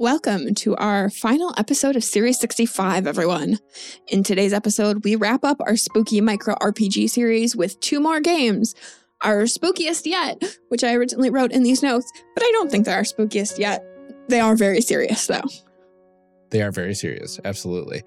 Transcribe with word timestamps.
Welcome 0.00 0.54
to 0.54 0.74
our 0.76 1.10
final 1.10 1.52
episode 1.58 1.94
of 1.94 2.02
Series 2.02 2.40
65, 2.40 3.06
everyone. 3.06 3.58
In 4.08 4.22
today's 4.22 4.54
episode, 4.54 5.04
we 5.04 5.14
wrap 5.14 5.44
up 5.44 5.60
our 5.60 5.76
spooky 5.76 6.22
micro 6.22 6.54
RPG 6.54 7.10
series 7.10 7.54
with 7.54 7.78
two 7.80 8.00
more 8.00 8.18
games. 8.18 8.74
Our 9.20 9.42
spookiest 9.42 10.06
yet, 10.06 10.42
which 10.70 10.82
I 10.82 10.94
originally 10.94 11.28
wrote 11.28 11.52
in 11.52 11.64
these 11.64 11.82
notes, 11.82 12.10
but 12.34 12.42
I 12.42 12.50
don't 12.52 12.70
think 12.70 12.86
they're 12.86 12.96
our 12.96 13.02
spookiest 13.02 13.58
yet. 13.58 13.84
They 14.30 14.40
are 14.40 14.56
very 14.56 14.80
serious, 14.80 15.26
though. 15.26 15.44
They 16.48 16.62
are 16.62 16.72
very 16.72 16.94
serious, 16.94 17.38
absolutely 17.44 18.02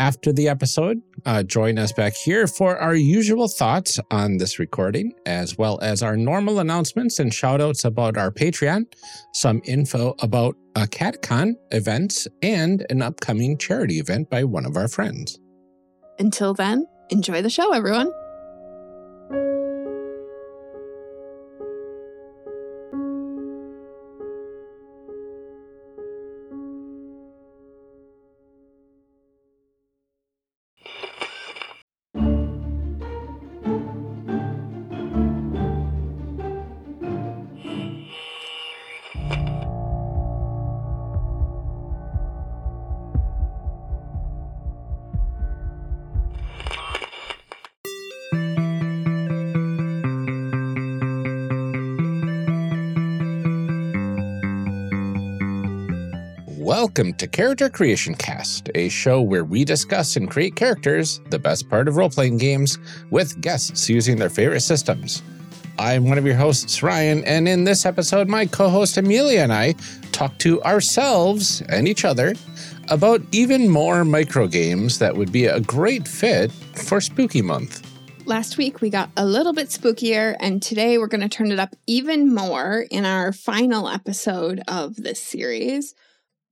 after 0.00 0.32
the 0.32 0.48
episode, 0.48 1.02
uh, 1.26 1.42
join 1.42 1.78
us 1.78 1.92
back 1.92 2.14
here 2.14 2.46
for 2.46 2.78
our 2.78 2.94
usual 2.94 3.48
thoughts 3.48 4.00
on 4.10 4.38
this 4.38 4.58
recording, 4.58 5.12
as 5.26 5.58
well 5.58 5.78
as 5.82 6.02
our 6.02 6.16
normal 6.16 6.58
announcements 6.58 7.18
and 7.18 7.30
shoutouts 7.30 7.84
about 7.84 8.16
our 8.16 8.30
Patreon, 8.30 8.86
some 9.34 9.60
info 9.66 10.14
about 10.20 10.56
AcadeCon 10.74 11.52
events, 11.72 12.26
and 12.40 12.86
an 12.88 13.02
upcoming 13.02 13.58
charity 13.58 13.98
event 13.98 14.30
by 14.30 14.42
one 14.42 14.64
of 14.64 14.74
our 14.74 14.88
friends. 14.88 15.38
Until 16.18 16.54
then, 16.54 16.86
enjoy 17.10 17.42
the 17.42 17.50
show, 17.50 17.74
everyone. 17.74 18.10
Welcome 56.80 57.12
to 57.16 57.26
Character 57.26 57.68
Creation 57.68 58.14
Cast, 58.14 58.70
a 58.74 58.88
show 58.88 59.20
where 59.20 59.44
we 59.44 59.66
discuss 59.66 60.16
and 60.16 60.30
create 60.30 60.56
characters, 60.56 61.20
the 61.28 61.38
best 61.38 61.68
part 61.68 61.88
of 61.88 61.96
role 61.96 62.08
playing 62.08 62.38
games, 62.38 62.78
with 63.10 63.38
guests 63.42 63.90
using 63.90 64.16
their 64.16 64.30
favorite 64.30 64.62
systems. 64.62 65.22
I'm 65.78 66.08
one 66.08 66.16
of 66.16 66.24
your 66.24 66.36
hosts, 66.36 66.82
Ryan, 66.82 67.22
and 67.24 67.46
in 67.46 67.64
this 67.64 67.84
episode, 67.84 68.28
my 68.28 68.46
co 68.46 68.70
host 68.70 68.96
Amelia 68.96 69.40
and 69.40 69.52
I 69.52 69.74
talk 70.12 70.38
to 70.38 70.62
ourselves 70.62 71.60
and 71.68 71.86
each 71.86 72.06
other 72.06 72.34
about 72.88 73.20
even 73.30 73.68
more 73.68 74.02
micro 74.02 74.46
games 74.46 74.98
that 75.00 75.14
would 75.14 75.30
be 75.30 75.44
a 75.44 75.60
great 75.60 76.08
fit 76.08 76.50
for 76.50 76.98
Spooky 77.02 77.42
Month. 77.42 77.86
Last 78.24 78.56
week 78.56 78.80
we 78.80 78.88
got 78.88 79.10
a 79.18 79.26
little 79.26 79.52
bit 79.52 79.68
spookier, 79.68 80.34
and 80.40 80.62
today 80.62 80.96
we're 80.96 81.08
going 81.08 81.20
to 81.20 81.28
turn 81.28 81.52
it 81.52 81.60
up 81.60 81.76
even 81.86 82.34
more 82.34 82.86
in 82.90 83.04
our 83.04 83.34
final 83.34 83.86
episode 83.86 84.62
of 84.66 84.96
this 84.96 85.22
series. 85.22 85.94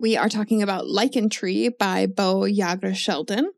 We 0.01 0.17
are 0.17 0.29
talking 0.29 0.63
about 0.63 0.85
Lycantree 0.85 1.77
by 1.77 2.07
Beau 2.07 2.43
Jágr 2.43 2.95
Sheldon 2.95 3.51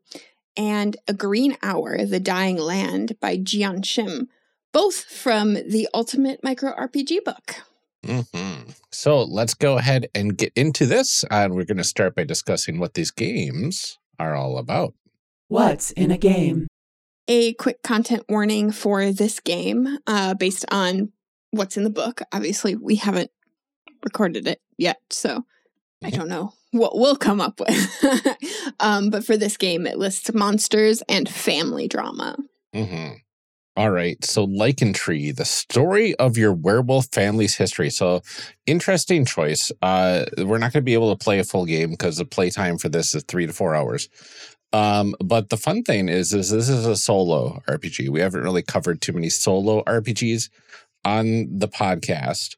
and 0.57 0.97
A 1.07 1.13
Green 1.13 1.55
Hour, 1.61 2.03
The 2.03 2.19
Dying 2.19 2.57
Land 2.57 3.19
by 3.19 3.37
Jeeyon 3.37 3.81
Shim, 3.81 4.27
both 4.73 5.03
from 5.03 5.53
the 5.53 5.87
Ultimate 5.93 6.43
Micro 6.43 6.73
RPG 6.75 7.23
book. 7.23 7.57
Mm-hmm. 8.03 8.71
So 8.91 9.21
let's 9.21 9.53
go 9.53 9.77
ahead 9.77 10.07
and 10.15 10.35
get 10.35 10.51
into 10.55 10.87
this. 10.87 11.23
And 11.29 11.53
we're 11.53 11.65
going 11.65 11.77
to 11.77 11.83
start 11.83 12.15
by 12.15 12.23
discussing 12.23 12.79
what 12.79 12.95
these 12.95 13.11
games 13.11 13.99
are 14.17 14.33
all 14.33 14.57
about. 14.57 14.95
What's 15.47 15.91
in 15.91 16.09
a 16.09 16.17
game? 16.17 16.65
A 17.27 17.53
quick 17.53 17.83
content 17.83 18.23
warning 18.27 18.71
for 18.71 19.11
this 19.11 19.39
game 19.39 19.99
uh, 20.07 20.33
based 20.33 20.65
on 20.71 21.11
what's 21.51 21.77
in 21.77 21.83
the 21.83 21.91
book. 21.91 22.21
Obviously, 22.31 22.73
we 22.73 22.95
haven't 22.95 23.29
recorded 24.03 24.47
it 24.47 24.59
yet. 24.79 24.97
So 25.11 25.45
I 26.03 26.09
don't 26.09 26.29
know 26.29 26.53
what 26.71 26.97
we'll 26.97 27.15
come 27.15 27.41
up 27.41 27.59
with. 27.59 28.05
um, 28.79 29.09
but 29.09 29.23
for 29.23 29.37
this 29.37 29.57
game, 29.57 29.85
it 29.85 29.97
lists 29.97 30.33
monsters 30.33 31.03
and 31.07 31.29
family 31.29 31.87
drama. 31.87 32.37
Mm-hmm. 32.73 33.15
All 33.77 33.91
right. 33.91 34.23
So, 34.25 34.45
Lycantree, 34.45 35.35
the 35.35 35.45
story 35.45 36.13
of 36.15 36.37
your 36.37 36.53
werewolf 36.53 37.07
family's 37.13 37.55
history. 37.55 37.89
So, 37.89 38.21
interesting 38.65 39.23
choice. 39.23 39.71
Uh, 39.81 40.25
we're 40.39 40.57
not 40.57 40.73
going 40.73 40.81
to 40.81 40.85
be 40.85 40.93
able 40.93 41.15
to 41.15 41.23
play 41.23 41.39
a 41.39 41.43
full 41.43 41.65
game 41.65 41.91
because 41.91 42.17
the 42.17 42.25
playtime 42.25 42.77
for 42.77 42.89
this 42.89 43.15
is 43.15 43.23
three 43.23 43.45
to 43.45 43.53
four 43.53 43.73
hours. 43.73 44.09
Um, 44.73 45.15
but 45.23 45.49
the 45.49 45.57
fun 45.57 45.83
thing 45.83 46.09
is, 46.09 46.33
is 46.33 46.49
this 46.49 46.69
is 46.69 46.85
a 46.85 46.95
solo 46.95 47.61
RPG. 47.67 48.09
We 48.09 48.19
haven't 48.19 48.43
really 48.43 48.61
covered 48.61 49.01
too 49.01 49.13
many 49.13 49.29
solo 49.29 49.83
RPGs 49.83 50.49
on 51.05 51.47
the 51.57 51.67
podcast. 51.67 52.55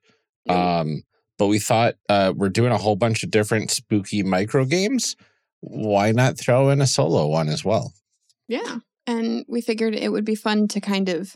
Um, 0.50 1.04
but 1.44 1.48
we 1.48 1.60
thought 1.60 1.96
uh, 2.08 2.32
we're 2.34 2.48
doing 2.48 2.72
a 2.72 2.78
whole 2.78 2.96
bunch 2.96 3.22
of 3.22 3.30
different 3.30 3.70
spooky 3.70 4.24
micro 4.24 4.64
games. 4.64 5.18
Why 5.60 6.14
not 6.14 6.40
throw 6.40 6.70
in 6.70 6.80
a 6.80 6.88
solo 6.88 7.28
one 7.28 7.50
as 7.50 7.66
well? 7.66 7.92
Yeah. 8.48 8.78
And 9.08 9.44
we 9.50 9.60
figured 9.60 9.94
it 9.94 10.10
would 10.10 10.24
be 10.24 10.36
fun 10.36 10.70
to 10.70 10.80
kind 10.80 11.10
of 11.10 11.36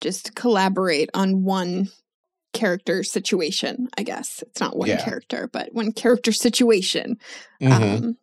just 0.00 0.36
collaborate 0.36 1.10
on 1.14 1.42
one 1.42 1.88
character 2.52 3.02
situation, 3.02 3.88
I 3.98 4.04
guess. 4.04 4.44
It's 4.46 4.60
not 4.60 4.76
one 4.76 4.88
yeah. 4.88 5.04
character, 5.04 5.50
but 5.52 5.74
one 5.74 5.90
character 5.90 6.30
situation. 6.30 7.18
Mm-hmm. 7.60 8.04
Um, 8.06 8.16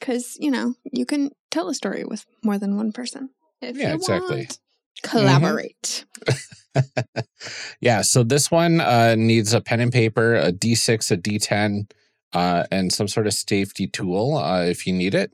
because 0.00 0.38
you 0.40 0.50
know 0.50 0.72
you 0.90 1.04
can 1.04 1.32
tell 1.50 1.68
a 1.68 1.74
story 1.74 2.02
with 2.02 2.24
more 2.42 2.56
than 2.56 2.78
one 2.78 2.92
person 2.92 3.28
if 3.60 3.76
yeah, 3.76 3.90
you 3.90 3.96
exactly. 3.96 4.36
want. 4.36 4.58
Collaborate. 5.02 6.06
Mm-hmm. 6.20 6.38
yeah, 7.80 8.02
so 8.02 8.22
this 8.22 8.50
one 8.50 8.80
uh, 8.80 9.14
needs 9.16 9.52
a 9.52 9.60
pen 9.60 9.80
and 9.80 9.92
paper, 9.92 10.34
a 10.34 10.52
D6, 10.52 11.10
a 11.10 11.16
D10, 11.16 11.90
uh, 12.32 12.64
and 12.70 12.92
some 12.92 13.08
sort 13.08 13.26
of 13.26 13.34
safety 13.34 13.86
tool 13.86 14.36
uh, 14.36 14.62
if 14.62 14.86
you 14.86 14.92
need 14.92 15.14
it, 15.14 15.32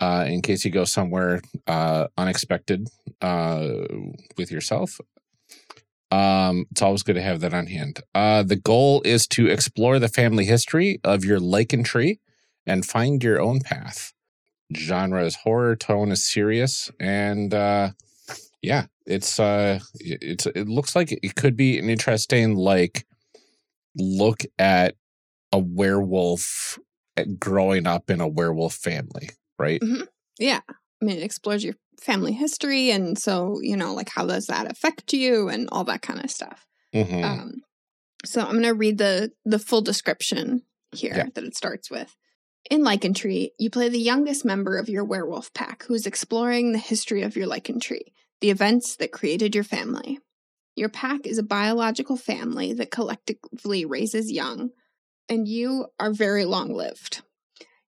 uh, 0.00 0.24
in 0.26 0.42
case 0.42 0.64
you 0.64 0.70
go 0.70 0.84
somewhere 0.84 1.40
uh, 1.66 2.06
unexpected 2.16 2.88
uh, 3.20 3.68
with 4.36 4.50
yourself. 4.50 5.00
Um, 6.10 6.66
it's 6.72 6.82
always 6.82 7.04
good 7.04 7.14
to 7.14 7.22
have 7.22 7.40
that 7.40 7.54
on 7.54 7.68
hand. 7.68 8.00
the 8.14 8.60
goal 8.62 9.00
is 9.04 9.26
to 9.28 9.46
explore 9.46 9.98
the 9.98 10.08
family 10.08 10.44
history 10.44 10.98
of 11.04 11.24
your 11.24 11.38
lycantree 11.38 12.18
and 12.66 12.84
find 12.84 13.22
your 13.22 13.40
own 13.40 13.60
path. 13.60 14.12
Genre 14.74 15.24
is 15.24 15.36
horror, 15.36 15.76
tone 15.76 16.10
is 16.10 16.24
serious, 16.24 16.90
and 16.98 17.52
yeah, 18.62 18.86
it's 19.10 19.40
uh 19.40 19.80
it's 19.94 20.46
it 20.46 20.68
looks 20.68 20.94
like 20.94 21.10
it 21.10 21.34
could 21.34 21.56
be 21.56 21.78
an 21.78 21.90
interesting 21.90 22.54
like 22.54 23.06
look 23.96 24.42
at 24.58 24.94
a 25.52 25.58
werewolf 25.58 26.78
eh, 27.16 27.24
growing 27.38 27.86
up 27.86 28.08
in 28.08 28.20
a 28.20 28.28
werewolf 28.28 28.74
family, 28.74 29.30
right? 29.58 29.80
Mm-hmm. 29.80 30.04
Yeah. 30.38 30.60
I 30.68 31.04
mean, 31.04 31.16
it 31.16 31.24
explores 31.24 31.64
your 31.64 31.74
family 32.00 32.32
history 32.32 32.90
and 32.90 33.18
so, 33.18 33.58
you 33.60 33.76
know, 33.76 33.94
like 33.94 34.08
how 34.08 34.26
does 34.26 34.46
that 34.46 34.70
affect 34.70 35.12
you 35.12 35.48
and 35.48 35.68
all 35.72 35.84
that 35.84 36.02
kind 36.02 36.22
of 36.22 36.30
stuff. 36.30 36.66
Mm-hmm. 36.94 37.24
Um 37.24 37.62
so 38.24 38.42
I'm 38.42 38.52
going 38.52 38.64
to 38.64 38.74
read 38.74 38.98
the 38.98 39.32
the 39.44 39.58
full 39.58 39.80
description 39.80 40.62
here 40.92 41.14
yeah. 41.16 41.26
that 41.34 41.44
it 41.44 41.56
starts 41.56 41.90
with. 41.90 42.14
In 42.70 42.82
Lycantree, 42.82 43.48
you 43.58 43.70
play 43.70 43.88
the 43.88 43.98
youngest 43.98 44.44
member 44.44 44.76
of 44.76 44.90
your 44.90 45.04
werewolf 45.04 45.52
pack 45.54 45.84
who's 45.84 46.06
exploring 46.06 46.72
the 46.72 46.78
history 46.78 47.22
of 47.22 47.34
your 47.34 47.48
lycantree 47.48 48.12
the 48.40 48.50
events 48.50 48.96
that 48.96 49.12
created 49.12 49.54
your 49.54 49.64
family. 49.64 50.18
Your 50.76 50.88
pack 50.88 51.26
is 51.26 51.38
a 51.38 51.42
biological 51.42 52.16
family 52.16 52.72
that 52.74 52.90
collectively 52.90 53.84
raises 53.84 54.32
young, 54.32 54.70
and 55.28 55.46
you 55.46 55.86
are 55.98 56.12
very 56.12 56.44
long 56.44 56.72
lived. 56.72 57.22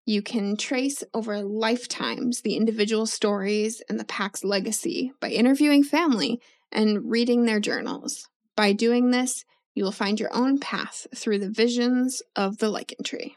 You 0.05 0.21
can 0.21 0.57
trace 0.57 1.05
over 1.15 1.43
lifetimes 1.43 2.43
the 2.43 2.57
individual 2.57 3.07
stories 3.07 3.83
and 3.89 4.01
the 4.01 4.05
pack's 4.05 4.43
legacy 4.43 5.13
by 5.21 5.31
interviewing 5.31 5.85
family 5.85 6.41
and 6.73 7.11
reading 7.11 7.45
their 7.45 7.61
journals. 7.61 8.29
By 8.57 8.73
doing 8.73 9.11
this, 9.11 9.45
You 9.75 9.85
will 9.85 9.93
find 9.93 10.21
your 10.21 10.35
own 10.35 10.59
path 10.59 11.07
through 11.17 11.39
the 11.39 11.51
visions 11.51 12.23
of 12.37 12.59
the 12.59 12.71
lycantree. 12.71 13.33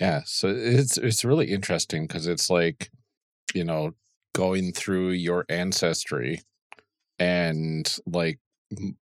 Yeah, 0.00 0.22
so 0.24 0.48
it's 0.48 0.98
it's 0.98 1.24
really 1.24 1.46
interesting 1.46 2.06
because 2.06 2.26
it's 2.26 2.50
like, 2.50 2.90
you 3.54 3.64
know, 3.64 3.94
going 4.36 4.72
through 4.72 5.10
your 5.10 5.46
ancestry 5.48 6.42
and 7.18 7.96
like 8.06 8.38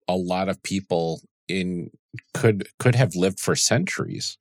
a 0.07 0.15
lot 0.15 0.49
of 0.49 0.61
people 0.63 1.21
in 1.47 1.91
could 2.33 2.67
could 2.79 2.95
have 2.95 3.15
lived 3.15 3.39
for 3.39 3.55
centuries 3.55 4.37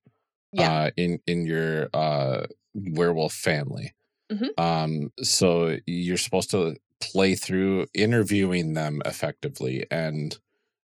Yeah. 0.52 0.73
uh 0.73 0.90
in 0.96 1.20
in 1.26 1.44
your 1.46 1.88
uh 1.93 2.46
werewolf 2.75 3.35
family. 3.35 3.94
Mhm. 4.32 4.49
Um 4.58 5.12
so 5.23 5.76
you're 5.87 6.17
supposed 6.26 6.50
to 6.52 6.76
play 7.00 7.35
through 7.35 7.87
interviewing 7.94 8.73
them 8.75 9.02
effectively 9.05 9.87
and 9.90 10.38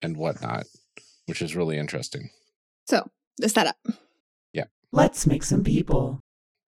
and 0.03 0.17
whatnot, 0.17 0.65
which 1.27 1.41
is 1.41 1.55
really 1.57 1.79
interesting. 1.79 2.31
So, 2.87 3.09
the 3.39 3.49
setup. 3.49 3.77
Yeah. 4.53 4.65
Let's 4.93 5.27
make 5.27 5.43
some 5.45 5.65
people. 5.65 6.21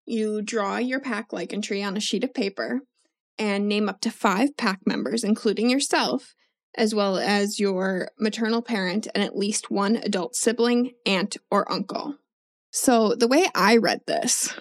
You 0.05 0.41
draw 0.41 0.77
your 0.77 0.99
pack 1.01 1.31
lycantree 1.31 1.85
on 1.85 1.97
a 1.97 1.99
sheet 1.99 2.23
of 2.23 2.33
paper 2.33 2.81
and 3.37 3.67
name 3.67 3.89
up 3.89 4.01
to 4.01 4.11
five 4.11 4.55
pack 4.57 4.79
members, 4.85 5.23
including 5.23 5.69
yourself, 5.69 6.33
as 6.77 6.93
well 6.95 7.17
as 7.17 7.59
your 7.59 8.09
maternal 8.19 8.61
parent 8.61 9.07
and 9.13 9.23
at 9.23 9.35
least 9.37 9.71
one 9.71 9.97
adult 9.97 10.35
sibling, 10.35 10.91
aunt, 11.05 11.37
or 11.51 11.69
uncle. 11.71 12.15
So, 12.71 13.15
the 13.15 13.27
way 13.27 13.47
I 13.55 13.77
read 13.77 14.01
this 14.07 14.53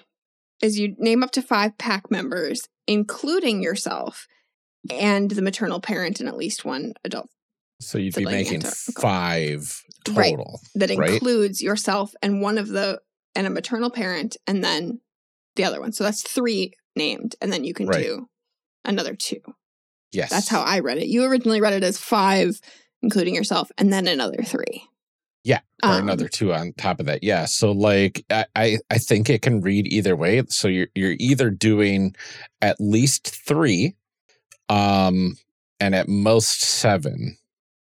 is 0.62 0.78
you 0.78 0.94
name 0.98 1.22
up 1.22 1.32
to 1.32 1.42
five 1.42 1.76
pack 1.78 2.10
members, 2.10 2.68
including 2.86 3.62
yourself 3.62 4.26
and 4.90 5.30
the 5.30 5.42
maternal 5.42 5.80
parent 5.80 6.20
and 6.20 6.28
at 6.28 6.36
least 6.36 6.64
one 6.64 6.92
adult 7.04 7.28
So 7.80 7.98
you'd 7.98 8.14
be 8.14 8.24
making 8.24 8.56
aunt, 8.56 8.64
or 8.64 8.68
uncle. 8.88 9.02
five 9.02 9.82
Right. 10.10 10.30
total. 10.30 10.60
that 10.74 10.90
Right. 10.90 11.10
includes 11.14 11.62
yourself 11.62 12.14
and 12.22 12.40
one 12.42 12.58
of 12.58 12.68
the 12.68 13.00
and 13.34 13.46
a 13.46 13.50
maternal 13.50 13.90
parent 13.90 14.36
and 14.46 14.62
then 14.62 15.00
the 15.56 15.64
other 15.64 15.80
one. 15.80 15.92
So 15.92 16.04
that's 16.04 16.22
three 16.22 16.72
named, 16.94 17.34
and 17.40 17.52
then 17.52 17.64
you 17.64 17.74
can 17.74 17.86
Right. 17.86 18.02
do 18.04 18.28
another 18.84 19.14
two. 19.14 19.40
Yes. 20.12 20.30
That's 20.30 20.48
how 20.48 20.62
I 20.62 20.80
read 20.80 20.98
it. 20.98 21.06
You 21.08 21.24
originally 21.24 21.60
read 21.60 21.72
it 21.72 21.82
as 21.82 21.98
five, 21.98 22.60
including 23.02 23.34
yourself, 23.34 23.70
and 23.78 23.92
then 23.92 24.06
another 24.06 24.42
three. 24.44 24.84
Yeah, 25.42 25.60
or 25.82 25.90
Um, 25.90 26.02
another 26.04 26.28
two 26.28 26.54
on 26.54 26.72
top 26.78 27.00
of 27.00 27.06
that. 27.06 27.22
Yeah. 27.22 27.44
So 27.44 27.72
like 27.72 28.24
I, 28.30 28.46
I 28.56 28.78
I 28.90 28.98
think 28.98 29.28
it 29.28 29.42
can 29.42 29.60
read 29.60 29.86
either 29.86 30.16
way. 30.16 30.42
So 30.48 30.68
you're 30.68 30.86
you're 30.94 31.16
either 31.18 31.50
doing 31.50 32.14
at 32.62 32.76
least 32.80 33.28
three, 33.46 33.94
um, 34.68 35.36
and 35.80 35.94
at 35.94 36.08
most 36.08 36.60
seven 36.62 37.36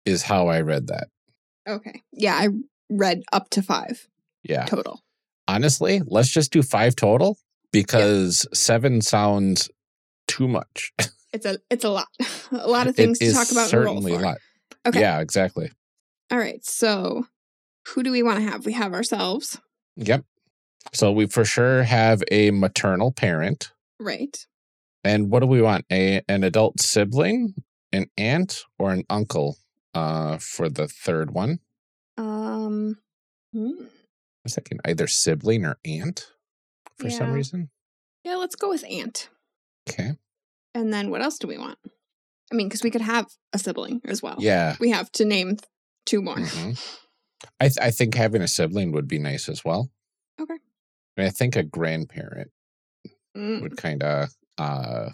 is 0.05 0.21
how 0.23 0.47
I 0.47 0.61
read 0.61 0.87
that. 0.87 1.07
Okay. 1.67 2.03
Yeah, 2.13 2.35
I 2.35 2.49
read 2.89 3.23
up 3.33 3.49
to 3.51 3.61
five 3.61 4.07
Yeah. 4.43 4.65
total. 4.65 5.01
Honestly, 5.47 6.01
let's 6.05 6.29
just 6.29 6.51
do 6.51 6.61
five 6.61 6.95
total 6.95 7.37
because 7.71 8.45
seven 8.53 9.01
sounds 9.01 9.69
too 10.27 10.47
much. 10.47 10.93
It's 11.33 11.45
a 11.45 11.57
it's 11.69 11.83
a 11.83 11.89
lot. 11.89 12.07
a 12.51 12.69
lot 12.69 12.87
of 12.87 12.95
things 12.95 13.19
to 13.19 13.31
talk 13.33 13.51
about 13.51 13.69
certainly 13.69 14.13
a 14.13 14.17
lot. 14.19 14.37
Okay. 14.87 15.01
Yeah, 15.01 15.19
exactly. 15.19 15.69
All 16.31 16.37
right. 16.37 16.63
So 16.65 17.27
who 17.87 18.01
do 18.01 18.11
we 18.11 18.23
want 18.23 18.39
to 18.39 18.49
have? 18.49 18.65
We 18.65 18.71
have 18.73 18.93
ourselves, 18.93 19.59
Yep. 19.97 20.23
So 20.93 21.11
we 21.11 21.25
for 21.27 21.43
sure 21.43 21.83
have 21.83 22.23
a 22.31 22.51
maternal 22.51 23.11
parent. 23.11 23.73
right? 23.99 24.45
And 25.03 25.29
what 25.29 25.41
do 25.41 25.47
we 25.47 25.61
want? 25.61 25.85
A 25.91 26.21
an 26.29 26.43
adult 26.45 26.79
sibling, 26.79 27.53
an 27.91 28.07
aunt, 28.17 28.63
or 28.79 28.91
an 28.91 29.03
uncle 29.09 29.57
uh 29.93 30.37
for 30.37 30.69
the 30.69 30.87
third 30.87 31.31
one? 31.31 31.59
Um 32.17 32.97
hmm. 33.53 33.71
I 33.79 33.85
was 34.45 34.55
thinking 34.55 34.79
either 34.85 35.07
sibling 35.07 35.65
or 35.65 35.77
aunt 35.83 36.31
for 36.97 37.09
some 37.09 37.33
reason. 37.33 37.69
Yeah, 38.23 38.35
let's 38.35 38.55
go 38.55 38.69
with 38.69 38.85
aunt. 38.89 39.29
Okay. 39.89 40.11
And 40.73 40.93
then 40.93 41.09
what 41.09 41.21
else 41.21 41.37
do 41.39 41.47
we 41.47 41.57
want? 41.57 41.77
I 42.51 42.55
mean, 42.55 42.67
because 42.67 42.83
we 42.83 42.91
could 42.91 43.01
have 43.01 43.27
a 43.53 43.59
sibling 43.59 44.01
as 44.05 44.21
well. 44.21 44.35
Yeah. 44.39 44.75
We 44.79 44.91
have 44.91 45.11
to 45.13 45.25
name 45.25 45.57
two 46.05 46.21
more. 46.21 46.35
Mhm. 46.37 46.79
I 47.59 47.67
th- 47.67 47.77
I 47.81 47.91
think 47.91 48.15
having 48.15 48.41
a 48.41 48.47
sibling 48.47 48.91
would 48.93 49.07
be 49.07 49.19
nice 49.19 49.49
as 49.49 49.63
well. 49.65 49.89
Okay. 50.39 50.53
I, 50.53 51.21
mean, 51.21 51.27
I 51.27 51.29
think 51.31 51.55
a 51.55 51.63
grandparent 51.63 52.51
Mm, 53.35 53.61
would 53.61 53.77
kind 53.77 54.01
of 54.01 54.29
uh 54.57 55.09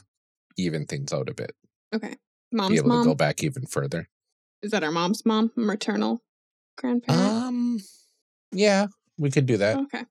even 0.58 0.86
things 0.86 1.12
out 1.12 1.28
a 1.30 1.34
bit. 1.34 1.52
okay. 1.94 2.10
be 2.12 2.18
Mom's 2.58 2.78
able 2.80 2.90
to 2.92 2.96
mom. 2.96 3.04
go 3.08 3.16
back 3.16 3.44
even 3.44 3.66
further. 3.66 4.08
Is 4.62 4.72
that 4.72 4.84
our 4.84 4.92
mom's 4.92 5.26
mom? 5.26 5.52
Maternal 5.58 6.22
grandparent? 6.78 7.22
Um 7.22 7.80
yeah, 8.52 8.88
we 9.18 9.30
could 9.32 9.46
do 9.46 9.58
that. 9.58 9.78
okay. 9.78 10.06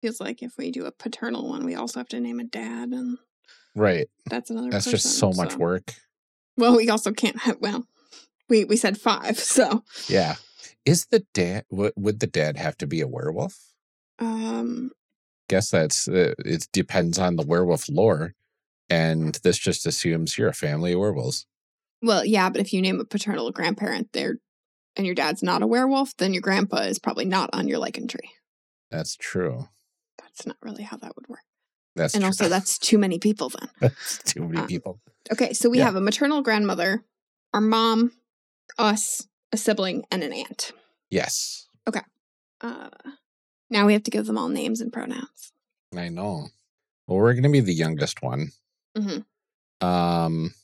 Feels 0.00 0.20
like 0.20 0.42
if 0.42 0.56
we 0.58 0.70
do 0.72 0.86
a 0.86 0.90
paternal 0.92 1.48
one, 1.48 1.64
we 1.64 1.74
also 1.76 2.00
have 2.00 2.08
to 2.08 2.18
name 2.20 2.40
a 2.40 2.44
dad, 2.44 2.88
and 2.88 3.18
Right. 3.74 4.08
that's 4.26 4.50
another 4.50 4.70
That's 4.70 4.84
person, 4.86 4.98
just 4.98 5.18
so 5.18 5.32
much 5.32 5.52
so- 5.52 5.58
work. 5.58 5.94
Well, 6.56 6.76
we 6.76 6.90
also 6.90 7.12
can't 7.12 7.40
have, 7.42 7.56
well, 7.60 7.86
we, 8.48 8.64
we 8.64 8.76
said 8.76 8.98
five, 8.98 9.38
so. 9.38 9.82
Yeah. 10.08 10.34
Is 10.84 11.06
the 11.06 11.24
dad 11.32 11.64
would, 11.70 11.92
would 11.96 12.20
the 12.20 12.26
dad 12.26 12.56
have 12.58 12.76
to 12.78 12.86
be 12.86 13.00
a 13.00 13.08
werewolf? 13.08 13.58
Um, 14.18 14.90
Guess 15.48 15.70
that's 15.70 16.08
uh, 16.08 16.34
it 16.44 16.68
depends 16.72 17.18
on 17.18 17.36
the 17.36 17.46
werewolf 17.46 17.88
lore 17.88 18.34
and 18.90 19.38
this 19.42 19.58
just 19.58 19.86
assumes 19.86 20.36
you're 20.36 20.48
a 20.48 20.54
family 20.54 20.92
of 20.92 20.98
werewolves. 21.00 21.46
well, 22.02 22.24
yeah, 22.24 22.50
but 22.50 22.60
if 22.60 22.72
you 22.72 22.82
name 22.82 23.00
a 23.00 23.04
paternal 23.04 23.50
grandparent 23.50 24.12
there 24.12 24.36
and 24.96 25.06
your 25.06 25.14
dad's 25.14 25.42
not 25.42 25.62
a 25.62 25.66
werewolf, 25.66 26.14
then 26.18 26.34
your 26.34 26.42
grandpa 26.42 26.78
is 26.82 26.98
probably 26.98 27.24
not 27.24 27.48
on 27.52 27.68
your 27.68 27.78
lycantree. 27.80 28.28
That's 28.90 29.16
true. 29.16 29.68
That's 30.18 30.46
not 30.46 30.56
really 30.62 30.82
how 30.82 30.96
that 30.98 31.16
would 31.16 31.28
work. 31.28 31.40
That's 31.96 32.14
and 32.14 32.22
true. 32.22 32.28
also, 32.28 32.48
that's 32.48 32.78
too 32.78 32.98
many 32.98 33.18
people 33.18 33.50
then. 33.50 33.68
that's 33.80 34.18
too 34.24 34.42
many 34.48 34.58
uh, 34.62 34.66
people. 34.66 35.00
Okay, 35.32 35.52
so 35.52 35.68
we 35.68 35.78
Yeah. 35.78 35.84
have 35.84 35.96
a 35.96 36.00
maternal 36.00 36.42
grandmother, 36.42 37.04
our 37.52 37.60
mom, 37.60 38.12
us, 38.78 39.26
a 39.52 39.56
sibling, 39.56 40.04
and 40.10 40.22
an 40.22 40.32
aunt. 40.32 40.72
Yes. 41.10 41.66
Okay. 41.88 42.00
Uh, 42.60 42.88
now 43.70 43.86
we 43.86 43.92
have 43.92 44.02
to 44.04 44.10
give 44.10 44.26
them 44.26 44.38
all 44.38 44.48
names 44.48 44.80
and 44.80 44.92
pronouns. 44.92 45.52
I 45.96 46.08
know. 46.08 46.46
Well, 47.06 47.18
we're 47.18 47.32
going 47.34 47.42
to 47.42 47.48
be 47.50 47.60
the 47.60 47.74
youngest 47.74 48.22
one. 48.22 48.52
Mhm. 48.96 49.24
Um 49.80 50.54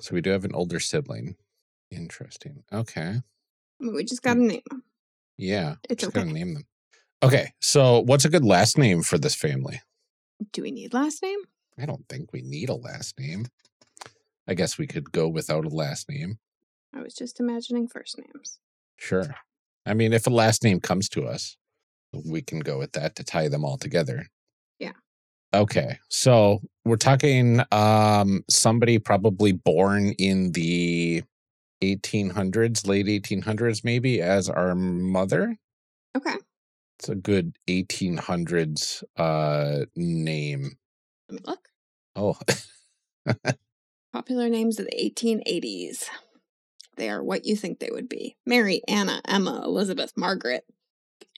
so 0.00 0.14
we 0.14 0.20
do 0.20 0.30
have 0.30 0.44
an 0.44 0.54
older 0.54 0.80
sibling. 0.80 1.36
Interesting. 1.90 2.62
Okay. 2.72 3.16
We 3.80 4.04
just 4.04 4.22
got 4.22 4.34
to 4.34 4.40
name 4.40 4.62
them. 4.70 4.82
Yeah. 5.38 5.76
It's 5.88 6.02
just 6.02 6.12
gotta 6.12 6.30
name 6.32 6.54
them. 6.54 6.66
Okay. 7.22 7.52
So 7.60 8.00
what's 8.00 8.24
a 8.24 8.28
good 8.28 8.44
last 8.44 8.76
name 8.78 9.02
for 9.02 9.18
this 9.18 9.34
family? 9.34 9.80
Do 10.52 10.62
we 10.62 10.70
need 10.70 10.94
last 10.94 11.22
name? 11.22 11.38
I 11.78 11.86
don't 11.86 12.08
think 12.08 12.32
we 12.32 12.42
need 12.42 12.68
a 12.68 12.74
last 12.74 13.18
name. 13.18 13.46
I 14.48 14.54
guess 14.54 14.78
we 14.78 14.86
could 14.86 15.12
go 15.12 15.28
without 15.28 15.64
a 15.64 15.68
last 15.68 16.08
name. 16.08 16.38
I 16.94 17.02
was 17.02 17.14
just 17.14 17.40
imagining 17.40 17.86
first 17.88 18.18
names. 18.18 18.58
Sure. 18.96 19.34
I 19.86 19.94
mean, 19.94 20.12
if 20.12 20.26
a 20.26 20.30
last 20.30 20.64
name 20.64 20.80
comes 20.80 21.08
to 21.10 21.24
us, 21.26 21.56
we 22.12 22.42
can 22.42 22.60
go 22.60 22.78
with 22.78 22.92
that 22.92 23.16
to 23.16 23.24
tie 23.24 23.48
them 23.48 23.64
all 23.64 23.78
together. 23.78 24.26
Yeah. 24.78 24.92
Okay. 25.54 25.98
So 26.08 26.60
we're 26.84 26.96
talking 26.96 27.60
um 27.72 28.44
somebody 28.48 28.98
probably 28.98 29.52
born 29.52 30.12
in 30.18 30.52
the 30.52 31.22
1800s, 31.82 32.86
late 32.86 33.06
1800s 33.06 33.84
maybe 33.84 34.20
as 34.20 34.48
our 34.48 34.74
mother. 34.74 35.56
Okay, 36.16 36.34
It's 37.00 37.08
a 37.08 37.14
good 37.14 37.56
1800s 37.66 39.02
uh 39.16 39.86
name. 39.96 40.72
look. 41.30 41.68
Oh, 42.14 42.36
Popular 44.12 44.50
names 44.50 44.78
of 44.78 44.84
the 44.84 45.10
1880s. 45.10 46.10
They 46.98 47.08
are 47.08 47.24
what 47.24 47.46
you 47.46 47.56
think 47.56 47.78
they 47.78 47.88
would 47.90 48.06
be 48.06 48.36
Mary, 48.44 48.82
Anna, 48.86 49.22
Emma, 49.26 49.62
Elizabeth, 49.64 50.12
Margaret, 50.14 50.64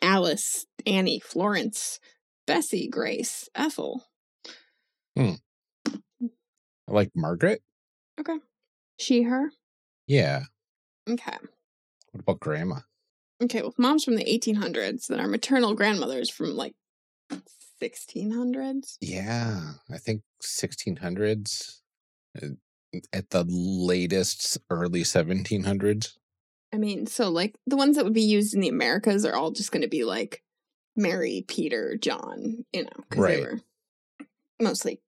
Alice, 0.03 0.67
Annie, 0.85 1.21
Florence, 1.21 2.01
Bessie, 2.45 2.89
Grace, 2.89 3.49
Ethel. 3.55 4.05
Hmm. 5.17 5.35
I 6.25 6.29
like 6.89 7.13
Margaret. 7.15 7.63
Okay. 8.19 8.39
She, 8.99 9.23
her. 9.23 9.53
Yeah. 10.09 10.43
Okay. 11.09 11.37
What 12.11 12.21
about 12.21 12.41
grandma? 12.41 12.81
Okay, 13.43 13.63
well, 13.63 13.75
mom's 13.77 14.05
from 14.05 14.17
the 14.17 14.25
1800s, 14.25 15.07
then 15.09 15.19
our 15.19 15.27
maternal 15.27 15.75
grandmother's 15.75 16.31
from 16.31 16.55
like 16.57 16.75
1600s. 17.83 18.97
Yeah, 19.01 19.73
I 19.91 19.99
think 19.99 20.23
1600s 20.43 21.81
uh, 22.41 22.49
at 23.13 23.31
the 23.31 23.45
latest 23.45 24.59
early 24.71 25.03
1700s. 25.03 26.13
I 26.73 26.79
mean, 26.79 27.07
so 27.07 27.29
like 27.29 27.57
the 27.67 27.77
ones 27.77 27.97
that 27.97 28.05
would 28.05 28.15
be 28.15 28.23
used 28.23 28.55
in 28.55 28.61
the 28.61 28.69
Americas 28.69 29.25
are 29.25 29.35
all 29.35 29.51
just 29.51 29.73
going 29.73 29.83
to 29.83 29.89
be 29.89 30.05
like 30.05 30.43
Mary, 30.97 31.45
Peter, 31.49 31.97
John, 32.01 32.65
you 32.73 32.85
know, 32.85 32.91
because 33.09 33.23
Right. 33.23 33.37
they 33.37 33.43
were 33.43 33.61
mostly 34.61 35.01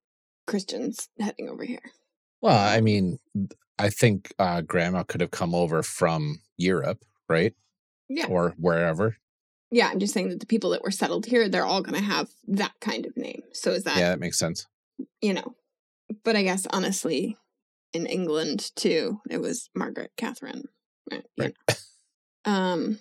Christians 0.47 1.09
heading 1.19 1.49
over 1.49 1.65
here. 1.65 1.93
Well, 2.43 2.59
I 2.59 2.81
mean, 2.81 3.19
I 3.79 3.91
think 3.91 4.33
uh, 4.39 4.61
grandma 4.61 5.05
could 5.05 5.21
have 5.21 5.31
come 5.31 5.55
over 5.55 5.83
from 5.83 6.41
Europe, 6.59 7.03
right? 7.29 7.55
Yeah. 8.09 8.27
or 8.27 8.55
wherever. 8.59 9.17
Yeah, 9.71 9.89
I'm 9.89 9.99
just 9.99 10.15
saying 10.15 10.29
that 10.29 10.41
the 10.41 10.47
people 10.47 10.71
that 10.71 10.83
were 10.83 10.91
settled 10.91 11.27
here, 11.27 11.49
they're 11.49 11.65
all 11.65 11.83
going 11.83 11.99
to 11.99 12.05
have 12.05 12.29
that 12.49 12.73
kind 12.81 13.07
of 13.07 13.17
name. 13.17 13.43
So 13.53 13.71
is 13.73 13.85
that, 13.85 13.97
yeah, 13.97 14.11
that 14.11 14.21
makes 14.21 14.39
sense. 14.39 14.67
you 15.21 15.35
know, 15.35 15.55
but 16.23 16.37
I 16.37 16.43
guess 16.43 16.67
honestly, 16.71 17.37
in 17.93 18.07
England 18.07 18.71
too, 18.77 19.21
it 19.31 19.39
was 19.41 19.71
Margaret 19.75 20.13
Catherine. 20.17 20.69
Right. 21.11 21.25
Right. 21.39 21.55
Um, 22.45 22.99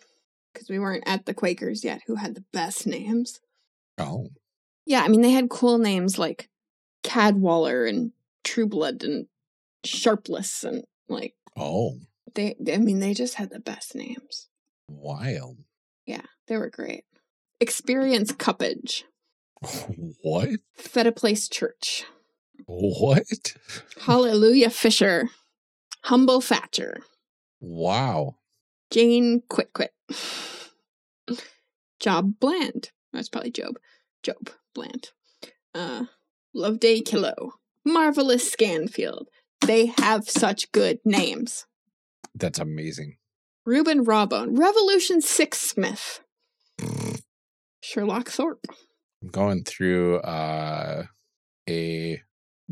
because 0.54 0.70
we 0.70 0.80
weren't 0.80 1.04
at 1.08 1.26
the 1.26 1.34
Quakers 1.34 1.84
yet, 1.84 2.02
who 2.08 2.16
had 2.16 2.36
the 2.36 2.46
best 2.54 2.86
names. 2.88 3.40
Oh, 3.98 4.30
Yeah, 4.86 5.02
I 5.04 5.08
mean 5.08 5.22
they 5.22 5.32
had 5.32 5.50
cool 5.50 5.78
names 5.80 6.18
like 6.18 6.50
Cadwaller 7.04 7.88
and 7.90 8.12
Trueblood 8.44 9.04
and 9.04 9.28
Sharpless 9.86 10.64
and 10.64 10.84
like 11.10 11.34
oh, 11.58 11.98
they. 12.36 12.56
I 12.72 12.78
mean 12.78 13.00
they 13.00 13.14
just 13.14 13.36
had 13.36 13.50
the 13.50 13.60
best 13.60 13.96
names. 13.96 14.48
Wild. 14.96 15.58
Yeah, 16.06 16.22
they 16.48 16.58
were 16.58 16.70
great. 16.70 17.06
Experience 17.60 18.32
Cuppage, 18.32 19.04
What? 20.22 20.50
Feta 20.76 21.12
Place 21.12 21.48
Church, 21.48 22.06
What? 22.66 23.56
Hallelujah 24.02 24.70
Fisher, 24.70 25.30
Humble 26.04 26.42
Thatcher, 26.42 27.02
Wow. 27.62 28.36
Jane 28.92 29.42
Quit 29.50 29.72
Quit, 29.74 29.94
Job 32.00 32.34
Bland. 32.40 32.92
That's 33.14 33.30
probably 33.30 33.52
Job. 33.52 33.78
Job 34.22 34.50
Bland. 34.74 35.12
Uh, 35.74 36.06
Loveday 36.54 37.02
Kilo, 37.02 37.54
Marvelous 37.86 38.52
Scanfield. 38.52 39.28
They 39.66 39.88
have 39.98 40.30
such 40.30 40.72
good 40.72 41.00
names. 41.06 41.66
That's 42.36 42.60
amazing. 42.60 43.18
Reuben 43.66 44.06
Rawbone, 44.06 44.58
Revolution 44.58 45.22
Six 45.22 45.60
Smith, 45.60 46.20
Sherlock 47.82 48.30
Thorpe. 48.30 48.66
I'm 49.22 49.30
going 49.30 49.64
through 49.64 50.18
uh, 50.18 51.04
a 51.70 52.22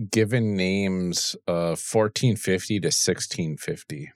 given 0.10 0.56
names 0.56 1.36
of 1.48 1.80
1450 1.80 2.80
to 2.82 2.88
1650 2.88 4.12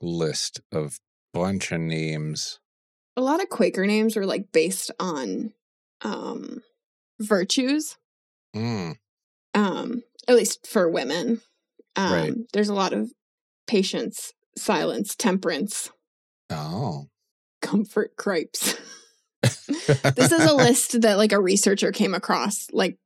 list 0.00 0.60
of 0.70 0.98
bunch 1.32 1.72
of 1.72 1.80
names. 1.80 2.58
A 3.16 3.20
lot 3.22 3.42
of 3.42 3.48
Quaker 3.48 3.86
names 3.86 4.16
were 4.16 4.26
like 4.26 4.52
based 4.52 4.90
on 4.98 5.52
um 6.02 6.62
virtues, 7.20 7.96
Mm, 8.54 8.96
um, 9.54 10.02
at 10.28 10.34
least 10.36 10.66
for 10.66 10.88
women. 10.90 11.40
Um, 11.96 12.12
Right. 12.12 12.34
There's 12.52 12.68
a 12.68 12.74
lot 12.74 12.92
of 12.92 13.12
patience, 13.66 14.32
silence, 14.56 15.14
temperance, 15.14 15.90
oh. 16.52 17.08
comfort, 17.60 18.16
cripes. 18.16 18.74
this 19.42 20.32
is 20.32 20.44
a 20.44 20.54
list 20.54 21.00
that 21.02 21.16
like 21.18 21.32
a 21.32 21.40
researcher 21.40 21.92
came 21.92 22.14
across 22.14 22.68
like 22.72 22.98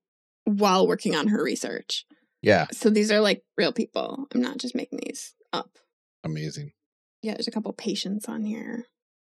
while 0.44 0.86
working 0.86 1.14
on 1.14 1.28
her 1.28 1.42
research. 1.42 2.04
Yeah, 2.42 2.66
So 2.72 2.90
these 2.90 3.10
are 3.10 3.20
like 3.20 3.42
real 3.56 3.72
people. 3.72 4.26
I'm 4.32 4.40
not 4.40 4.58
just 4.58 4.74
making 4.74 5.00
these 5.04 5.34
up. 5.52 5.78
amazing. 6.22 6.72
Yeah, 7.22 7.32
there's 7.32 7.48
a 7.48 7.50
couple 7.50 7.72
patients 7.72 8.28
on 8.28 8.44
here. 8.44 8.86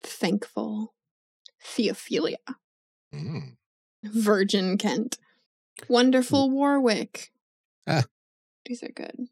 Thankful. 0.03 0.93
Theophilia. 1.63 2.35
Mm. 3.13 3.55
Virgin 4.03 4.77
Kent. 4.77 5.17
Wonderful 5.87 6.49
Warwick. 6.49 7.31
Ah. 7.87 8.03
These 8.65 8.83
are 8.83 8.91
good. 8.93 9.27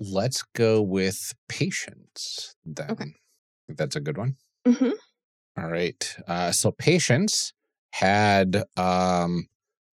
Let's 0.00 0.42
go 0.54 0.82
with 0.82 1.34
patience 1.48 2.56
then. 2.64 2.90
Okay. 2.90 3.14
That's 3.76 3.96
a 3.96 4.00
good 4.00 4.18
one. 4.18 4.36
hmm 4.66 4.90
All 5.58 5.68
right. 5.68 6.16
Uh, 6.26 6.52
so 6.52 6.70
patience 6.72 7.52
had 7.92 8.64
um, 8.76 9.48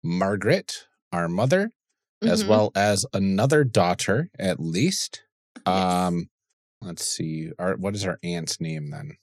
Margaret, 0.02 0.86
our 1.12 1.28
mother, 1.28 1.70
as 2.22 2.42
Mhm. 2.44 2.48
well 2.48 2.72
as 2.74 3.06
another 3.12 3.64
daughter, 3.64 4.30
at 4.38 4.60
least. 4.60 5.22
Yes. 5.66 5.66
Um, 5.66 6.28
let's 6.82 7.06
see. 7.06 7.50
Our 7.58 7.76
what 7.76 7.94
is 7.94 8.04
our 8.06 8.18
aunt's 8.22 8.60
name 8.60 8.90
then? 8.90 9.16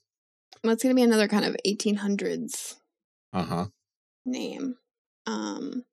Well, 0.62 0.72
it's 0.72 0.82
going 0.82 0.94
to 0.94 0.98
be 0.98 1.02
another 1.04 1.28
kind 1.28 1.44
of 1.44 1.56
1800s 1.66 2.76
Uh 3.32 3.44
huh. 3.44 3.66
name. 4.24 4.76
Um, 5.26 5.84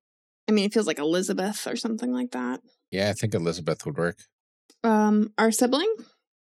I 0.48 0.51
mean, 0.53 0.65
it 0.65 0.74
feels 0.74 0.88
like 0.88 1.00
Elizabeth 1.00 1.68
or 1.68 1.75
something 1.75 2.12
like 2.12 2.32
that. 2.32 2.62
Yeah, 2.89 3.10
I 3.10 3.13
think 3.13 3.34
Elizabeth 3.34 3.86
would 3.86 3.98
work. 3.98 4.18
Um, 4.84 5.34
our 5.38 5.51
sibling? 5.51 5.94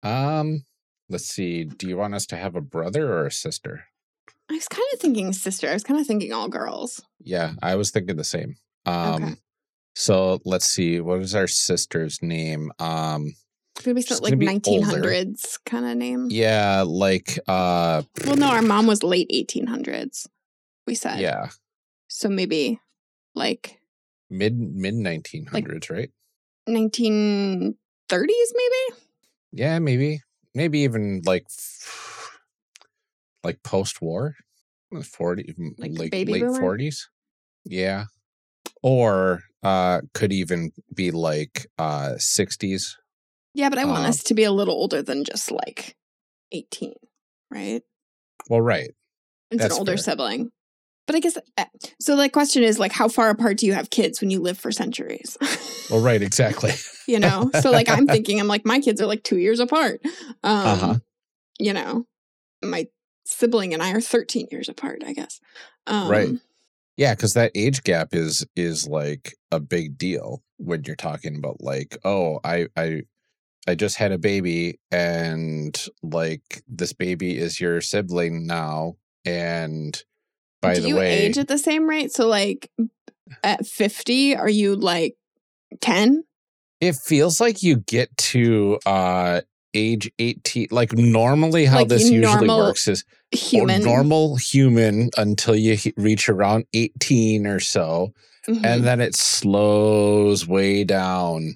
Um, 0.02 0.64
let's 1.08 1.26
see. 1.26 1.64
Do 1.64 1.88
you 1.88 1.96
want 1.96 2.14
us 2.14 2.26
to 2.26 2.36
have 2.36 2.56
a 2.56 2.60
brother 2.60 3.12
or 3.12 3.26
a 3.26 3.32
sister? 3.32 3.84
I 4.50 4.54
was 4.54 4.68
kind 4.68 4.82
of 4.92 5.00
thinking 5.00 5.32
sister. 5.32 5.68
I 5.68 5.72
was 5.74 5.84
kind 5.84 6.00
of 6.00 6.06
thinking 6.06 6.32
all 6.32 6.48
girls. 6.48 7.00
Yeah, 7.20 7.54
I 7.62 7.76
was 7.76 7.90
thinking 7.90 8.16
the 8.16 8.24
same. 8.24 8.56
Um, 8.86 9.14
Okay. 9.24 9.34
so 9.94 10.40
let's 10.44 10.66
see. 10.66 11.00
What 11.00 11.20
is 11.20 11.34
our 11.34 11.46
sister's 11.46 12.20
name? 12.22 12.70
Um, 12.78 13.34
It's 13.76 13.84
to 13.84 13.94
be 13.94 14.00
like 14.02 14.22
gonna 14.30 14.36
be 14.36 14.46
1900s 14.46 15.58
kind 15.64 15.86
of 15.86 15.96
name. 15.96 16.28
yeah, 16.30 16.84
like 16.86 17.38
uh, 17.48 18.02
Well, 18.26 18.36
no, 18.36 18.48
our 18.48 18.62
mom 18.62 18.86
was 18.86 19.02
late 19.02 19.30
1800s, 19.32 20.26
we 20.86 20.94
said. 20.94 21.20
yeah, 21.20 21.48
So 22.08 22.28
maybe 22.28 22.80
like 23.34 23.78
mid 24.28 24.58
mid 24.58 24.94
nineteen 24.94 25.46
hundreds, 25.46 25.88
right? 25.90 26.10
1930s, 26.68 27.74
maybe? 28.10 28.98
Yeah, 29.52 29.78
maybe, 29.78 30.20
maybe 30.54 30.80
even 30.80 31.22
like 31.24 31.46
like 33.44 33.62
post 33.62 34.00
war, 34.00 34.34
forty, 35.04 35.54
Like 35.78 35.92
late 35.96 36.26
boomer? 36.26 36.58
forties. 36.58 37.08
Yeah, 37.64 38.04
or 38.82 39.42
uh, 39.62 40.00
could 40.14 40.32
even 40.32 40.72
be 40.94 41.10
like 41.10 41.66
uh 41.78 42.14
sixties. 42.18 42.96
Yeah, 43.54 43.68
but 43.68 43.78
I 43.78 43.84
want 43.84 44.04
Uh, 44.06 44.08
us 44.08 44.22
to 44.24 44.34
be 44.34 44.44
a 44.44 44.52
little 44.52 44.74
older 44.74 45.02
than 45.02 45.24
just 45.24 45.50
like 45.50 45.94
18, 46.52 46.94
right? 47.50 47.82
Well, 48.48 48.62
right. 48.62 48.90
It's 49.50 49.62
That's 49.62 49.74
an 49.74 49.78
older 49.78 49.92
fair. 49.92 49.98
sibling. 49.98 50.50
But 51.06 51.16
I 51.16 51.20
guess 51.20 51.36
uh, 51.58 51.64
so. 52.00 52.16
The 52.16 52.30
question 52.30 52.62
is 52.62 52.78
like, 52.78 52.92
how 52.92 53.08
far 53.08 53.28
apart 53.28 53.58
do 53.58 53.66
you 53.66 53.74
have 53.74 53.90
kids 53.90 54.20
when 54.22 54.30
you 54.30 54.40
live 54.40 54.58
for 54.58 54.72
centuries? 54.72 55.36
Well, 55.90 56.00
right. 56.00 56.22
Exactly. 56.32 56.70
You 57.06 57.18
know, 57.18 57.50
so 57.60 57.70
like 57.70 57.88
I'm 57.88 58.06
thinking, 58.06 58.40
I'm 58.40 58.48
like 58.48 58.64
my 58.64 58.80
kids 58.80 59.00
are 59.00 59.06
like 59.06 59.22
two 59.22 59.38
years 59.38 59.60
apart. 59.60 60.00
Um, 60.42 60.66
Uh-huh. 60.66 60.94
You 61.58 61.72
know, 61.72 62.06
my 62.62 62.88
sibling 63.24 63.72
and 63.74 63.82
I 63.82 63.92
are 63.92 64.00
13 64.00 64.48
years 64.50 64.68
apart. 64.68 65.02
I 65.04 65.12
guess. 65.12 65.40
Um, 65.86 66.08
Right. 66.08 66.30
Yeah, 66.96 67.14
because 67.14 67.32
that 67.34 67.52
age 67.54 67.82
gap 67.84 68.14
is 68.14 68.46
is 68.54 68.86
like 68.86 69.34
a 69.50 69.60
big 69.60 69.96
deal 69.96 70.42
when 70.58 70.84
you're 70.84 70.96
talking 70.96 71.36
about 71.36 71.60
like, 71.60 71.96
oh, 72.04 72.40
I 72.44 72.66
I 72.76 73.02
I 73.66 73.74
just 73.74 73.96
had 73.96 74.12
a 74.12 74.18
baby 74.18 74.78
and 74.90 75.86
like 76.02 76.62
this 76.68 76.92
baby 76.92 77.38
is 77.38 77.60
your 77.60 77.80
sibling 77.80 78.46
now. 78.46 78.96
And 79.24 80.02
by 80.60 80.74
do 80.74 80.82
the 80.82 80.88
you 80.88 80.96
way, 80.96 81.12
age 81.12 81.38
at 81.38 81.48
the 81.48 81.58
same 81.58 81.88
rate? 81.88 82.12
So 82.12 82.28
like 82.28 82.70
at 83.42 83.66
50, 83.66 84.36
are 84.36 84.48
you 84.48 84.74
like 84.74 85.16
10? 85.80 86.24
It 86.82 86.96
feels 86.96 87.40
like 87.40 87.62
you 87.62 87.76
get 87.76 88.14
to 88.18 88.78
uh 88.84 89.40
age 89.74 90.10
18 90.18 90.68
like 90.70 90.92
normally 90.92 91.64
how 91.64 91.78
Like 91.78 91.88
this 91.88 92.10
usually 92.10 92.46
works 92.48 92.86
is 92.88 93.04
Human. 93.32 93.82
normal 93.82 94.36
human 94.36 95.08
until 95.16 95.56
you 95.56 95.76
he- 95.76 95.94
reach 95.96 96.28
around 96.28 96.66
18 96.74 97.46
or 97.46 97.58
so 97.60 98.12
Mhm. 98.46 98.66
and 98.66 98.84
then 98.84 99.00
it 99.00 99.14
slows 99.14 100.46
way 100.46 100.84
down 100.84 101.54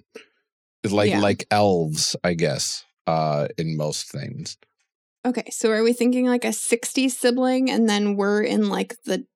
like 0.89 1.11
Yeah. 1.11 1.21
like 1.21 1.45
elves 1.51 2.17
i 2.25 2.33
guess 2.33 2.85
uh 3.07 3.49
in 3.59 3.77
most 3.77 4.11
things 4.11 4.57
Okay, 5.27 5.51
so 5.51 5.73
are 5.73 5.83
we 5.83 5.93
thinking 5.93 6.27
like 6.27 6.45
a 6.45 6.53
60s 6.55 7.11
sibling 7.11 7.69
and 7.69 7.89
then 7.89 8.15
we're 8.15 8.43
in 8.45 8.69
like 8.69 8.95
the 9.07 9.27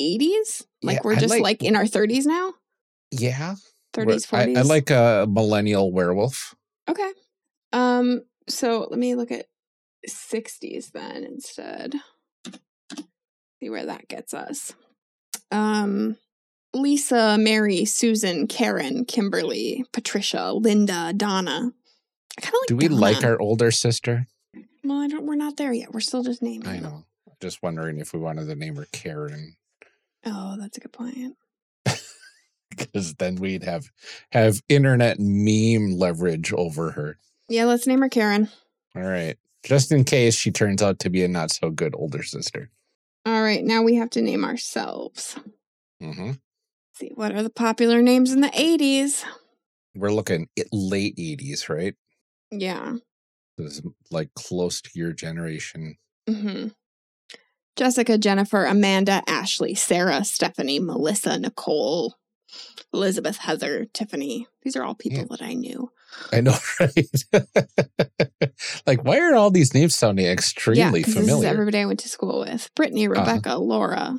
80s? 0.00 0.64
Like 0.82 0.96
Yeah, 0.96 1.00
we're 1.04 1.14
just 1.14 1.30
like- 1.30 1.42
like, 1.42 1.62
in 1.62 1.76
our 1.76 1.84
30s 1.86 2.26
now? 2.26 2.54
yeah 3.12 3.54
30s, 3.96 4.32
I, 4.32 4.46
40s? 4.46 4.56
I 4.58 4.62
like 4.62 4.90
a 4.90 5.26
millennial 5.28 5.92
werewolf 5.92 6.54
Okay. 6.88 7.10
Um 7.72 8.22
so 8.48 8.86
let 8.90 8.98
me 8.98 9.14
look 9.14 9.32
at 9.32 9.46
60s 10.08 10.92
then 10.92 11.24
instead. 11.24 11.94
See 13.60 13.70
where 13.70 13.86
that 13.86 14.08
gets 14.08 14.34
us. 14.34 14.74
Um 15.50 16.16
Lisa, 16.74 17.36
Mary, 17.38 17.84
Susan, 17.86 18.46
Karen, 18.46 19.04
Kimberly, 19.06 19.84
Patricia, 19.92 20.52
Linda, 20.52 21.12
Donna. 21.16 21.72
I 22.38 22.40
kind 22.42 22.52
of 22.54 22.58
like 22.60 22.68
do 22.68 22.76
we 22.76 22.88
like 22.88 23.24
our 23.24 23.40
older 23.40 23.70
sister 23.70 24.26
Well, 24.84 24.98
I 25.00 25.08
don't 25.08 25.24
we're 25.26 25.36
not 25.36 25.56
there 25.56 25.72
yet. 25.72 25.92
We're 25.92 26.00
still 26.00 26.22
just 26.22 26.42
naming. 26.42 26.68
i 26.68 26.78
know 26.78 27.04
just 27.40 27.62
wondering 27.62 27.98
if 27.98 28.12
we 28.14 28.18
wanted 28.20 28.46
to 28.46 28.54
name 28.54 28.76
her 28.76 28.86
karen 28.92 29.56
Oh, 30.24 30.56
that's 30.58 30.76
a 30.76 30.80
good 30.80 30.92
point. 30.92 31.36
because 32.76 33.14
then 33.14 33.36
we'd 33.36 33.62
have 33.64 33.90
have 34.32 34.60
internet 34.68 35.18
meme 35.18 35.92
leverage 35.96 36.52
over 36.52 36.90
her. 36.92 37.18
Yeah, 37.48 37.64
let's 37.64 37.86
name 37.86 38.00
her 38.02 38.08
Karen. 38.08 38.48
All 38.94 39.02
right. 39.02 39.36
just 39.64 39.92
in 39.92 40.04
case 40.04 40.34
she 40.34 40.50
turns 40.50 40.82
out 40.82 40.98
to 41.00 41.10
be 41.10 41.22
a 41.24 41.28
not 41.28 41.50
so 41.50 41.70
good 41.70 41.94
older 41.96 42.22
sister. 42.22 42.70
All 43.24 43.42
right, 43.42 43.64
now 43.64 43.82
we 43.82 43.96
have 43.96 44.10
to 44.10 44.22
name 44.22 44.44
ourselves. 44.44 45.36
hmm 46.00 46.32
see, 46.94 47.10
what 47.14 47.32
are 47.34 47.42
the 47.42 47.50
popular 47.50 48.00
names 48.00 48.32
in 48.32 48.40
the 48.40 48.48
80s? 48.48 49.22
We're 49.94 50.12
looking 50.12 50.48
at 50.58 50.66
late 50.72 51.16
80s, 51.16 51.68
right? 51.68 51.94
Yeah. 52.50 52.96
This 53.58 53.74
is 53.78 53.82
like 54.10 54.32
close 54.34 54.80
to 54.82 54.90
your 54.94 55.12
generation. 55.12 55.96
hmm 56.28 56.68
Jessica, 57.76 58.16
Jennifer, 58.16 58.64
Amanda, 58.64 59.22
Ashley, 59.26 59.74
Sarah, 59.74 60.24
Stephanie, 60.24 60.80
Melissa, 60.80 61.38
Nicole, 61.38 62.14
Elizabeth, 62.92 63.36
Heather, 63.38 63.86
Tiffany. 63.92 64.46
These 64.62 64.76
are 64.76 64.84
all 64.84 64.94
people 64.94 65.18
Yeah. 65.18 65.26
that 65.30 65.42
I 65.42 65.54
knew. 65.54 65.90
I 66.32 66.40
know, 66.40 66.54
right? 66.80 67.08
like, 68.86 69.04
why 69.04 69.18
are 69.20 69.34
all 69.34 69.50
these 69.50 69.74
names 69.74 69.96
sounding 69.96 70.26
yeah, 70.26 70.32
extremely 70.32 71.02
'cause 71.02 71.14
this 71.14 71.22
is 71.24 71.28
familiar? 71.28 71.48
everybody 71.50 71.78
I 71.78 71.84
went 71.86 72.00
to 72.00 72.08
school 72.08 72.40
with. 72.40 72.70
Brittany, 72.74 73.06
Uh-huh. 73.08 73.20
Rebecca, 73.20 73.56
Laura, 73.56 74.18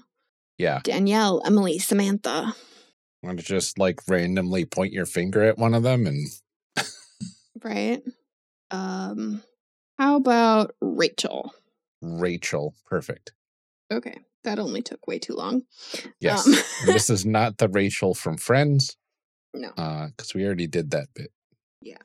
yeah. 0.57 0.79
Danielle, 0.83 1.41
Emily, 1.45 1.79
Samantha. 1.79 2.53
Want 3.23 3.39
to 3.39 3.45
just 3.45 3.79
like 3.79 3.99
randomly 4.07 4.65
point 4.65 4.93
your 4.93 5.05
finger 5.07 5.43
at 5.43 5.57
one 5.57 5.73
of 5.73 5.83
them 5.83 6.05
and 6.05 6.27
Right? 7.63 8.03
Um, 8.69 9.41
how 9.97 10.17
about 10.17 10.75
Rachel? 10.81 11.53
Rachel. 12.01 12.75
Perfect. 12.85 13.31
Okay, 13.91 14.17
that 14.43 14.59
only 14.59 14.81
took 14.81 15.07
way 15.07 15.19
too 15.19 15.33
long. 15.33 15.63
Yes. 16.19 16.47
Um, 16.87 16.93
this 16.93 17.09
is 17.09 17.25
not 17.25 17.57
the 17.57 17.67
Rachel 17.67 18.13
from 18.13 18.37
Friends 18.37 18.95
no, 19.53 19.71
because 19.75 20.33
we 20.35 20.45
already 20.45 20.67
did 20.67 20.91
that 20.91 21.07
bit. 21.15 21.31
Yeah. 21.81 21.97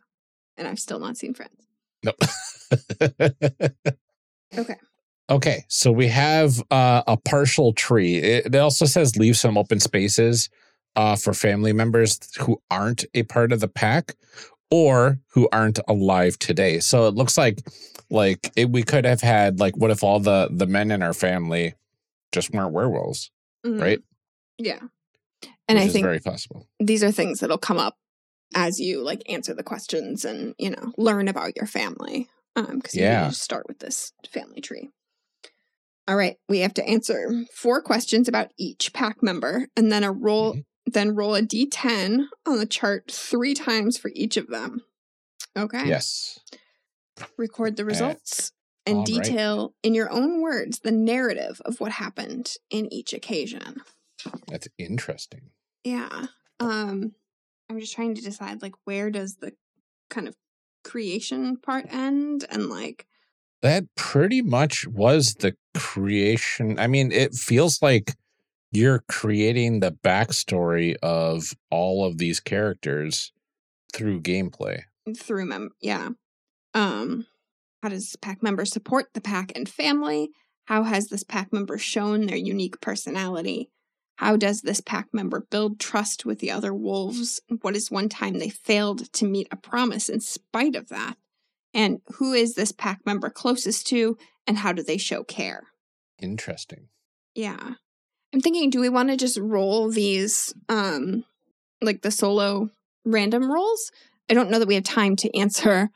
And 0.57 0.67
I've 0.67 0.79
still 0.79 0.99
not 0.99 1.17
seen 1.17 1.35
Friends. 1.35 1.67
Nope. 2.03 2.17
Okay. 4.59 4.77
Okay, 5.31 5.65
so 5.69 5.91
we 5.91 6.09
have 6.09 6.62
uh, 6.71 7.03
a 7.07 7.17
partial 7.17 7.73
tree. 7.73 8.17
It, 8.17 8.55
it 8.55 8.57
also 8.57 8.85
says 8.85 9.17
leave 9.17 9.37
some 9.37 9.57
open 9.57 9.81
spaces 9.81 10.51
uh, 10.95 11.17
for 11.17 11.33
family 11.33 11.73
members 11.73 12.19
who 12.39 12.61
aren't 12.71 13.05
a 13.15 13.23
part 13.23 13.53
of 13.53 13.61
the 13.61 13.69
pack 13.69 14.15
or 14.71 15.19
who 15.29 15.49
aren't 15.53 15.79
alive 15.89 16.39
today. 16.39 16.81
So 16.81 17.07
it 17.07 17.15
looks 17.15 17.39
like 17.39 17.61
like 18.11 18.53
it, 18.57 18.71
we 18.71 18.83
could 18.83 19.07
have 19.07 19.23
had 19.23 19.59
like 19.59 19.77
what 19.77 19.91
if 19.91 20.03
all 20.03 20.21
the 20.21 20.49
the 20.51 20.67
men 20.67 20.91
in 20.91 21.03
our 21.03 21.15
family 21.15 21.75
just 22.33 22.51
weren't 22.53 22.73
werewolves, 22.73 23.31
Mhm. 23.65 23.81
right? 23.81 24.03
Yeah. 24.59 24.81
And 25.69 25.79
Which 25.79 25.89
I 25.89 25.93
think 25.93 26.05
very 26.05 26.21
possible. 26.21 26.69
these 26.81 27.05
are 27.05 27.12
things 27.12 27.41
that'll 27.41 27.59
come 27.59 27.79
up 27.79 27.97
as 28.55 28.79
you 28.81 29.03
like 29.03 29.23
answer 29.31 29.55
the 29.55 29.62
questions 29.62 30.25
and 30.25 30.55
you 30.59 30.71
know 30.71 30.93
learn 30.99 31.27
about 31.29 31.57
your 31.57 31.67
family 31.67 32.29
um 32.57 32.77
because 32.79 32.95
you 32.95 33.03
Yeah. 33.03 33.29
to 33.29 33.35
start 33.35 33.67
with 33.67 33.79
this 33.79 34.12
family 34.31 34.61
tree 34.61 34.91
all 36.07 36.17
right 36.17 36.37
we 36.51 36.59
have 36.59 36.75
to 36.75 36.85
answer 36.87 37.45
four 37.55 37.81
questions 37.81 38.29
about 38.29 38.51
each 38.59 38.93
pack 38.93 39.23
member 39.23 39.69
and 39.77 39.91
then 39.91 40.05
a 40.05 40.12
roll 40.12 40.55
Mhm. 40.55 40.65
then 40.87 41.15
roll 41.15 41.35
a 41.35 41.41
d10 41.43 42.27
on 42.45 42.59
the 42.59 42.67
chart 42.67 43.11
three 43.11 43.55
times 43.55 43.97
for 43.97 44.11
each 44.15 44.37
of 44.37 44.49
them 44.49 44.85
okay 45.57 45.89
Yes. 45.89 46.39
record 47.39 47.77
the 47.77 47.85
results 47.87 48.53
and 48.87 48.99
all 48.99 49.05
right. 49.05 49.25
detail 49.25 49.75
in 49.83 49.95
your 49.95 50.11
own 50.11 50.41
words 50.41 50.81
the 50.81 50.91
narrative 50.91 51.61
of 51.65 51.81
what 51.81 51.93
happened 51.93 52.55
in 52.71 52.93
each 52.93 53.12
occasion 53.12 53.83
That's 54.49 54.69
interesting. 54.79 55.51
Yeah. 55.85 56.27
Um 56.61 57.15
I'm 57.69 57.81
just 57.81 57.95
trying 57.95 58.15
to 58.15 58.23
decide 58.23 58.62
like 58.62 58.75
where 58.85 59.11
does 59.11 59.37
the 59.37 59.53
kind 60.11 60.29
of 60.29 60.37
creation 60.85 61.57
part 61.57 61.87
end 61.93 62.45
and 62.51 62.69
like 62.69 63.07
That 63.62 63.85
pretty 63.97 64.43
much 64.43 64.87
was 64.87 65.35
the 65.35 65.57
creation. 65.75 66.79
I 66.79 66.87
mean, 66.87 67.12
it 67.12 67.35
feels 67.35 67.81
like 67.81 68.15
you're 68.73 69.05
creating 69.09 69.81
the 69.81 69.93
backstory 69.93 70.97
of 71.03 71.55
all 71.71 72.05
of 72.05 72.18
these 72.18 72.40
characters 72.40 73.33
through 73.95 74.23
gameplay. 74.23 74.83
through 75.16 75.47
mem 75.47 75.71
yeah. 75.81 76.11
Um 76.75 77.27
how 77.83 77.88
does 77.88 78.05
this 78.05 78.16
pack 78.16 78.42
member 78.42 78.64
support 78.64 79.09
the 79.12 79.21
pack 79.21 79.53
and 79.57 79.68
family? 79.68 80.31
How 80.66 80.85
has 80.85 81.09
this 81.09 81.25
pack 81.25 81.53
member 81.53 81.79
shown 81.79 82.27
their 82.27 82.37
unique 82.37 82.81
personality? 82.81 83.71
How 84.16 84.37
does 84.37 84.61
this 84.61 84.81
pack 84.81 85.09
member 85.12 85.47
build 85.51 85.81
trust 85.81 86.25
with 86.25 86.38
the 86.38 86.51
other 86.53 86.73
wolves? 86.73 87.40
What 87.62 87.75
is 87.75 87.90
one 87.90 88.09
time 88.09 88.38
they 88.38 88.51
failed 88.51 89.12
to 89.14 89.27
meet 89.27 89.49
a 89.51 89.57
promise 89.57 90.09
in 90.09 90.21
spite 90.21 90.77
of 90.77 90.90
that? 90.90 91.16
And 91.75 92.01
who 92.18 92.33
is 92.33 92.55
this 92.55 92.71
pack 92.71 93.01
member 93.05 93.31
closest 93.31 93.87
to 93.88 94.16
and 94.47 94.59
how 94.59 94.73
do 94.73 94.83
they 94.83 94.99
show 94.99 95.25
care? 95.25 95.64
Interesting. 96.21 96.88
Yeah. 97.35 97.75
I'm 98.33 98.40
thinking, 98.40 98.71
do 98.71 98.81
we 98.81 98.88
want 98.88 99.09
to 99.09 99.16
just 99.16 99.38
roll 99.38 99.90
these 99.90 100.55
um 100.68 101.25
like 101.81 102.03
the 102.03 102.12
solo 102.12 102.71
random 103.05 103.51
rolls? 103.51 103.90
I 104.31 104.35
don't 104.35 104.51
know 104.51 104.61
that 104.61 104.68
we 104.68 104.77
have 104.77 104.85
time 104.85 105.16
to 105.16 105.37
answer 105.37 105.90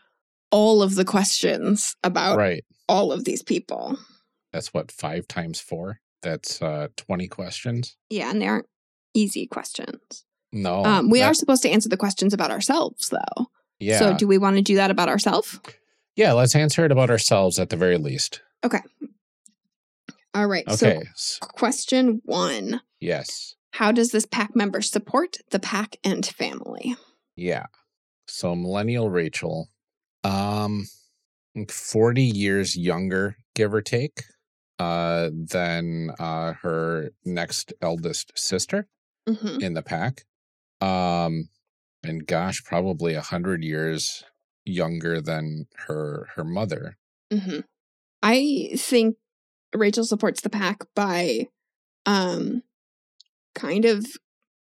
all 0.57 0.83
of 0.83 0.95
the 0.95 1.05
questions 1.05 1.95
about 2.03 2.39
right. 2.39 2.65
all 2.89 3.13
of 3.13 3.25
these 3.25 3.43
people. 3.43 3.99
That's 4.55 4.73
what, 4.73 4.91
five 4.91 5.29
times 5.29 5.61
four? 5.61 6.01
That's 6.23 6.63
uh 6.63 6.89
20 6.97 7.29
questions? 7.29 7.97
Yeah, 8.09 8.31
and 8.31 8.41
they 8.41 8.49
aren't 8.49 8.67
easy 9.13 9.47
questions. 9.47 10.25
No. 10.53 10.83
um, 10.83 11.11
we 11.11 11.19
that- 11.19 11.27
are 11.27 11.35
supposed 11.35 11.63
to 11.65 11.71
answer 11.71 11.91
the 11.91 11.99
questions 11.99 12.33
about 12.33 12.51
ourselves, 12.51 13.11
though. 13.11 13.47
Yeah. 13.79 13.99
So, 13.99 14.17
do 14.17 14.27
we 14.27 14.39
want 14.39 14.57
to 14.57 14.63
do 14.63 14.77
that 14.77 14.91
about 14.91 15.11
ourselves? 15.11 15.61
yeah, 16.17 16.33
let's 16.33 16.57
answer 16.57 16.87
it 16.87 16.93
about 16.93 17.11
ourselves 17.11 17.59
at 17.59 17.69
the 17.69 17.77
very 17.77 17.99
least. 17.99 18.41
Okay. 18.65 18.81
All 20.33 20.47
right. 20.47 20.67
Okay. 20.67 21.03
So, 21.15 21.47
question 21.47 22.23
one 22.25 22.81
yes. 22.99 23.55
How 23.73 23.93
does 23.93 24.11
this 24.11 24.25
pack 24.25 24.57
member 24.57 24.81
support 24.81 25.37
the 25.51 25.59
pack 25.59 25.97
and 26.03 26.25
family? 26.25 26.97
Yeah. 27.37 27.67
So 28.27 28.55
millennial 28.55 29.11
Rachel, 29.11 29.69
um, 30.27 30.87
40 31.69 32.23
years 32.23 32.77
younger, 32.77 33.37
give 33.55 33.73
or 33.73 33.83
take, 33.83 34.25
uh, 34.79 35.31
than 35.33 36.11
uh, 36.19 36.55
her 36.63 37.11
next 37.25 37.73
eldest 37.81 38.33
sister 38.39 38.89
hmm 39.29 39.59
in 39.61 39.75
the 39.75 39.83
pack. 39.83 40.25
Um, 40.81 41.49
and 42.03 42.27
gosh, 42.27 42.63
probably 42.65 43.15
a 43.15 43.23
hundred 43.23 43.65
years 43.65 44.25
younger 44.65 45.21
than 45.21 45.67
her 45.87 46.29
her 46.35 46.45
mother. 46.45 46.99
hmm 47.33 47.61
I 48.23 48.71
think 48.77 49.17
Rachel 49.75 50.05
supports 50.05 50.41
the 50.41 50.51
pack 50.51 50.83
by 50.95 51.49
um 52.05 52.63
kind 53.55 53.85
of 53.85 54.07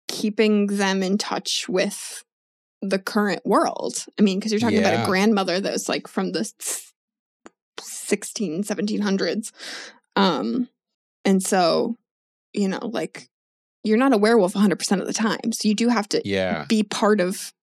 keeping 0.07 0.67
them 0.67 1.03
in 1.03 1.17
touch 1.17 1.67
with 1.67 2.23
the 2.89 2.99
current 2.99 3.45
world. 3.45 4.05
I 4.19 4.21
mean, 4.21 4.39
because 4.39 4.51
you're 4.51 4.59
talking 4.59 4.79
about 4.79 5.03
a 5.03 5.05
grandmother 5.05 5.59
that 5.59 5.71
was 5.71 5.87
like 5.89 6.07
from 6.07 6.31
the 6.31 6.51
16, 7.79 8.63
1700s. 8.63 9.51
Um, 10.15 10.69
and 11.25 11.43
so, 11.43 11.95
you 12.53 12.67
know, 12.67 12.79
like 12.81 13.29
you're 13.83 13.97
not 13.97 14.13
a 14.13 14.17
werewolf 14.17 14.53
100% 14.53 14.99
of 14.99 15.07
the 15.07 15.13
time. 15.13 15.51
So 15.51 15.67
you 15.67 15.75
do 15.75 15.89
have 15.89 16.09
to 16.09 16.21
Yeah, 16.25 16.65
be 16.67 16.83
part 16.83 17.21
of 17.21 17.53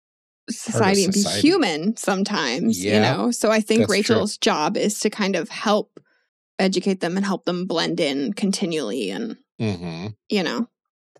society 0.50 1.04
and 1.04 1.12
be 1.12 1.22
human 1.22 1.96
sometimes, 1.96 2.82
you 2.84 3.00
know? 3.00 3.30
So 3.30 3.50
I 3.50 3.60
think 3.60 3.80
that's 3.80 3.88
true. 3.88 3.96
Rachel's 3.96 4.38
job 4.38 4.76
is 4.76 5.00
to 5.00 5.10
kind 5.10 5.36
of 5.36 5.48
help 5.48 6.00
educate 6.58 7.00
them 7.00 7.16
and 7.16 7.24
help 7.26 7.44
them 7.44 7.66
blend 7.66 8.00
in 8.00 8.32
continually 8.32 9.10
and, 9.10 9.36
mm-hmm. 9.60 10.08
you 10.28 10.42
know, 10.42 10.68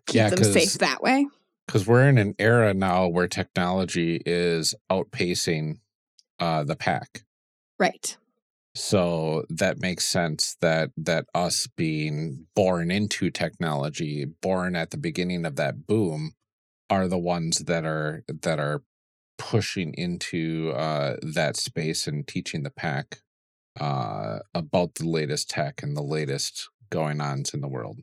keep 0.07 0.15
Yeah, 0.15 0.29
them 0.29 0.43
safe 0.43 0.73
that 0.75 1.01
way. 1.01 1.27
Because 1.65 1.87
we're 1.87 2.07
in 2.07 2.17
an 2.17 2.35
era 2.39 2.73
now 2.73 3.07
where 3.07 3.27
technology 3.27 4.21
is 4.25 4.75
outpacing 4.91 5.79
uh, 6.39 6.63
the 6.63 6.75
pack. 6.75 7.23
Right. 7.79 8.17
So 8.75 9.45
that 9.49 9.79
makes 9.79 10.05
sense 10.05 10.57
that 10.59 10.91
that 10.97 11.25
us 11.33 11.67
being 11.77 12.47
born 12.55 12.91
into 12.91 13.29
technology, 13.29 14.25
born 14.25 14.75
at 14.75 14.91
the 14.91 14.97
beginning 14.97 15.45
of 15.45 15.55
that 15.55 15.87
boom, 15.87 16.33
are 16.89 17.07
the 17.07 17.17
ones 17.17 17.59
that 17.59 17.85
are 17.85 18.23
that 18.27 18.59
are 18.59 18.83
pushing 19.37 19.93
into 19.93 20.71
uh, 20.75 21.15
that 21.21 21.57
space 21.57 22.05
and 22.05 22.27
teaching 22.27 22.63
the 22.63 22.69
pack 22.69 23.19
uh, 23.79 24.39
about 24.53 24.95
the 24.95 25.07
latest 25.07 25.49
tech 25.49 25.81
and 25.81 25.95
the 25.95 26.03
latest 26.03 26.69
going 26.89 27.21
ons 27.21 27.53
in 27.53 27.61
the 27.61 27.67
world. 27.67 27.99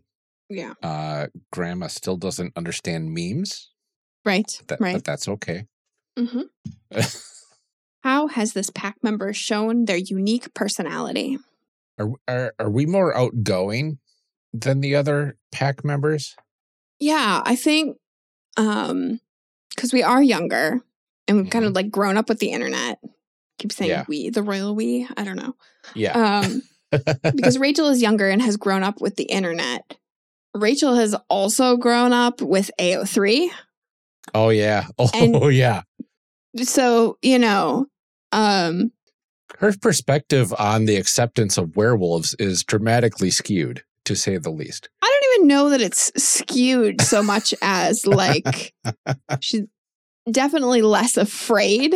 Yeah. 0.54 0.74
Uh, 0.82 1.26
grandma 1.50 1.86
still 1.88 2.16
doesn't 2.16 2.52
understand 2.56 3.12
memes, 3.12 3.70
Right. 4.24 4.60
that, 4.68 4.80
right. 4.80 4.94
but 4.94 5.04
that's 5.04 5.28
okay. 5.28 5.66
hmm 6.18 6.42
How 8.02 8.26
has 8.26 8.52
this 8.52 8.68
pack 8.70 8.96
member 9.02 9.32
shown 9.32 9.84
their 9.84 9.96
unique 9.96 10.52
personality? 10.54 11.38
Are, 11.98 12.10
are 12.26 12.54
are 12.58 12.70
we 12.70 12.84
more 12.86 13.16
outgoing 13.16 13.98
than 14.52 14.80
the 14.80 14.96
other 14.96 15.36
pack 15.52 15.84
members? 15.84 16.34
Yeah, 16.98 17.42
I 17.44 17.54
think 17.56 17.96
um 18.56 19.20
because 19.74 19.92
we 19.92 20.02
are 20.02 20.22
younger 20.22 20.80
and 21.28 21.36
we've 21.36 21.50
kind 21.50 21.64
of 21.64 21.74
like 21.74 21.90
grown 21.90 22.16
up 22.16 22.28
with 22.28 22.40
the 22.40 22.50
internet 22.50 22.98
keep 23.58 23.72
saying 23.72 23.90
Yeah. 23.90 24.04
we, 24.08 24.30
the 24.30 24.42
royal 24.42 24.74
we. 24.74 25.06
I 25.16 25.24
don't 25.24 25.36
know. 25.36 25.54
Yeah. 25.94 26.40
Um, 26.40 26.62
because 27.34 27.58
Rachel 27.58 27.88
is 27.88 28.02
younger 28.02 28.28
and 28.28 28.42
has 28.42 28.56
grown 28.56 28.82
up 28.82 29.00
with 29.00 29.16
the 29.16 29.24
internet. 29.24 29.96
Rachel 30.54 30.94
has 30.94 31.14
also 31.28 31.76
grown 31.76 32.12
up 32.12 32.40
with 32.42 32.70
AO3. 32.78 33.48
oh 34.34 34.50
yeah. 34.50 34.86
Oh 34.98 35.10
and- 35.14 35.54
yeah. 35.54 35.82
So, 36.62 37.16
you 37.22 37.38
know, 37.38 37.86
um, 38.32 38.92
Her 39.58 39.72
perspective 39.80 40.52
on 40.58 40.84
the 40.84 40.96
acceptance 40.96 41.56
of 41.56 41.76
werewolves 41.76 42.34
is 42.38 42.62
dramatically 42.62 43.30
skewed, 43.30 43.82
to 44.04 44.14
say 44.14 44.36
the 44.36 44.50
least. 44.50 44.90
I 45.02 45.06
don't 45.06 45.34
even 45.40 45.48
know 45.48 45.70
that 45.70 45.80
it's 45.80 46.12
skewed 46.22 47.00
so 47.00 47.22
much 47.22 47.54
as 47.62 48.06
like 48.06 48.74
she's 49.40 49.62
definitely 50.30 50.82
less 50.82 51.16
afraid 51.16 51.94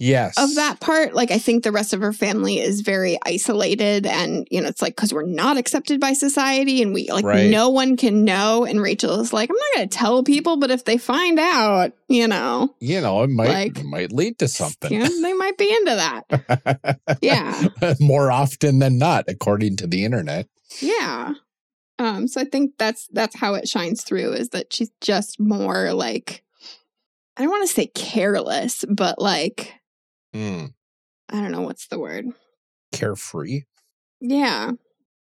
Yes. 0.00 0.34
of 0.38 0.54
that 0.56 0.80
part. 0.80 1.14
Like, 1.14 1.30
I 1.30 1.38
think 1.38 1.62
the 1.62 1.70
rest 1.72 1.92
of 1.92 2.00
her 2.00 2.12
family 2.12 2.58
is 2.58 2.80
very 2.80 3.18
isolated, 3.24 4.06
and 4.06 4.48
you 4.50 4.60
know, 4.60 4.66
it's 4.68 4.80
like 4.82 4.96
because 4.96 5.12
we're 5.14 5.26
not 5.26 5.56
accepted 5.58 6.00
by 6.00 6.14
society, 6.14 6.82
and 6.82 6.92
we 6.94 7.08
like 7.10 7.24
Right. 7.24 7.50
no 7.50 7.68
one 7.68 7.96
can 7.96 8.24
know. 8.24 8.64
And 8.64 8.80
Rachel 8.80 9.20
is 9.20 9.32
like, 9.32 9.50
I'm 9.50 9.56
not 9.56 9.76
going 9.76 9.88
to 9.88 9.96
tell 9.96 10.24
people, 10.24 10.56
but 10.56 10.70
if 10.70 10.84
they 10.86 10.96
find 10.96 11.38
out, 11.38 11.92
you 12.08 12.26
know, 12.26 12.74
You 12.80 13.00
know, 13.00 13.22
it 13.22 13.30
might 13.30 13.48
Like, 13.50 13.78
it 13.78 13.84
might 13.84 14.10
lead 14.10 14.38
to 14.40 14.48
something. 14.48 14.90
you 14.92 15.00
know, 15.00 15.20
they 15.22 15.34
might 15.34 15.58
be 15.58 15.70
into 15.70 15.94
that. 15.96 16.98
Yeah. 17.20 17.68
More 18.00 18.32
often 18.32 18.78
than 18.78 18.96
not, 18.98 19.26
according 19.28 19.76
to 19.76 19.86
the 19.86 20.04
internet. 20.04 20.48
Yeah. 20.80 21.34
Um, 21.98 22.26
so 22.28 22.40
I 22.40 22.44
think 22.44 22.72
that's 22.78 23.06
that's 23.12 23.36
how 23.36 23.52
it 23.54 23.68
shines 23.68 24.02
through 24.02 24.32
is 24.32 24.48
that 24.50 24.72
she's 24.72 24.90
just 25.02 25.38
more 25.38 25.92
like 25.92 26.42
I 27.36 27.42
don't 27.42 27.50
want 27.50 27.68
to 27.68 27.74
say 27.74 27.88
careless, 27.88 28.86
but 28.88 29.20
like 29.20 29.74
Hmm. 30.32 30.66
I 31.28 31.40
don't 31.40 31.52
know 31.52 31.62
what's 31.62 31.86
the 31.88 31.98
word. 31.98 32.26
Carefree. 32.92 33.62
Yeah. 34.20 34.72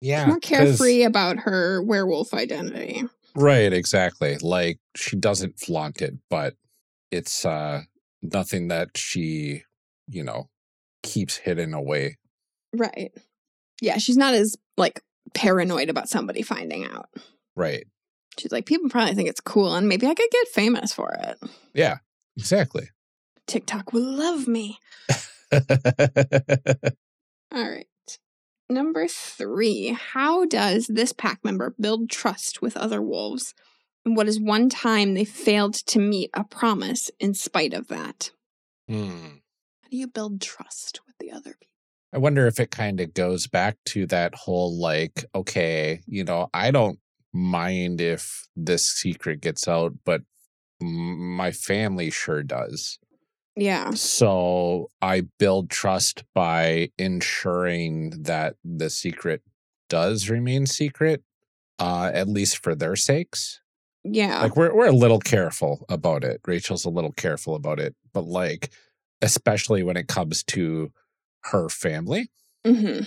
Yeah. 0.01 0.27
More 0.27 0.39
carefree 0.39 1.03
about 1.03 1.39
her 1.39 1.81
werewolf 1.81 2.33
identity. 2.33 3.03
Right, 3.35 3.71
exactly. 3.73 4.37
Like 4.37 4.79
she 4.95 5.15
doesn't 5.15 5.59
flaunt 5.59 6.01
it, 6.01 6.15
but 6.29 6.55
it's 7.11 7.45
uh 7.45 7.81
nothing 8.21 8.67
that 8.69 8.97
she, 8.97 9.63
you 10.07 10.23
know, 10.23 10.49
keeps 11.03 11.37
hidden 11.37 11.73
away. 11.73 12.17
Right. 12.73 13.11
Yeah, 13.81 13.97
she's 13.97 14.17
not 14.17 14.33
as 14.33 14.55
like 14.77 15.01
paranoid 15.33 15.89
about 15.89 16.09
somebody 16.09 16.41
finding 16.41 16.85
out. 16.85 17.09
Right. 17.55 17.85
She's 18.39 18.51
like, 18.51 18.65
people 18.65 18.89
probably 18.89 19.15
think 19.15 19.29
it's 19.29 19.41
cool 19.41 19.75
and 19.75 19.87
maybe 19.87 20.05
I 20.05 20.13
could 20.13 20.29
get 20.31 20.47
famous 20.49 20.93
for 20.93 21.13
it. 21.13 21.39
Yeah, 21.73 21.97
exactly. 22.37 22.89
TikTok 23.47 23.93
will 23.93 24.03
love 24.03 24.47
me. 24.47 24.79
All 25.51 25.59
right. 27.51 27.87
Number 28.69 29.07
three. 29.07 29.97
How 29.99 30.45
does 30.45 30.87
this 30.87 31.13
pack 31.13 31.39
member 31.43 31.73
build 31.79 32.09
trust 32.09 32.61
with 32.61 32.75
other 32.75 33.01
wolves? 33.01 33.53
And 34.05 34.15
what 34.15 34.27
is 34.27 34.39
one 34.39 34.69
time 34.69 35.13
they 35.13 35.25
failed 35.25 35.73
to 35.73 35.99
meet 35.99 36.29
a 36.33 36.43
promise 36.43 37.09
in 37.19 37.33
spite 37.33 37.73
of 37.73 37.87
that? 37.87 38.31
Hmm. 38.87 39.37
How 39.81 39.89
do 39.89 39.97
you 39.97 40.07
build 40.07 40.41
trust 40.41 40.99
with 41.05 41.15
the 41.19 41.31
other 41.31 41.51
people? 41.51 41.67
I 42.13 42.19
wonder 42.19 42.47
if 42.47 42.59
it 42.59 42.71
kind 42.71 42.99
of 42.99 43.13
goes 43.13 43.47
back 43.47 43.77
to 43.87 44.05
that 44.07 44.33
whole 44.35 44.79
like, 44.79 45.25
okay, 45.35 46.01
you 46.05 46.23
know, 46.23 46.49
I 46.53 46.71
don't 46.71 46.99
mind 47.33 48.01
if 48.01 48.47
this 48.55 48.85
secret 48.85 49.41
gets 49.41 49.67
out, 49.67 49.93
but 50.05 50.21
my 50.79 51.51
family 51.51 52.09
sure 52.09 52.43
does. 52.43 52.99
Yeah. 53.57 53.91
So 53.91 54.91
I 55.01 55.23
build 55.39 55.71
trust 55.71 56.23
by 56.35 56.91
ensuring 56.99 58.11
that 58.23 58.55
the 58.63 58.89
secret 58.91 59.41
does 59.89 60.29
remain 60.29 60.67
secret, 60.67 61.23
uh, 61.79 62.11
at 62.13 62.27
least 62.27 62.63
for 62.63 62.75
their 62.75 62.95
sakes. 62.95 63.59
Yeah. 64.03 64.41
Like 64.41 64.55
we're 64.55 64.75
we're 64.75 64.87
a 64.87 64.91
little 64.91 65.19
careful 65.19 65.85
about 65.89 66.23
it. 66.23 66.39
Rachel's 66.45 66.85
a 66.85 66.89
little 66.89 67.11
careful 67.11 67.55
about 67.55 67.79
it, 67.79 67.95
but 68.13 68.25
like 68.25 68.71
especially 69.23 69.81
when 69.81 69.97
it 69.97 70.07
comes 70.07 70.43
to 70.43 70.91
her 71.45 71.67
family. 71.67 72.29
Mm-hmm. 72.65 73.05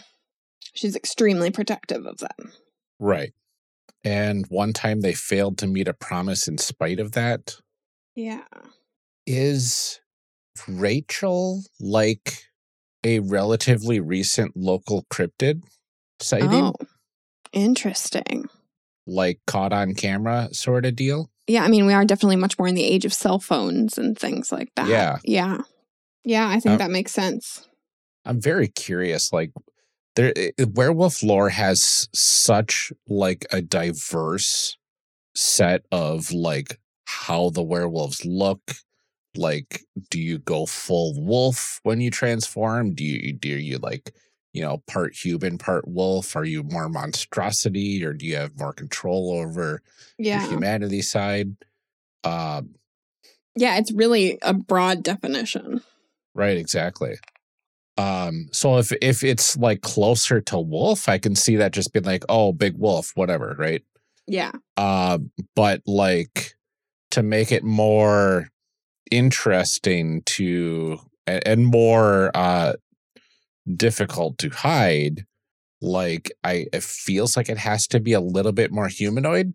She's 0.74 0.96
extremely 0.96 1.50
protective 1.50 2.06
of 2.06 2.18
them. 2.18 2.52
Right. 2.98 3.32
And 4.02 4.46
one 4.48 4.72
time 4.72 5.00
they 5.00 5.14
failed 5.14 5.58
to 5.58 5.66
meet 5.68 5.86
a 5.86 5.94
promise 5.94 6.48
in 6.48 6.58
spite 6.58 6.98
of 6.98 7.12
that. 7.12 7.56
Yeah. 8.16 8.44
Is 9.26 10.00
Rachel 10.68 11.62
like 11.80 12.44
a 13.04 13.20
relatively 13.20 14.00
recent 14.00 14.56
local 14.56 15.04
cryptid 15.12 15.62
sighting? 16.20 16.50
Oh, 16.52 16.74
interesting. 17.52 18.48
Like 19.06 19.40
caught 19.46 19.72
on 19.72 19.94
camera 19.94 20.48
sort 20.52 20.86
of 20.86 20.96
deal? 20.96 21.30
Yeah, 21.46 21.64
I 21.64 21.68
mean, 21.68 21.86
we 21.86 21.92
are 21.92 22.04
definitely 22.04 22.36
much 22.36 22.58
more 22.58 22.68
in 22.68 22.74
the 22.74 22.84
age 22.84 23.04
of 23.04 23.12
cell 23.12 23.38
phones 23.40 23.98
and 23.98 24.16
things 24.16 24.52
like 24.52 24.68
that. 24.76 24.88
Yeah. 24.88 25.18
Yeah. 25.24 25.58
Yeah, 26.24 26.48
I 26.48 26.60
think 26.60 26.72
Um, 26.72 26.78
that 26.78 26.90
makes 26.90 27.12
sense. 27.12 27.66
I'm 28.24 28.40
very 28.40 28.68
curious. 28.68 29.32
Like, 29.32 29.52
there, 30.16 30.32
werewolf 30.58 31.22
lore 31.22 31.48
has 31.48 32.08
such 32.14 32.92
like 33.08 33.46
a 33.50 33.62
diverse 33.62 34.76
set 35.34 35.82
of 35.90 36.30
like 36.32 36.78
how 37.06 37.50
the 37.50 37.62
werewolves 37.62 38.24
look. 38.24 38.60
Like, 39.36 39.82
do 40.10 40.20
you 40.20 40.38
go 40.38 40.66
full 40.66 41.14
wolf 41.20 41.80
when 41.82 42.00
you 42.00 42.10
transform? 42.10 42.94
Do 42.94 43.04
you 43.04 43.32
do 43.32 43.48
you 43.48 43.78
like 43.78 44.12
you 44.52 44.62
know 44.62 44.82
part 44.86 45.14
human, 45.14 45.58
part 45.58 45.86
wolf? 45.86 46.34
Are 46.34 46.44
you 46.44 46.62
more 46.64 46.88
monstrosity, 46.88 48.04
or 48.04 48.12
do 48.12 48.26
you 48.26 48.36
have 48.36 48.58
more 48.58 48.72
control 48.72 49.32
over 49.38 49.82
Yeah. 50.18 50.40
your 50.42 50.50
humanity 50.50 51.02
side? 51.02 51.56
Um, 52.24 52.74
Yeah, 53.56 53.76
it's 53.78 53.92
really 53.92 54.38
a 54.42 54.54
broad 54.54 55.02
definition. 55.02 55.82
Right, 56.34 56.56
exactly. 56.56 57.16
Um, 57.96 58.48
so 58.52 58.78
if 58.78 58.92
if 59.02 59.22
it's 59.22 59.56
like 59.56 59.82
closer 59.82 60.40
to 60.42 60.58
wolf, 60.58 61.08
I 61.08 61.18
can 61.18 61.34
see 61.36 61.56
that 61.56 61.72
just 61.72 61.92
being 61.92 62.04
like, 62.04 62.24
oh, 62.28 62.52
big 62.52 62.76
wolf, 62.78 63.12
whatever, 63.14 63.54
right? 63.58 63.82
Yeah. 64.26 64.52
Um, 64.76 65.30
but 65.54 65.82
like 65.86 66.54
to 67.10 67.22
make 67.22 67.50
it 67.52 67.64
more 67.64 68.48
interesting 69.10 70.22
to 70.26 70.98
and, 71.26 71.66
more 71.66 72.30
uh 72.34 72.74
difficult 73.76 74.38
to 74.38 74.48
hide, 74.50 75.26
like 75.80 76.32
I 76.44 76.66
it 76.72 76.82
feels 76.82 77.36
like 77.36 77.48
it 77.48 77.58
has 77.58 77.86
to 77.88 78.00
be 78.00 78.12
a 78.12 78.20
little 78.20 78.52
bit 78.52 78.72
more 78.72 78.88
humanoid. 78.88 79.54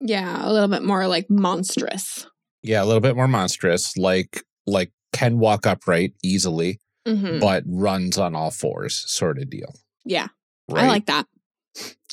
Yeah, 0.00 0.46
a 0.46 0.52
little 0.52 0.68
bit 0.68 0.82
more 0.82 1.06
like 1.06 1.30
monstrous. 1.30 2.26
Yeah, 2.62 2.82
a 2.82 2.86
little 2.86 3.00
bit 3.00 3.16
more 3.16 3.28
monstrous, 3.28 3.96
like 3.96 4.42
like 4.66 4.92
can 5.12 5.38
walk 5.38 5.66
upright 5.66 6.14
easily. 6.22 6.80
hmm 7.06 7.38
but 7.38 7.62
runs 7.66 8.16
on 8.18 8.34
all 8.34 8.50
fours 8.50 9.04
sort 9.06 9.38
of 9.38 9.50
deal. 9.50 9.74
Yeah. 10.04 10.28
I 10.72 10.88
like 10.88 11.06
that. 11.06 11.26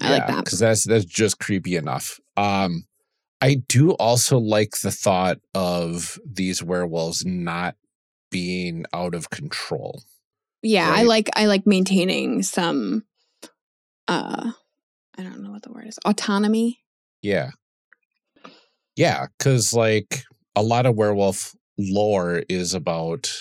I 0.02 0.12
like 0.12 0.28
that. 0.28 0.44
because 0.44 0.60
that's 0.60 0.86
that's 0.86 1.06
just 1.06 1.40
creepy 1.40 1.76
enough. 1.76 2.20
Um, 2.36 2.84
I 3.42 3.56
do 3.56 3.92
also 3.92 4.38
like 4.38 4.82
the 4.82 4.92
thought 4.92 5.40
of 5.56 6.20
these 6.26 6.62
werewolves 6.62 7.26
not 7.26 7.76
being 8.30 8.86
out 8.94 9.16
of 9.16 9.32
control. 9.32 10.04
Yeah, 10.62 10.90
I 10.90 11.04
like 11.04 11.30
I 11.36 11.48
like 11.48 11.66
maintaining 11.66 12.44
some 12.44 13.04
uh 14.08 14.52
I 15.18 15.24
don't 15.24 15.42
know 15.42 15.52
what 15.52 15.64
the 15.64 15.72
word 15.72 15.88
is. 15.88 15.98
Autonomy. 16.06 16.80
Yeah, 17.24 17.52
yeah, 18.96 19.28
because 19.38 19.74
like 19.74 20.24
a 20.56 20.62
lot 20.62 20.86
of 20.86 20.96
werewolf 20.96 21.56
lore 21.78 22.44
is 22.48 22.74
about. 22.74 23.34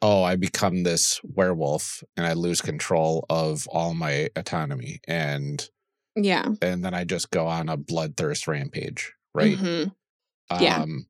Oh, 0.00 0.22
I 0.22 0.36
become 0.36 0.84
this 0.84 1.18
werewolf 1.24 2.04
and 2.16 2.24
I 2.24 2.34
lose 2.34 2.60
control 2.60 3.24
of 3.30 3.66
all 3.68 3.94
my 3.94 4.28
autonomy 4.36 5.00
and 5.08 5.68
Yeah. 6.24 6.46
and 6.62 6.84
then 6.84 6.94
I 6.94 7.04
just 7.04 7.30
go 7.30 7.46
on 7.46 7.68
a 7.68 7.76
bloodthirst 7.78 8.46
rampage, 8.48 9.12
right? 9.34 9.56
Mhm. 9.58 9.94
Yeah. 10.60 10.82
Um 10.82 11.06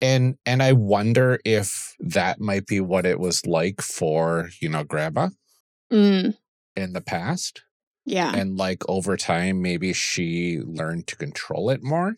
and 0.00 0.36
and 0.46 0.62
I 0.62 0.72
wonder 0.72 1.40
if 1.44 1.94
that 2.00 2.40
might 2.40 2.66
be 2.66 2.80
what 2.80 3.04
it 3.06 3.18
was 3.18 3.44
like 3.46 3.80
for, 3.82 4.50
you 4.60 4.68
know, 4.68 4.84
grandma 4.84 5.28
Mm, 5.92 6.36
in 6.76 6.92
the 6.92 7.00
past. 7.00 7.62
yeah. 8.04 8.34
And 8.34 8.56
like 8.56 8.82
over 8.88 9.16
time, 9.16 9.62
maybe 9.62 9.92
she 9.92 10.60
learned 10.62 11.06
to 11.08 11.16
control 11.16 11.70
it 11.70 11.82
more. 11.82 12.16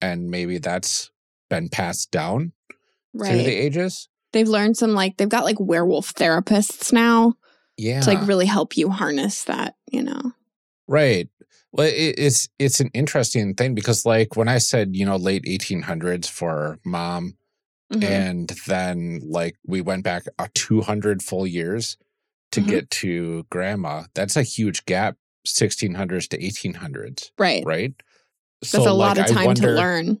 And 0.00 0.30
maybe 0.30 0.58
that's 0.58 1.10
been 1.50 1.68
passed 1.68 2.10
down 2.12 2.52
right. 3.12 3.28
through 3.30 3.42
the 3.42 3.54
ages. 3.56 4.08
They've 4.32 4.48
learned 4.48 4.76
some 4.76 4.92
like 4.94 5.16
they've 5.16 5.28
got 5.28 5.44
like 5.44 5.58
werewolf 5.58 6.14
therapists 6.14 6.92
now 6.92 7.34
Yeah. 7.76 8.00
to 8.02 8.10
like 8.14 8.26
really 8.28 8.46
help 8.46 8.76
you 8.76 8.88
harness 8.90 9.44
that, 9.44 9.74
you 9.90 10.02
know. 10.02 10.32
Right. 10.86 11.28
Well, 11.78 11.86
it, 11.86 12.16
it's 12.18 12.48
it's 12.58 12.80
an 12.80 12.90
interesting 12.92 13.54
thing 13.54 13.74
because, 13.74 14.04
like, 14.04 14.36
when 14.36 14.48
I 14.48 14.58
said 14.58 14.96
you 14.96 15.06
know 15.06 15.16
late 15.16 15.44
1800s 15.46 16.28
for 16.28 16.78
mom, 16.84 17.36
Mhm. 17.92 18.02
and 18.04 18.48
then 18.66 19.20
like 19.24 19.56
we 19.66 19.80
went 19.80 20.02
back 20.04 20.24
a 20.38 20.48
200 20.54 21.22
full 21.22 21.46
years 21.46 21.96
to 22.52 22.60
Mhm. 22.60 22.66
get 22.66 22.90
to 22.90 23.46
grandma 23.50 24.04
that's 24.14 24.36
a 24.36 24.42
huge 24.42 24.84
gap 24.86 25.16
1600s 25.46 26.28
to 26.28 26.44
1800s 26.44 27.30
right. 27.38 27.64
right 27.64 27.94
So, 28.64 28.78
That's 28.78 28.88
a 28.88 28.92
lot 28.92 29.18
of 29.18 29.26
time 29.26 29.54
to 29.54 29.68
learn. 29.68 30.20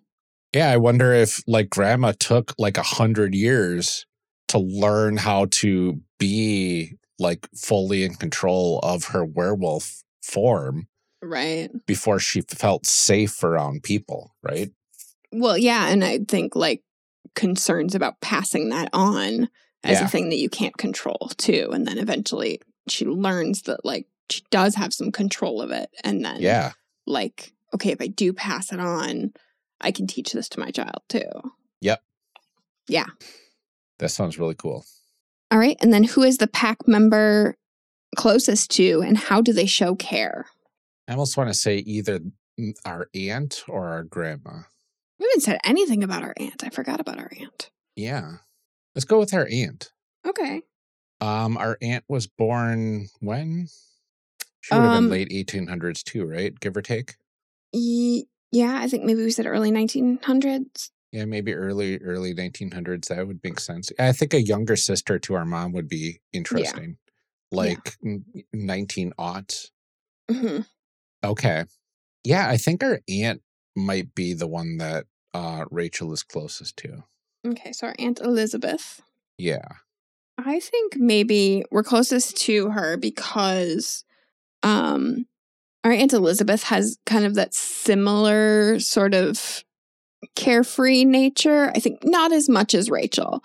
yeah 0.54 0.70
i 0.70 0.76
wonder 0.78 1.12
if 1.12 1.42
like 1.46 1.68
grandma 1.70 2.12
took 2.18 2.54
like 2.58 2.78
a 2.78 2.82
hundred 2.82 3.34
years 3.34 4.06
to 4.48 4.58
learn 4.58 5.16
how 5.18 5.46
to 5.62 6.00
be 6.18 6.94
like 7.18 7.46
fully 7.56 8.04
in 8.04 8.14
control 8.14 8.78
of 8.82 9.04
her 9.06 9.24
werewolf 9.26 10.02
form 10.22 10.88
Right. 11.22 11.70
before 11.86 12.18
she 12.20 12.42
felt 12.42 12.86
safe 12.86 13.42
around 13.42 13.82
people 13.82 14.34
right 14.42 14.70
Well, 15.32 15.58
yeah, 15.58 15.88
and 15.88 16.04
I 16.04 16.20
think 16.28 16.54
like 16.56 16.82
concerns 17.34 17.94
about 17.94 18.20
passing 18.20 18.68
that 18.70 18.88
on 18.92 19.48
as 19.84 19.98
Yeah. 20.00 20.04
a 20.06 20.08
thing 20.08 20.28
that 20.30 20.38
you 20.38 20.48
can't 20.48 20.76
control 20.78 21.30
too, 21.36 21.70
and 21.72 21.86
then 21.86 21.98
eventually 21.98 22.60
she 22.88 23.04
learns 23.04 23.62
that 23.62 23.84
like 23.84 24.06
she 24.30 24.42
does 24.50 24.74
have 24.76 24.92
some 24.94 25.10
control 25.12 25.60
of 25.60 25.70
it, 25.70 25.90
and 26.04 26.24
then 26.24 26.40
yeah 26.40 26.72
like 27.06 27.52
okay, 27.74 27.90
if 27.90 28.00
I 28.00 28.06
do 28.06 28.32
pass 28.32 28.72
it 28.72 28.80
on, 28.80 29.32
I 29.80 29.90
can 29.90 30.06
teach 30.06 30.32
this 30.32 30.48
to 30.50 30.60
my 30.60 30.70
child 30.70 31.02
too. 31.08 31.28
Yep. 31.82 32.02
Yeah. 32.88 33.06
That 33.98 34.08
sounds 34.10 34.38
really 34.38 34.54
cool 34.54 34.84
All 35.50 35.58
right, 35.58 35.76
and 35.80 35.92
then 35.92 36.04
who 36.04 36.22
is 36.22 36.38
the 36.38 36.46
pack 36.46 36.86
member 36.88 37.56
closest 38.16 38.70
to, 38.72 39.02
and 39.02 39.18
how 39.18 39.42
do 39.42 39.52
they 39.52 39.66
show 39.66 39.94
care? 39.94 40.46
I 41.08 41.12
almost 41.12 41.36
want 41.36 41.48
to 41.48 41.54
say 41.54 41.78
either 41.78 42.20
our 42.84 43.08
aunt 43.14 43.64
or 43.68 43.88
our 43.88 44.02
grandma. 44.02 44.58
We 45.18 45.24
haven't 45.26 45.40
said 45.42 45.58
anything 45.64 46.04
about 46.04 46.22
our 46.22 46.34
aunt. 46.36 46.62
I 46.64 46.68
forgot 46.70 47.00
about 47.00 47.18
our 47.18 47.30
aunt. 47.40 47.70
Yeah. 47.96 48.36
Let's 48.94 49.04
go 49.06 49.18
with 49.18 49.32
our 49.34 49.48
aunt. 49.50 49.90
Okay. 50.26 50.62
Um, 51.20 51.56
our 51.56 51.78
aunt 51.82 52.04
was 52.08 52.26
born 52.26 53.08
when? 53.20 53.68
She 54.60 54.74
would 54.74 54.84
have 54.84 54.92
Um, 54.92 55.04
been 55.08 55.10
late 55.10 55.28
1800s 55.32 56.02
too, 56.04 56.24
right? 56.26 56.58
Give 56.60 56.76
or 56.76 56.82
take. 56.82 57.16
Ye- 57.72 58.28
yeah, 58.52 58.78
I 58.80 58.88
think 58.88 59.04
maybe 59.04 59.22
we 59.24 59.30
said 59.30 59.46
early 59.46 59.70
1900s. 59.70 60.90
Yeah, 61.12 61.24
maybe 61.24 61.54
early 61.54 61.98
early 61.98 62.34
1900s. 62.34 63.08
That 63.08 63.26
would 63.26 63.40
make 63.42 63.60
sense. 63.60 63.90
I 63.98 64.12
think 64.12 64.34
a 64.34 64.42
younger 64.42 64.76
sister 64.76 65.18
to 65.20 65.34
our 65.34 65.44
mom 65.46 65.72
would 65.72 65.88
be 65.88 66.20
interesting. 66.32 66.98
Like 67.50 67.96
n- 68.04 68.24
19 68.52 69.12
aughts. 69.18 69.70
hmm 70.30 70.60
Okay. 71.24 71.64
Yeah, 72.24 72.48
I 72.48 72.56
think 72.56 72.82
our 72.82 73.00
aunt 73.08 73.42
might 73.76 74.14
be 74.14 74.34
the 74.34 74.46
one 74.46 74.78
that 74.78 75.06
uh 75.34 75.64
Rachel 75.70 76.12
is 76.12 76.22
closest 76.22 76.76
to. 76.78 77.04
Okay, 77.46 77.72
so 77.72 77.86
our 77.86 77.94
Aunt 77.98 78.20
Elizabeth. 78.20 79.00
Yeah. 79.36 79.68
I 80.36 80.60
think 80.60 80.96
maybe 80.96 81.64
we're 81.70 81.82
closest 81.82 82.36
to 82.42 82.70
her 82.70 82.96
because 82.96 84.04
um 84.62 85.26
our 85.84 85.92
Aunt 85.92 86.12
Elizabeth 86.12 86.64
has 86.64 86.98
kind 87.06 87.24
of 87.24 87.34
that 87.34 87.54
similar 87.54 88.78
sort 88.80 89.14
of 89.14 89.64
carefree 90.34 91.04
nature. 91.04 91.70
I 91.74 91.78
think 91.78 92.00
not 92.04 92.32
as 92.32 92.48
much 92.48 92.74
as 92.74 92.90
Rachel. 92.90 93.42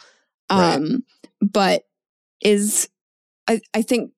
Right. 0.52 0.76
Um 0.76 1.04
but 1.42 1.84
is 2.42 2.90
I 3.48 3.62
I 3.74 3.82
think 3.82 4.12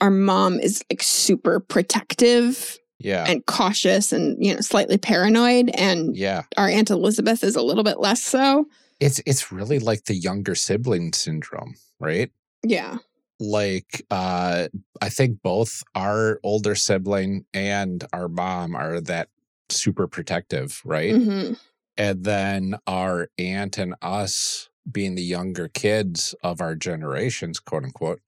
our 0.00 0.10
mom 0.10 0.60
is 0.60 0.82
like 0.90 1.02
super 1.02 1.60
protective 1.60 2.78
Yeah. 2.98 3.24
and 3.28 3.44
cautious 3.46 4.12
and 4.12 4.42
you 4.42 4.54
know 4.54 4.60
slightly 4.60 4.96
paranoid 4.98 5.70
and 5.74 6.16
yeah. 6.16 6.42
our 6.56 6.68
Aunt 6.68 6.90
Elizabeth 6.90 7.44
is 7.44 7.56
a 7.56 7.62
little 7.62 7.84
bit 7.84 8.00
less 8.00 8.22
so. 8.22 8.66
It's 9.00 9.20
it's 9.26 9.52
really 9.52 9.78
like 9.78 10.04
the 10.04 10.14
younger 10.14 10.54
sibling 10.54 11.12
syndrome, 11.12 11.74
right? 12.00 12.30
Yeah. 12.62 12.98
Like 13.38 14.04
uh 14.10 14.68
I 15.02 15.08
think 15.10 15.42
both 15.42 15.82
our 15.94 16.40
older 16.42 16.74
sibling 16.74 17.44
and 17.52 18.04
our 18.12 18.28
mom 18.28 18.74
are 18.74 19.00
that 19.02 19.28
super 19.68 20.06
protective, 20.06 20.80
right? 20.84 21.14
hmm 21.14 21.52
And 21.98 22.24
then 22.24 22.76
our 22.86 23.28
aunt 23.38 23.78
and 23.78 23.94
us 24.00 24.70
being 24.90 25.16
the 25.16 25.22
younger 25.22 25.68
kids 25.68 26.34
of 26.42 26.60
our 26.60 26.74
generations, 26.74 27.58
quote 27.58 27.84
unquote, 27.84 28.20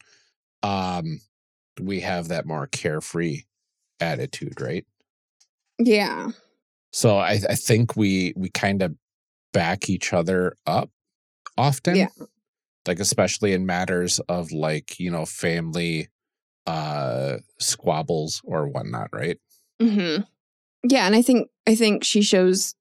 um, 0.62 1.20
we 1.80 2.00
have 2.00 2.28
that 2.28 2.46
more 2.46 2.66
carefree 2.66 3.42
attitude, 4.00 4.60
right? 4.60 4.86
Yeah. 5.78 6.30
So 6.92 7.18
I, 7.18 7.40
I 7.48 7.54
think 7.54 7.96
we 7.96 8.32
we 8.36 8.50
kind 8.50 8.82
of 8.82 8.94
back 9.52 9.88
each 9.88 10.12
other 10.12 10.54
up 10.66 10.90
often. 11.56 11.96
Yeah. 11.96 12.08
Like 12.86 13.00
especially 13.00 13.52
in 13.52 13.66
matters 13.66 14.18
of 14.28 14.50
like, 14.52 14.98
you 14.98 15.10
know, 15.10 15.26
family 15.26 16.08
uh 16.66 17.38
squabbles 17.58 18.40
or 18.44 18.68
whatnot, 18.68 19.08
right? 19.12 19.38
Mm-hmm. 19.80 20.22
Yeah, 20.88 21.06
and 21.06 21.14
I 21.14 21.22
think 21.22 21.48
I 21.66 21.74
think 21.74 22.04
she 22.04 22.22
shows 22.22 22.74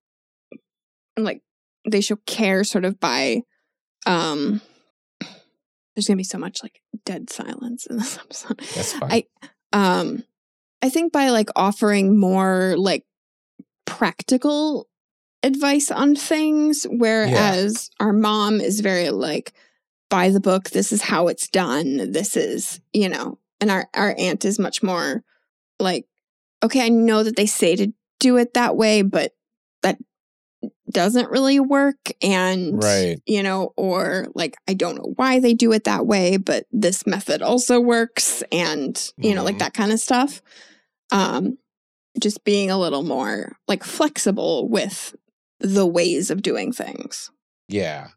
like 1.18 1.42
they 1.90 2.02
show 2.02 2.18
care 2.26 2.64
sort 2.64 2.86
of 2.86 3.00
by 3.00 3.42
um 4.06 4.62
there's 5.96 6.08
gonna 6.08 6.18
be 6.18 6.24
so 6.24 6.38
much 6.38 6.62
like 6.64 6.82
dead 7.06 7.30
silence 7.30 7.86
in 7.86 7.98
this 7.98 8.18
episode. 8.24 8.60
That's 8.76 8.94
fine. 8.94 9.12
I 9.12 9.24
um 9.74 10.24
I 10.82 10.90
think 10.90 11.12
by 11.12 11.30
like 11.30 11.50
offering 11.56 12.18
more 12.18 12.76
like 12.78 13.04
practical 13.86 14.88
advice 15.44 15.92
on 15.92 16.16
things, 16.16 16.86
whereas 16.90 17.90
our 18.00 18.13
mom 18.13 18.62
is 18.62 18.82
very 18.82 19.10
like 19.10 19.54
by 20.10 20.30
the 20.30 20.40
book, 20.40 20.70
this 20.70 20.92
is 20.92 21.02
how 21.02 21.28
it's 21.28 21.48
done. 21.50 22.12
This 22.12 22.38
is, 22.38 22.80
you 22.94 23.10
know, 23.10 23.40
and 23.60 23.72
our, 23.72 23.88
our 23.94 24.16
aunt 24.18 24.46
is 24.46 24.60
much 24.60 24.82
more 24.82 25.24
like, 25.80 26.06
okay, 26.63 26.86
I 26.86 26.90
know 26.90 27.24
that 27.24 27.36
they 27.36 27.46
say 27.46 27.76
to 27.76 27.94
do 28.20 28.38
it 28.38 28.54
that 28.54 28.76
way, 28.76 29.02
but 29.02 29.34
doesn't 30.91 31.30
really 31.30 31.60
work. 31.60 31.97
And, 32.21 32.82
Right. 32.82 33.21
you 33.26 33.43
know, 33.43 33.73
or 33.78 34.28
like, 34.36 34.56
I 34.67 34.73
don't 34.73 34.95
know 34.95 35.13
why 35.15 35.39
they 35.39 35.54
do 35.54 35.71
it 35.73 35.84
that 35.86 36.06
way, 36.08 36.38
but 36.38 36.65
this 36.71 37.06
method 37.06 37.41
also 37.41 37.80
works. 37.80 38.41
And, 38.52 39.12
you 39.17 39.36
know, 39.36 39.43
like 39.43 39.56
Mhm. 39.56 39.60
that 39.60 39.73
kind 39.73 39.91
of 39.91 40.00
stuff. 40.00 40.41
Um, 41.12 41.58
just 42.19 42.43
being 42.43 42.71
a 42.71 42.78
little 42.80 43.04
more 43.04 43.58
like 43.67 43.84
flexible 43.84 44.67
with 44.67 45.15
the 45.60 45.86
ways 45.86 46.30
of 46.32 46.41
doing 46.41 46.71
things. 46.71 47.32
yeah. 47.67 48.08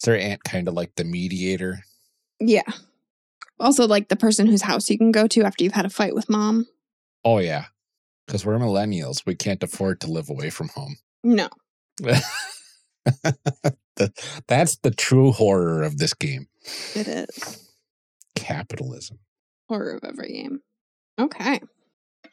Is 0.00 0.04
their 0.04 0.18
aunt 0.18 0.44
kind 0.44 0.68
of 0.68 0.74
like 0.74 0.94
the 0.96 1.04
mediator? 1.04 1.80
Yeah. 2.38 2.62
Also, 3.58 3.86
like 3.86 4.08
the 4.08 4.16
person 4.16 4.46
whose 4.46 4.60
house 4.62 4.90
you 4.90 4.98
can 4.98 5.10
go 5.10 5.26
to 5.26 5.42
after 5.42 5.64
you've 5.64 5.72
had 5.72 5.86
a 5.86 5.90
fight 5.90 6.14
with 6.14 6.28
mom. 6.28 6.66
Oh 7.24 7.38
yeah. 7.38 7.66
Because 8.26 8.44
we're 8.44 8.58
millennials. 8.58 9.24
We 9.24 9.34
can't 9.34 9.62
afford 9.62 10.00
to 10.02 10.06
live 10.10 10.28
away 10.28 10.50
from 10.50 10.68
home. 10.68 10.96
No. 11.24 11.48
The- 13.96 14.12
That's 14.46 14.76
the 14.76 14.90
true 14.90 15.32
horror 15.32 15.82
of 15.82 15.96
this 15.96 16.12
game. 16.12 16.48
It 16.94 17.08
is. 17.08 17.70
Capitalism. 18.34 19.18
Horror 19.68 19.94
of 19.94 20.04
every 20.04 20.32
game. 20.32 20.60
Okay. 21.18 21.60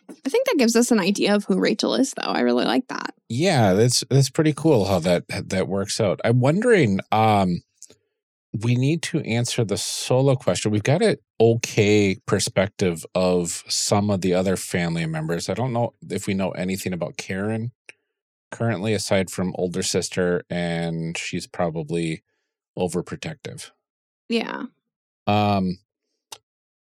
I 0.10 0.30
think 0.30 0.46
that 0.48 0.58
gives 0.58 0.76
us 0.76 0.92
an 0.92 1.00
idea 1.00 1.34
of 1.36 1.46
who 1.46 1.58
Rachel 1.60 1.96
is, 1.96 2.14
though. 2.14 2.28
I 2.30 2.42
really 2.42 2.66
like 2.66 2.88
that. 2.90 3.14
Yeah, 3.30 3.74
that's 3.74 4.04
that's 4.10 4.30
pretty 4.30 4.54
cool 4.54 4.86
how 4.86 5.00
that 5.00 5.24
that 5.30 5.68
works 5.70 6.02
out. 6.02 6.20
I'm 6.26 6.42
wondering 6.42 7.00
um 7.14 7.62
we 8.62 8.76
need 8.76 9.02
to 9.04 9.22
answer 9.22 9.64
the 9.64 9.78
solo 9.78 10.36
question. 10.36 10.72
We've 10.72 10.84
got 10.84 11.02
an 11.02 11.16
okay 11.40 12.18
perspective 12.28 13.06
of 13.16 13.64
some 13.70 14.10
of 14.12 14.20
the 14.22 14.34
other 14.34 14.58
family 14.58 15.06
members. 15.06 15.48
I 15.50 15.54
don't 15.56 15.74
know 15.74 15.94
if 16.10 16.28
we 16.28 16.34
know 16.34 16.52
anything 16.52 16.92
about 16.94 17.16
Karen 17.18 17.72
currently 18.54 18.94
aside 18.94 19.30
from 19.30 19.54
older 19.58 19.84
sister 19.84 20.44
and 20.50 21.18
she's 21.18 21.48
probably 21.48 22.24
overprotective. 22.78 23.72
Yeah. 24.30 24.64
Um, 25.28 25.80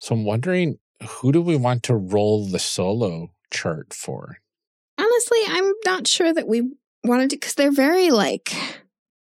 so 0.01 0.15
I'm 0.15 0.25
wondering 0.25 0.79
who 1.07 1.33
do 1.33 1.43
we 1.43 1.57
want 1.57 1.83
to 1.85 1.95
roll 1.95 2.47
the 2.47 2.59
solo 2.59 3.31
chart 3.53 3.93
for? 3.93 4.39
Honestly, 4.99 5.39
I'm 5.49 5.73
not 5.85 6.07
sure 6.07 6.33
that 6.33 6.49
we 6.49 6.71
wanted 7.05 7.31
to, 7.31 7.37
because 7.37 7.55
they're 7.55 7.71
very 7.71 8.11
like, 8.11 8.53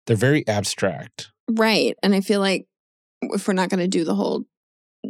They're 0.06 0.18
very 0.18 0.46
abstract. 0.48 1.32
right. 1.50 1.96
And 2.04 2.14
I 2.14 2.22
feel 2.22 2.40
like 2.42 2.68
if 3.22 3.48
we're 3.48 3.54
not 3.54 3.70
going 3.70 3.80
to 3.80 3.88
do 3.88 4.04
the 4.04 4.16
whole 4.16 4.44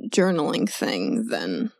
journaling 0.09 0.69
thing, 0.69 1.27
then 1.27 1.71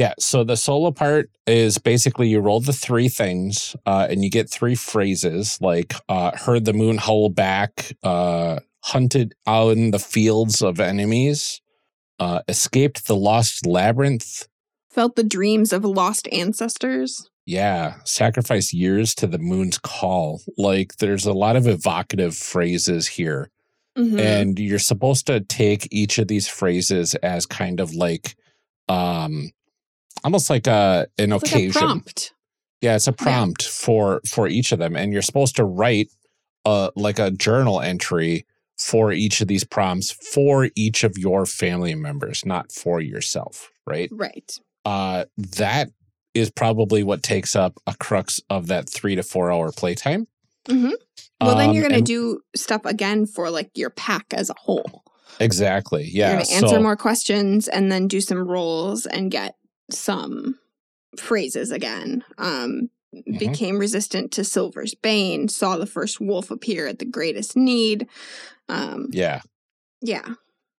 Yeah. 0.00 0.14
So 0.18 0.44
the 0.44 0.56
solo 0.56 0.92
part 0.92 1.28
is 1.46 1.76
basically 1.76 2.28
you 2.28 2.40
roll 2.40 2.60
the 2.60 2.72
three 2.72 3.10
things, 3.10 3.76
uh, 3.84 4.06
and 4.08 4.24
you 4.24 4.30
get 4.30 4.48
three 4.48 4.74
phrases 4.74 5.58
like 5.60 5.92
uh, 6.08 6.30
"heard 6.36 6.64
the 6.64 6.72
moon 6.72 6.96
howl 6.96 7.28
back," 7.28 7.92
uh, 8.02 8.60
"hunted 8.82 9.34
out 9.46 9.76
in 9.76 9.90
the 9.90 9.98
fields 9.98 10.62
of 10.62 10.80
enemies," 10.80 11.60
uh, 12.18 12.40
"escaped 12.48 13.06
the 13.06 13.16
lost 13.16 13.66
labyrinth." 13.66 14.48
felt 14.88 15.16
the 15.16 15.22
dreams 15.38 15.72
of 15.72 15.84
lost 15.84 16.26
ancestors. 16.32 17.28
Yeah, 17.46 17.96
sacrifice 18.04 18.72
years 18.72 19.14
to 19.16 19.26
the 19.26 19.38
moon's 19.38 19.78
call. 19.78 20.40
Like 20.56 20.96
there's 20.96 21.26
a 21.26 21.32
lot 21.44 21.56
of 21.56 21.68
evocative 21.68 22.34
phrases 22.36 23.06
here 23.06 23.50
Mhm. 23.98 24.18
and 24.18 24.58
you're 24.58 24.78
supposed 24.92 25.26
to 25.26 25.40
take 25.40 25.86
each 25.92 26.18
of 26.18 26.26
these 26.28 26.48
phrases 26.48 27.14
as 27.16 27.44
kind 27.46 27.80
of 27.80 27.94
like 27.94 28.34
um 28.88 29.50
almost 30.24 30.50
like 30.50 30.66
a 30.66 31.06
an 31.18 31.32
it's 31.32 31.42
like 31.44 31.52
a 31.52 31.56
occasion 31.56 31.72
prompt. 31.80 32.32
yeah 32.80 32.94
it's 32.96 33.06
a 33.06 33.12
prompt 33.12 33.62
for 33.62 34.20
for 34.26 34.46
each 34.48 34.72
of 34.72 34.78
them 34.78 34.96
and 34.96 35.12
you're 35.12 35.22
supposed 35.22 35.56
to 35.56 35.64
write 35.64 36.08
a 36.64 36.90
like 36.96 37.18
a 37.18 37.30
journal 37.30 37.80
entry 37.80 38.44
for 38.76 39.12
each 39.12 39.40
of 39.40 39.48
these 39.48 39.64
prompts 39.64 40.10
for 40.10 40.68
each 40.74 41.04
of 41.04 41.16
your 41.18 41.46
family 41.46 41.94
members 41.94 42.44
not 42.44 42.70
for 42.72 43.00
yourself 43.00 43.70
right 43.86 44.08
Right. 44.12 44.58
uh 44.84 45.24
that 45.36 45.90
is 46.34 46.50
probably 46.50 47.02
what 47.02 47.22
takes 47.22 47.56
up 47.56 47.74
a 47.86 47.94
crux 47.98 48.40
of 48.50 48.68
that 48.68 48.88
three 48.88 49.14
to 49.16 49.22
four 49.22 49.50
hour 49.50 49.72
playtime 49.72 50.26
Mm-hmm. 50.68 50.90
Well, 51.40 51.56
then 51.56 51.70
Um, 51.70 51.74
you're 51.74 51.82
going 51.82 51.92
to 51.92 51.98
and- 51.98 52.06
do 52.06 52.40
stuff 52.54 52.82
again 52.84 53.24
for 53.24 53.48
like 53.50 53.70
your 53.74 53.88
pack 53.88 54.26
as 54.34 54.50
a 54.50 54.54
whole. 54.58 55.02
exactly 55.40 56.04
yeah 56.12 56.26
you're 56.28 56.36
going 56.36 56.46
to 56.46 56.52
answer 56.52 56.68
so- 56.76 56.82
more 56.82 56.96
questions 56.96 57.66
and 57.66 57.90
then 57.90 58.06
do 58.06 58.20
some 58.20 58.46
rolls 58.46 59.06
and 59.06 59.30
get 59.30 59.56
some 59.92 60.58
phrases 61.18 61.70
again. 61.70 62.24
Um, 62.38 62.90
Mm-hmm. 63.12 63.38
Became 63.38 63.78
resistant 63.80 64.30
to 64.30 64.44
Silver's 64.44 64.94
Bane, 64.94 65.48
saw 65.48 65.76
the 65.76 65.84
first 65.84 66.20
wolf 66.20 66.48
appear 66.48 66.86
at 66.86 67.00
the 67.00 67.04
greatest 67.04 67.56
need. 67.56 68.06
Um, 68.68 69.08
yeah 69.10 69.40
yeah. 70.00 70.34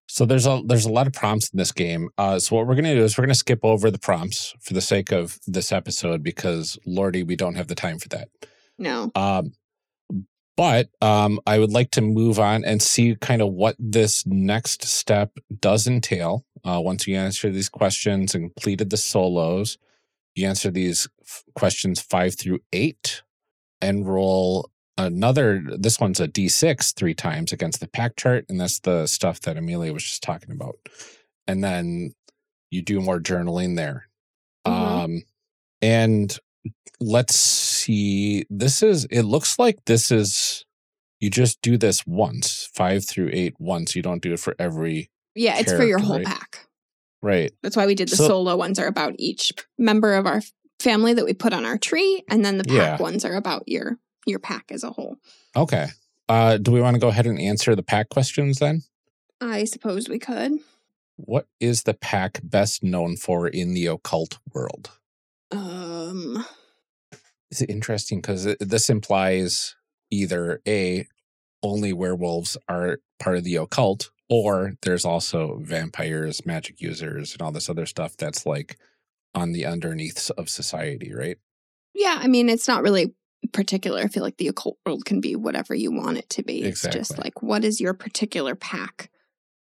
So 0.08 0.26
there's 0.26 0.46
a 0.46 0.62
there's 0.66 0.86
a 0.86 0.92
lot 0.92 1.08
of 1.08 1.14
prompts 1.14 1.50
in 1.52 1.58
this 1.58 1.72
game. 1.72 2.10
Uh, 2.18 2.38
so 2.38 2.56
what 2.56 2.68
we're 2.68 2.76
gonna 2.76 2.96
do 2.96 3.04
is 3.04 3.18
we're 3.18 3.24
gonna 3.24 3.36
skip 3.36 3.60
over 3.64 3.90
the 3.90 4.00
prompts 4.00 4.54
for 4.60 4.74
the 4.74 4.82
sake 4.82 5.12
of 5.12 5.40
this 5.48 5.72
episode 5.72 6.22
because 6.22 6.78
lordy, 6.86 7.24
we 7.24 7.36
don't 7.36 7.56
have 7.56 7.68
the 7.68 7.76
time 7.76 7.98
for 7.98 8.10
that. 8.10 8.28
No. 8.78 9.12
Um, 9.16 9.54
but 10.58 10.90
um, 11.02 11.40
I 11.48 11.60
would 11.60 11.72
like 11.72 11.92
to 11.92 12.02
move 12.02 12.40
on 12.40 12.66
and 12.66 12.82
see 12.82 13.16
kind 13.16 13.42
of 13.42 13.54
what 13.54 13.76
this 13.80 14.26
next 14.28 14.84
step 14.84 15.32
does 15.60 15.88
entail. 15.88 16.46
Uh, 16.64 16.80
once 16.84 17.08
you 17.08 17.16
answer 17.16 17.50
these 17.50 17.70
questions 17.70 18.36
and 18.36 18.54
completed 18.54 18.90
the 18.90 18.98
solos, 18.98 19.78
you 20.36 20.48
answer 20.48 20.72
these 20.72 21.08
f- 21.22 21.44
questions 21.56 22.02
five 22.02 22.38
through 22.38 22.60
eight 22.72 23.24
and 23.82 24.08
roll 24.08 24.70
another. 24.98 25.64
This 25.78 26.00
one's 26.00 26.20
a 26.20 26.28
d6 26.28 26.94
three 26.96 27.14
times 27.14 27.52
against 27.52 27.80
the 27.80 27.88
pack 27.88 28.16
chart. 28.16 28.46
And 28.48 28.60
that's 28.60 28.80
the 28.80 29.08
stuff 29.08 29.42
that 29.42 29.58
Amelia 29.58 29.94
was 29.94 30.04
just 30.04 30.24
talking 30.24 30.52
about. 30.52 30.76
And 31.48 31.64
then 31.64 32.14
you 32.70 32.82
do 32.82 33.02
more 33.02 33.20
journaling 33.20 33.76
there. 33.76 34.08
Mhm. 34.68 34.72
Um, 34.72 35.24
and 35.82 36.38
let's 37.00 37.36
see. 37.36 38.46
This 38.50 38.84
is, 38.84 39.06
it 39.06 39.24
looks 39.24 39.58
like 39.58 39.84
this 39.86 40.12
is, 40.12 40.66
you 41.20 41.30
just 41.30 41.62
do 41.62 41.78
this 41.78 42.06
once, 42.06 42.70
five 42.74 43.06
through 43.06 43.30
eight 43.34 43.56
once. 43.60 43.96
You 43.96 44.02
don't 44.02 44.22
do 44.22 44.34
it 44.34 44.40
for 44.40 44.56
every, 44.60 45.10
Yeah, 45.36 45.58
it's 45.60 45.72
for 45.72 45.84
your 45.86 46.00
whole 46.00 46.18
right? 46.18 46.26
pack. 46.26 46.68
right. 47.22 47.52
That's 47.64 47.76
why 47.76 47.86
we 47.86 47.96
did 47.96 48.10
the 48.10 48.16
So- 48.18 48.28
solo 48.28 48.56
ones 48.56 48.80
are 48.80 48.88
about 48.88 49.14
each 49.18 49.54
member 49.78 50.14
of 50.16 50.26
our 50.26 50.42
family 50.80 51.14
that 51.14 51.26
we 51.26 51.34
put 51.34 51.54
on 51.54 51.66
our 51.66 51.78
tree, 51.78 52.24
and 52.30 52.44
then 52.44 52.58
the 52.58 52.64
pack 52.64 52.76
Yeah. 52.76 53.02
ones 53.02 53.24
are 53.26 53.36
about 53.36 53.64
your 53.68 54.00
your 54.28 54.40
pack 54.40 54.66
as 54.72 54.84
a 54.84 54.92
whole. 54.92 55.18
Okay. 55.56 55.88
Uh, 56.30 56.58
do 56.58 56.72
we 56.72 56.80
want 56.82 56.94
to 56.96 57.00
go 57.00 57.08
ahead 57.08 57.26
and 57.26 57.40
answer 57.40 57.76
the 57.76 57.82
pack 57.84 58.10
questions 58.10 58.60
then? 58.60 58.84
I 59.42 59.64
suppose 59.66 60.08
we 60.08 60.20
could. 60.20 60.54
What 61.18 61.48
is 61.60 61.84
the 61.84 61.94
pack 61.96 62.40
best 62.44 62.84
known 62.84 63.18
for 63.18 63.48
in 63.48 63.74
the 63.74 63.88
occult 63.88 64.38
world? 64.54 64.92
Um, 65.52 66.46
It's 67.50 67.62
interesting 67.64 68.20
because 68.22 68.44
this 68.60 68.90
implies 68.90 69.76
either 70.10 70.62
A, 70.68 71.08
only 71.64 71.92
werewolves 71.94 72.58
are 72.70 73.00
part 73.20 73.38
of 73.38 73.44
the 73.44 73.56
occult, 73.58 74.10
or 74.32 74.74
there's 74.82 75.04
also 75.06 75.60
vampires, 75.62 76.46
magic 76.46 76.80
users, 76.82 77.34
and 77.34 77.42
all 77.42 77.52
this 77.52 77.70
other 77.70 77.86
stuff 77.86 78.16
that's 78.18 78.46
like 78.46 78.78
on 79.36 79.52
the 79.52 79.66
underneaths 79.66 80.30
of 80.32 80.50
society, 80.50 81.14
right? 81.14 81.38
yeah, 81.94 82.18
I 82.22 82.28
mean, 82.28 82.48
it's 82.50 82.68
not 82.70 82.82
really 82.84 83.14
particular. 83.52 84.00
I 84.02 84.08
feel 84.08 84.24
like 84.24 84.38
the 84.38 84.48
occult 84.48 84.78
world 84.86 85.04
can 85.04 85.20
be 85.20 85.36
whatever 85.36 85.76
you 85.76 85.92
want 85.92 86.18
it 86.18 86.30
to 86.30 86.44
be. 86.44 86.62
It's 86.64 86.82
just 86.82 87.18
like, 87.18 87.42
what 87.44 87.66
is 87.66 87.82
your 87.82 87.94
particular 87.94 88.56
pack 88.56 89.10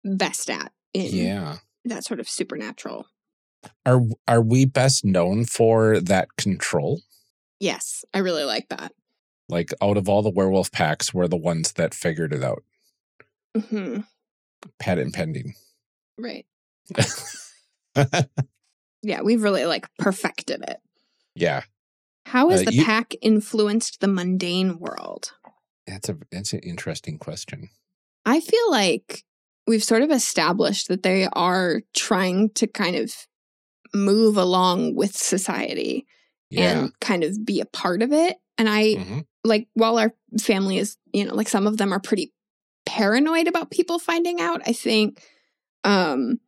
best 0.05 0.49
at 0.51 0.71
in 0.93 1.08
Yeah. 1.15 1.58
that 1.86 2.05
sort 2.05 2.19
of 2.19 2.29
supernatural? 2.29 3.08
Are 3.88 4.01
are 4.27 4.41
we 4.43 4.65
best 4.65 5.03
known 5.03 5.45
for 5.45 5.99
that 5.99 6.36
control? 6.38 7.01
Yes, 7.60 8.05
I 8.13 8.19
really 8.19 8.43
like 8.43 8.69
that. 8.69 8.93
Like 9.49 9.71
out 9.82 9.97
of 9.97 10.08
all 10.08 10.21
the 10.21 10.29
werewolf 10.29 10.71
packs, 10.71 11.12
we're 11.13 11.27
the 11.27 11.36
ones 11.36 11.73
that 11.73 11.95
figured 11.95 12.32
it 12.34 12.43
out. 12.43 12.63
hmm 13.67 14.01
Patent 14.80 15.13
pending. 15.13 15.54
Right. 16.17 16.45
Yeah, 19.02 19.22
we've 19.22 19.43
really 19.43 19.65
like 19.65 19.88
perfected 19.98 20.62
it. 20.67 20.78
yeah. 21.36 21.63
How 22.26 22.50
has 22.50 22.62
Uh, 22.62 22.65
the 22.65 22.74
you- 22.76 22.84
pack 22.86 23.13
influenced 23.22 24.02
the 24.02 24.08
mundane 24.08 24.78
world? 24.78 25.32
That's 25.88 26.10
a 26.10 26.17
that's 26.32 26.54
an 26.54 26.60
interesting 26.60 27.17
question. 27.17 27.69
I 28.26 28.39
feel 28.41 28.69
like 28.72 29.24
we've 29.67 29.84
sort 29.84 30.02
of 30.04 30.12
established 30.12 30.89
that 30.89 31.02
they 31.04 31.28
are 31.34 31.82
trying 31.95 32.50
to 32.56 32.67
kind 32.67 32.95
of 32.98 33.13
move 33.93 34.36
along 34.38 34.95
with 34.95 35.15
society 35.15 36.06
Yeah. 36.50 36.80
and 36.80 37.00
kind 37.00 37.24
of 37.24 37.43
be 37.45 37.62
a 37.62 37.65
part 37.65 38.02
of 38.04 38.12
it. 38.12 38.38
And 38.58 38.67
I 38.69 38.95
Mhm. 38.95 39.26
like 39.45 39.67
while 39.74 39.98
our 39.98 40.13
family 40.41 40.78
is, 40.78 40.98
you 41.13 41.24
know, 41.26 41.34
like 41.34 41.48
some 41.50 41.65
of 41.65 41.78
them 41.78 41.91
are 41.93 42.00
pretty 42.02 42.34
paranoid 42.86 43.48
about 43.48 43.72
people 43.72 44.00
finding 44.00 44.39
out, 44.42 44.62
I 44.65 44.74
think 44.74 45.24
um 45.84 46.39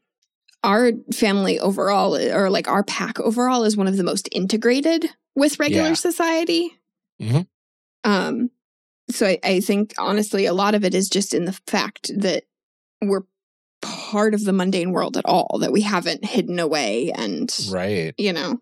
our 0.64 0.92
family 1.14 1.60
overall 1.60 2.16
or 2.16 2.50
like 2.50 2.68
our 2.68 2.84
pack 2.84 3.20
overall 3.20 3.64
is 3.64 3.76
one 3.78 3.88
of 3.88 3.98
the 3.98 4.04
most 4.04 4.30
integrated 4.32 5.10
with 5.36 5.60
regular 5.60 5.90
Yeah. 5.90 5.94
society. 5.94 6.72
Mhm. 7.22 7.48
Um 8.04 8.52
so 9.10 9.26
I, 9.28 9.40
I 9.44 9.60
think 9.62 9.94
honestly 9.98 10.46
a 10.46 10.54
lot 10.54 10.76
of 10.76 10.84
it 10.86 10.94
is 10.94 11.10
just 11.10 11.34
in 11.34 11.46
the 11.46 11.58
fact 11.68 12.12
that 12.18 12.44
we're 13.02 13.24
part 13.82 14.34
of 14.36 14.44
the 14.46 14.54
mundane 14.54 14.92
world 14.92 15.18
at 15.18 15.26
all, 15.26 15.58
that 15.60 15.72
we 15.72 15.82
haven't 15.82 16.24
hidden 16.24 16.60
away 16.60 17.12
and 17.12 17.52
Right. 17.72 18.14
you 18.18 18.32
know. 18.34 18.62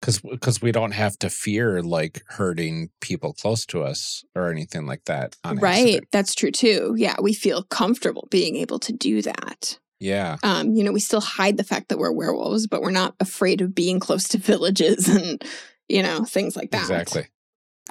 Because 0.00 0.20
because 0.20 0.62
we 0.62 0.72
don't 0.72 0.92
have 0.92 1.18
to 1.18 1.30
fear 1.30 1.82
like 1.82 2.22
hurting 2.28 2.90
people 3.00 3.32
close 3.32 3.64
to 3.66 3.82
us 3.82 4.24
or 4.34 4.50
anything 4.50 4.86
like 4.86 5.04
that. 5.06 5.36
Right. 5.44 5.80
accident. 5.80 6.08
That's 6.12 6.34
true 6.34 6.50
too. 6.50 6.94
Yeah. 6.96 7.16
We 7.20 7.32
feel 7.32 7.62
comfortable 7.64 8.28
being 8.30 8.56
able 8.56 8.78
to 8.80 8.92
do 8.92 9.22
that. 9.22 9.78
Yeah. 9.98 10.36
Um, 10.42 10.72
you 10.72 10.84
know, 10.84 10.92
we 10.92 11.00
still 11.00 11.20
hide 11.20 11.56
the 11.56 11.64
fact 11.64 11.88
that 11.88 11.98
we're 11.98 12.12
werewolves, 12.12 12.66
but 12.66 12.82
we're 12.82 12.90
not 12.90 13.14
afraid 13.20 13.60
of 13.62 13.74
being 13.74 13.98
close 13.98 14.28
to 14.28 14.38
villages 14.38 15.08
and, 15.08 15.42
you 15.88 16.02
know, 16.02 16.24
things 16.24 16.56
like 16.56 16.70
that. 16.72 16.82
Exactly. 16.82 17.26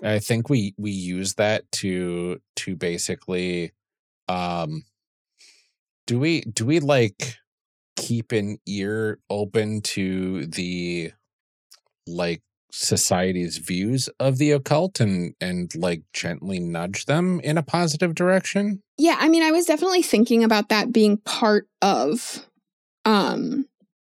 I 0.03 0.19
think 0.19 0.49
we 0.49 0.75
we 0.77 0.91
use 0.91 1.35
that 1.35 1.71
to 1.73 2.41
to 2.57 2.75
basically 2.75 3.71
um 4.27 4.83
do 6.05 6.19
we 6.19 6.41
do 6.41 6.65
we 6.65 6.79
like 6.79 7.37
keep 7.95 8.33
an 8.33 8.57
ear 8.67 9.19
open 9.29 9.81
to 9.81 10.45
the 10.47 11.13
like 12.07 12.41
society's 12.71 13.57
views 13.57 14.09
of 14.19 14.37
the 14.37 14.51
occult 14.51 14.99
and 14.99 15.33
and 15.39 15.73
like 15.75 16.03
gently 16.11 16.59
nudge 16.59 17.05
them 17.05 17.39
in 17.41 17.57
a 17.57 17.63
positive 17.63 18.13
direction? 18.13 18.81
Yeah, 18.97 19.17
I 19.19 19.29
mean, 19.29 19.43
I 19.43 19.51
was 19.51 19.65
definitely 19.65 20.01
thinking 20.01 20.43
about 20.43 20.69
that 20.69 20.91
being 20.91 21.17
part 21.17 21.67
of 21.81 22.45
um 23.05 23.65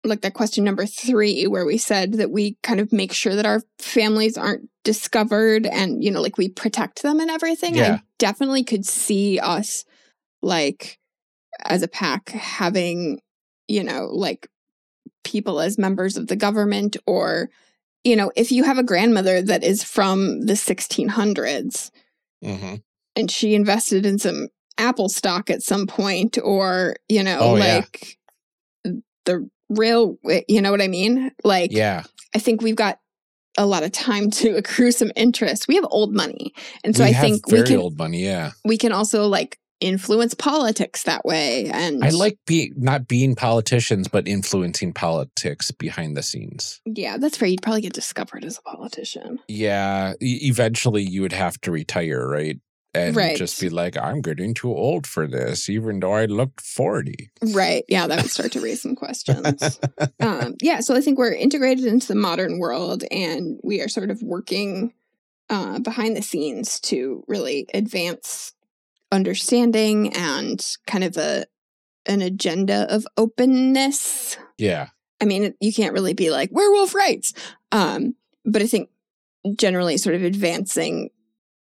like 0.03 0.21
that 0.21 0.35
question 0.35 0.63
number 0.63 0.85
3 0.85 1.47
where 1.47 1.65
we 1.65 1.77
said 1.77 2.13
that 2.13 2.31
we 2.31 2.57
kind 2.61 2.79
of 2.79 2.93
make 2.93 3.11
sure 3.11 3.35
that 3.35 3.45
our 3.45 3.61
families 3.79 4.37
aren't 4.37 4.69
discovered 4.83 5.65
and 5.65 6.03
you 6.03 6.11
know 6.11 6.21
like 6.21 6.37
we 6.37 6.47
protect 6.47 7.01
them 7.01 7.19
and 7.19 7.29
everything. 7.29 7.75
Yeah. 7.75 7.95
I 7.95 8.01
definitely 8.19 8.63
could 8.63 8.85
see 8.85 9.39
us 9.39 9.83
like 10.41 10.99
as 11.63 11.81
a 11.81 11.87
pack 11.87 12.29
having 12.29 13.19
you 13.67 13.83
know 13.83 14.09
like 14.11 14.47
people 15.23 15.59
as 15.59 15.77
members 15.77 16.15
of 16.15 16.27
the 16.27 16.35
government 16.35 16.95
or 17.07 17.49
you 18.05 18.15
know 18.15 18.31
if 18.35 18.51
you 18.51 18.63
have 18.63 18.77
a 18.77 18.83
grandmother 18.83 19.41
that 19.41 19.63
is 19.63 19.83
from 19.83 20.45
the 20.45 20.53
1600s 20.53 21.91
Mm-hmm. 22.43 22.75
and 23.15 23.31
she 23.31 23.55
invested 23.55 24.05
in 24.05 24.19
some 24.19 24.49
Apple 24.77 25.09
stock 25.09 25.49
at 25.49 25.63
some 25.63 25.87
point, 25.87 26.37
or 26.43 26.95
you 27.09 27.23
know, 27.23 27.37
Oh, 27.39 27.55
yeah. 27.55 27.77
like 27.77 28.17
the 29.25 29.49
real, 29.69 30.17
you 30.47 30.61
know 30.61 30.69
what 30.69 30.81
I 30.81 30.87
mean? 30.87 31.31
Like, 31.43 31.71
Yeah. 31.71 32.03
I 32.35 32.39
think 32.39 32.61
we've 32.61 32.75
got 32.75 32.99
a 33.57 33.65
lot 33.65 33.83
of 33.83 33.91
time 33.93 34.29
to 34.31 34.49
accrue 34.57 34.91
some 34.91 35.11
interest. 35.15 35.67
We 35.67 35.75
have 35.75 35.87
old 35.89 36.13
money, 36.13 36.53
and 36.83 36.95
so 36.95 37.03
we 37.05 37.11
I 37.11 37.13
think 37.13 37.47
we 37.47 37.63
can 37.63 37.77
old 37.79 37.97
money, 37.97 38.21
yeah. 38.23 38.51
we 38.65 38.77
can 38.77 38.91
also 38.91 39.27
like 39.27 39.57
influence 39.79 40.33
politics 40.33 41.03
that 41.03 41.25
way. 41.25 41.69
And 41.71 42.03
I 42.03 42.09
like 42.09 42.37
being 42.47 42.73
not 42.77 43.07
being 43.07 43.35
politicians, 43.35 44.07
but 44.07 44.27
influencing 44.27 44.93
politics 44.93 45.71
behind 45.71 46.15
the 46.15 46.23
scenes. 46.23 46.81
yeah, 46.85 47.17
that's 47.17 47.37
fair. 47.37 47.47
You'd 47.49 47.61
probably 47.61 47.81
get 47.81 47.93
discovered 47.93 48.45
as 48.45 48.57
a 48.57 48.61
politician. 48.61 49.39
Yeah, 49.47 50.13
e- 50.21 50.39
eventually 50.43 51.03
you 51.03 51.21
would 51.21 51.33
have 51.33 51.59
to 51.61 51.71
retire, 51.71 52.27
right? 52.27 52.59
and 52.93 53.13
Right. 53.13 53.35
just 53.35 53.59
be 53.59 53.67
like, 53.69 53.97
I'm 53.97 54.21
getting 54.21 54.53
too 54.53 54.69
old 54.73 55.05
for 55.05 55.27
this, 55.27 55.67
even 55.67 55.99
though 55.99 56.13
I 56.13 56.27
looked 56.27 56.61
40. 56.61 57.29
Right. 57.51 57.83
Yeah, 57.89 58.07
that 58.07 58.21
would 58.21 58.31
start 58.31 58.53
to 58.53 58.61
raise 58.61 58.81
some 58.81 58.95
questions. 58.95 59.81
um, 60.21 60.55
yeah, 60.61 60.79
so 60.79 60.95
I 60.95 61.01
think 61.01 61.17
we're 61.17 61.33
integrated 61.33 61.83
into 61.83 62.07
the 62.07 62.15
modern 62.15 62.57
world 62.57 63.03
and 63.11 63.59
we 63.65 63.81
are 63.81 63.89
sort 63.89 64.11
of 64.11 64.21
working 64.23 64.93
uh, 65.49 65.79
behind 65.79 66.15
the 66.15 66.21
scenes 66.21 66.79
to 66.81 67.25
really 67.27 67.67
advance 67.73 68.53
understanding 69.11 70.13
and 70.13 70.65
kind 70.87 71.03
of 71.03 71.17
a 71.17 71.45
an 72.07 72.21
agenda 72.21 72.85
of 72.93 73.07
openness. 73.17 74.37
yeah. 74.57 74.87
I 75.21 75.25
mean, 75.25 75.53
you 75.61 75.73
can't 75.73 75.93
really 75.93 76.13
be 76.13 76.29
like 76.29 76.49
werewolf 76.51 76.93
rights, 76.93 77.33
um, 77.71 78.15
but 78.43 78.61
I 78.61 78.67
think 78.67 78.89
generally 79.55 79.97
sort 79.97 80.13
of 80.15 80.23
advancing 80.23 81.09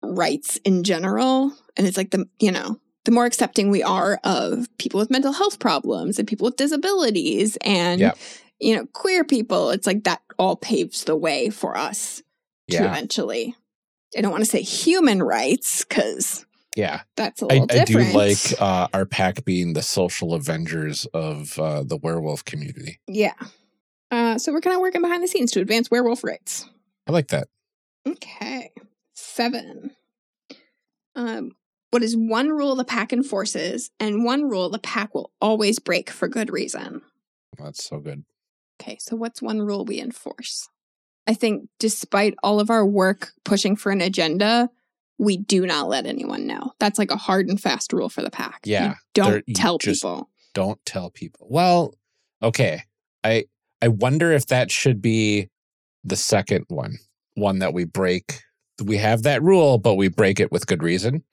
rights 0.04 0.58
in 0.58 0.84
general, 0.84 1.54
and 1.76 1.88
it's 1.88 1.98
like 1.98 2.12
the 2.12 2.30
you 2.40 2.52
know 2.52 2.80
the 3.06 3.12
more 3.12 3.26
accepting 3.26 3.70
we 3.70 3.82
are 3.82 4.20
of 4.24 4.68
people 4.78 5.00
with 5.00 5.10
mental 5.10 5.34
health 5.34 5.60
problems 5.60 6.20
and 6.20 6.28
people 6.28 6.46
with 6.46 6.58
disabilities 6.58 7.58
and 7.62 8.00
Yep. 8.00 8.18
you 8.60 8.76
know 8.76 8.86
queer 8.94 9.24
people, 9.24 9.72
it's 9.72 9.88
like 9.88 10.04
that 10.04 10.22
all 10.38 10.56
paves 10.56 11.04
the 11.06 11.16
way 11.16 11.50
for 11.50 11.76
us 11.76 12.22
to 12.70 12.78
eventually. 12.86 13.56
I 14.18 14.22
don't 14.22 14.32
want 14.32 14.44
to 14.44 14.50
say 14.50 14.62
human 14.62 15.22
rights 15.24 15.84
because 15.84 16.46
Yeah. 16.76 17.02
that's 17.16 17.42
a 17.42 17.46
I, 17.46 17.60
little 17.60 17.82
I 17.82 17.84
do 17.84 18.00
like 18.14 18.38
uh, 18.62 18.88
our 18.94 19.06
pack 19.06 19.44
being 19.44 19.74
the 19.74 19.82
social 19.82 20.34
avengers 20.34 21.06
of 21.14 21.58
uh, 21.60 21.84
the 21.84 21.98
werewolf 21.98 22.46
community. 22.46 23.00
yeah. 23.08 23.34
Uh, 24.12 24.40
so 24.40 24.52
we're 24.52 24.62
kind 24.62 24.76
of 24.76 24.82
working 24.82 25.02
behind 25.02 25.22
the 25.22 25.28
scenes 25.28 25.52
to 25.52 25.62
advance 25.62 25.92
werewolf 25.92 26.24
rights. 26.24 26.68
I 27.06 27.12
like 27.12 27.28
that. 27.28 27.48
Okay. 28.08 28.72
Seven. 29.14 29.92
Um, 31.16 31.52
what 31.92 32.04
is 32.04 32.16
one 32.16 32.50
rule 32.50 32.76
the 32.76 32.86
pack 32.86 33.14
enforces 33.14 33.92
and 34.00 34.24
one 34.24 34.50
rule 34.50 34.70
the 34.70 34.80
pack 34.80 35.14
will 35.14 35.32
always 35.42 35.80
break 35.80 36.10
for 36.10 36.28
good 36.28 36.52
reason? 36.52 37.02
That's 37.58 37.84
so 37.84 38.00
good. 38.00 38.24
Okay, 38.82 38.98
so 39.00 39.16
what's 39.16 39.42
one 39.42 39.60
rule 39.62 39.86
we 39.86 40.00
enforce? 40.00 40.70
I 41.28 41.34
think 41.34 41.68
despite 41.80 42.36
all 42.42 42.60
of 42.60 42.70
our 42.70 42.86
work 42.86 43.34
pushing 43.44 43.76
for 43.76 43.92
an 43.92 44.02
agenda, 44.02 44.70
we 45.20 45.38
do 45.38 45.66
not 45.68 45.88
let 45.90 46.06
anyone 46.08 46.48
know. 46.48 46.72
That's 46.80 46.98
like 46.98 47.12
a 47.12 47.18
hard 47.18 47.48
and 47.50 47.62
fast 47.62 47.94
rule 47.94 48.10
for 48.10 48.22
the 48.24 48.32
pack. 48.32 48.62
You 48.66 48.74
Yeah, 48.74 48.94
don't 49.14 49.44
you 49.46 49.54
tell 49.54 49.78
just- 49.78 50.02
people. 50.02 50.30
Don't 50.56 50.84
tell 50.86 51.12
people. 51.12 51.46
Well, 51.50 51.94
okay. 52.42 52.82
I 53.24 53.46
I 53.82 53.90
wonder 53.90 54.32
if 54.32 54.48
that 54.48 54.72
should 54.72 55.02
be 55.02 55.50
the 56.04 56.16
second 56.16 56.66
one, 56.70 56.98
one 57.36 57.60
that 57.60 57.74
we 57.74 57.84
break. 57.86 58.42
We 58.84 58.98
have 58.98 59.24
that 59.24 59.44
rule, 59.44 59.78
but 59.78 59.96
we 59.96 60.08
break 60.08 60.40
it 60.40 60.52
with 60.52 60.66
good 60.68 60.82
reason, 60.82 61.24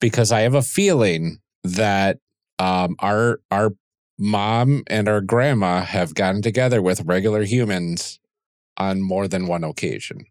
because 0.00 0.30
I 0.30 0.42
have 0.42 0.54
a 0.54 0.62
feeling 0.62 1.38
that 1.64 2.18
um, 2.58 2.94
our 3.00 3.40
our 3.50 3.70
mom 4.18 4.82
and 4.86 5.08
our 5.08 5.20
grandma 5.22 5.80
have 5.82 6.14
gotten 6.14 6.42
together 6.42 6.80
with 6.82 7.00
regular 7.06 7.42
humans 7.42 8.20
on 8.76 9.00
more 9.02 9.26
than 9.26 9.46
one 9.46 9.64
occasion, 9.64 10.26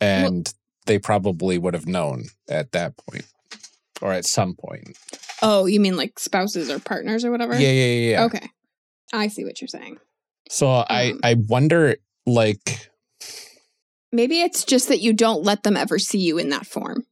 and 0.00 0.52
they 0.86 0.98
probably 0.98 1.58
would 1.58 1.74
have 1.74 1.86
known 1.86 2.24
at 2.48 2.72
that 2.72 2.96
point 2.96 3.26
or 4.00 4.12
at 4.12 4.24
some 4.24 4.54
point. 4.54 4.96
Oh, 5.42 5.66
you 5.66 5.80
mean 5.80 5.96
like 5.96 6.18
spouses 6.18 6.70
or 6.70 6.78
partners 6.78 7.24
or 7.24 7.30
whatever? 7.30 7.54
Yeah, 7.54 7.70
yeah, 7.70 7.84
yeah. 7.84 8.10
yeah. 8.10 8.24
Okay. 8.24 8.48
I 9.12 9.28
see 9.28 9.44
what 9.44 9.60
you're 9.60 9.68
saying. 9.68 9.98
So 10.48 10.68
I 10.68 11.10
Um, 11.10 11.20
I 11.22 11.34
wonder 11.34 11.96
like 12.26 12.90
Maybe 14.14 14.42
it's 14.42 14.64
just 14.64 14.88
that 14.88 15.00
you 15.00 15.12
don't 15.14 15.42
let 15.42 15.62
them 15.62 15.76
ever 15.76 15.98
see 15.98 16.18
you 16.18 16.38
in 16.38 16.50
that 16.50 16.66
form. 16.66 17.04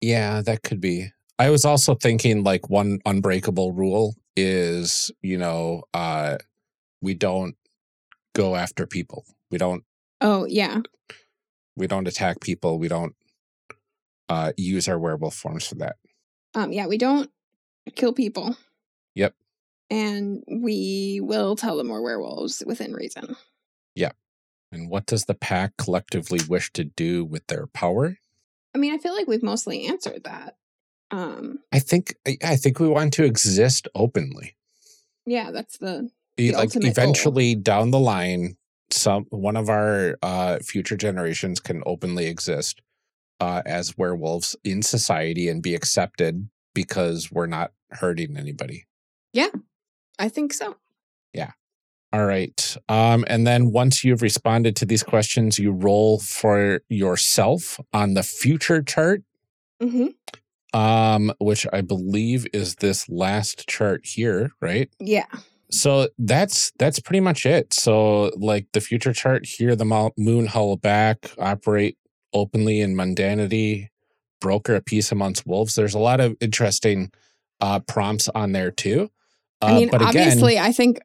yeah 0.00 0.42
that 0.42 0.62
could 0.62 0.80
be. 0.80 1.10
I 1.38 1.50
was 1.50 1.64
also 1.64 1.94
thinking 1.94 2.44
like 2.44 2.68
one 2.68 3.00
unbreakable 3.06 3.72
rule 3.72 4.14
is 4.36 5.10
you 5.22 5.38
know 5.38 5.82
uh 5.94 6.38
we 7.00 7.14
don't 7.14 7.56
go 8.34 8.54
after 8.56 8.86
people. 8.86 9.24
We 9.50 9.58
don't 9.58 9.84
Oh, 10.24 10.46
yeah. 10.48 10.82
We 11.76 11.86
don't 11.86 12.08
attack 12.08 12.40
people. 12.40 12.78
We 12.78 12.88
don't 12.88 13.14
uh 14.28 14.52
use 14.56 14.88
our 14.88 14.98
werewolf 14.98 15.34
forms 15.34 15.66
for 15.66 15.74
that. 15.76 15.96
Um, 16.54 16.72
yeah, 16.72 16.86
we 16.86 16.98
don't 16.98 17.30
kill 17.96 18.12
people. 18.12 18.56
Yep. 19.14 19.34
And 19.90 20.42
we 20.48 21.20
will 21.22 21.56
tell 21.56 21.76
them 21.76 21.88
we're 21.88 22.00
werewolves 22.02 22.62
within 22.66 22.92
reason. 22.94 23.36
Yep. 23.94 24.16
And 24.70 24.88
what 24.88 25.06
does 25.06 25.24
the 25.26 25.34
pack 25.34 25.76
collectively 25.76 26.40
wish 26.48 26.72
to 26.72 26.84
do 26.84 27.24
with 27.24 27.46
their 27.48 27.66
power? 27.66 28.16
I 28.74 28.78
mean, 28.78 28.94
I 28.94 28.98
feel 28.98 29.14
like 29.14 29.26
we've 29.26 29.42
mostly 29.42 29.86
answered 29.86 30.24
that. 30.24 30.56
Um, 31.10 31.58
I 31.72 31.78
think 31.78 32.14
I- 32.26 32.38
I 32.42 32.56
think 32.56 32.80
we 32.80 32.88
want 32.88 33.12
to 33.14 33.24
exist 33.24 33.86
openly. 33.94 34.56
yeah, 35.26 35.50
that's 35.50 35.76
the 35.78 36.10
The 36.38 36.52
like 36.52 36.62
ultimate 36.68 36.82
goal. 36.82 36.90
eventually 36.90 37.54
down 37.54 37.90
the 37.90 37.98
line 38.00 38.56
some 38.92 39.26
one 39.30 39.56
of 39.56 39.68
our 39.68 40.16
uh 40.22 40.58
future 40.58 40.96
generations 40.96 41.60
can 41.60 41.82
openly 41.86 42.26
exist 42.26 42.80
uh 43.40 43.62
as 43.66 43.96
werewolves 43.98 44.54
in 44.64 44.82
society 44.82 45.48
and 45.48 45.62
be 45.62 45.74
accepted 45.74 46.48
because 46.74 47.30
we're 47.32 47.46
not 47.46 47.72
hurting 47.90 48.36
anybody 48.36 48.86
Yeah, 49.32 49.48
I 50.18 50.28
think 50.28 50.52
so. 50.52 50.76
Yeah. 51.32 51.52
All 52.12 52.26
right 52.26 52.76
um 52.88 53.24
and 53.26 53.46
then 53.46 53.72
once 53.72 54.04
you've 54.04 54.22
responded 54.22 54.76
to 54.76 54.84
these 54.86 55.02
questions 55.02 55.58
you 55.58 55.72
roll 55.72 56.18
for 56.20 56.80
yourself 56.88 57.80
on 57.92 58.14
the 58.14 58.22
future 58.22 58.82
chart 58.82 59.22
hmm 59.80 60.08
um 60.74 61.32
which 61.38 61.66
i 61.72 61.80
believe 61.80 62.46
is 62.52 62.76
this 62.76 63.08
last 63.08 63.66
chart 63.68 64.02
here 64.04 64.50
right 64.60 64.88
Yeah. 64.98 65.26
So 65.72 66.08
that's 66.18 66.70
that's 66.78 67.00
pretty 67.00 67.20
much 67.20 67.46
it. 67.46 67.72
So 67.72 68.30
like 68.36 68.66
the 68.72 68.80
future 68.80 69.12
chart 69.12 69.46
here, 69.46 69.74
the 69.74 70.12
moon 70.18 70.46
hull 70.46 70.76
back, 70.76 71.30
operate 71.38 71.96
openly 72.34 72.80
in 72.80 72.94
mundanity, 72.94 73.88
broker 74.40 74.74
a 74.74 74.82
peace 74.82 75.10
amongst 75.12 75.46
wolves. 75.46 75.74
There's 75.74 75.94
a 75.94 75.98
lot 75.98 76.20
of 76.20 76.36
interesting 76.40 77.10
uh, 77.60 77.80
prompts 77.80 78.28
on 78.28 78.52
there 78.52 78.70
too. 78.70 79.10
Uh, 79.62 79.66
I 79.66 79.72
mean, 79.74 79.90
but 79.90 80.02
again, 80.02 80.28
obviously, 80.28 80.58
I 80.58 80.72
think 80.72 81.00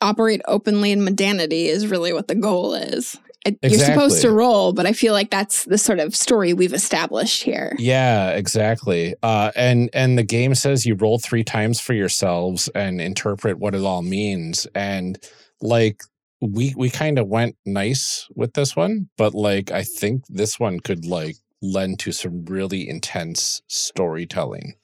operate 0.00 0.40
openly 0.46 0.92
in 0.92 1.00
mundanity 1.00 1.66
is 1.66 1.86
really 1.86 2.12
what 2.12 2.28
the 2.28 2.34
goal 2.34 2.74
is. 2.74 3.18
It, 3.44 3.58
You're 3.62 3.80
supposed 3.80 4.22
to 4.22 4.30
roll, 4.30 4.72
but 4.72 4.86
I 4.86 4.92
feel 4.92 5.12
like 5.12 5.30
that's 5.30 5.64
the 5.64 5.78
sort 5.78 5.98
of 5.98 6.14
story 6.14 6.52
we've 6.54 6.72
established 6.72 7.42
here. 7.42 7.74
yeah, 7.78 8.30
exactly. 8.30 9.14
Uh, 9.22 9.50
and 9.56 9.90
and 9.92 10.16
the 10.16 10.22
game 10.22 10.54
says 10.54 10.86
you 10.86 10.94
roll 10.94 11.18
three 11.18 11.42
times 11.42 11.80
for 11.80 11.92
yourselves 11.92 12.68
and 12.74 13.00
interpret 13.00 13.58
what 13.58 13.74
it 13.74 13.82
all 13.82 14.02
means. 14.02 14.66
And 14.76 15.18
like 15.60 16.02
we 16.40 16.72
we 16.76 16.88
kind 16.90 17.18
of 17.18 17.26
went 17.28 17.56
nice 17.66 18.28
with 18.36 18.54
this 18.54 18.76
one, 18.76 19.08
but 19.16 19.34
like 19.34 19.72
I 19.72 19.82
think 19.82 20.24
this 20.28 20.60
one 20.60 20.78
could 20.78 21.04
like 21.04 21.36
lend 21.60 21.98
to 22.00 22.12
some 22.12 22.44
really 22.44 22.88
intense 22.88 23.62
storytelling. 23.68 24.74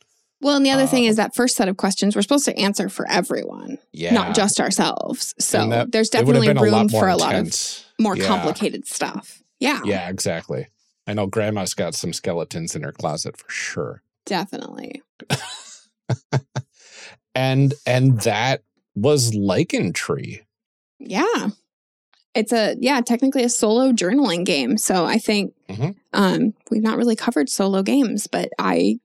Well, 0.40 0.56
and 0.56 0.64
the 0.64 0.70
other 0.70 0.86
thing 0.86 1.06
Uh, 1.06 1.10
is 1.10 1.16
that 1.16 1.34
first 1.34 1.56
set 1.56 1.68
of 1.68 1.76
questions 1.76 2.14
we're 2.14 2.22
supposed 2.22 2.44
to 2.44 2.56
answer 2.56 2.88
for 2.88 3.08
everyone, 3.10 3.78
Yeah, 3.92 4.14
not 4.14 4.36
just 4.36 4.60
ourselves. 4.60 5.34
So 5.40 5.68
that- 5.68 5.90
there's 5.92 6.08
it 6.10 6.24
would 6.24 6.36
have 6.36 6.44
definitely 6.44 6.46
been 6.48 6.58
a 6.58 6.78
room 6.78 6.88
for 6.88 7.08
a 7.08 7.16
lot 7.16 7.34
of. 7.34 7.84
More 8.00 8.16
Yeah. 8.16 8.26
complicated 8.26 8.86
stuff. 8.86 9.42
Yeah, 9.60 9.80
Yeah, 9.84 10.08
exactly. 10.08 10.68
I 11.06 11.14
know 11.14 11.26
Grandma's 11.26 11.74
got 11.74 11.94
some 11.94 12.12
skeletons 12.12 12.76
in 12.76 12.82
her 12.82 12.92
closet 12.92 13.36
for 13.36 13.50
sure. 13.50 14.02
definitely. 14.26 15.02
And 17.34 17.74
and 17.86 18.20
that 18.22 18.62
was 18.96 19.30
Lycantree. 19.32 20.40
Yeah. 20.98 21.48
It's 22.34 22.52
a 22.52 22.74
yeah, 22.80 23.00
technically 23.00 23.44
a 23.44 23.48
solo 23.48 23.92
journaling 23.92 24.44
game. 24.44 24.76
So 24.76 25.04
I 25.04 25.18
think 25.18 25.54
Mhm. 25.68 25.94
um 26.12 26.54
we've 26.70 26.82
not 26.82 26.96
really 26.96 27.14
covered 27.16 27.48
solo 27.48 27.82
games, 27.82 28.26
but 28.26 28.50
I 28.58 28.98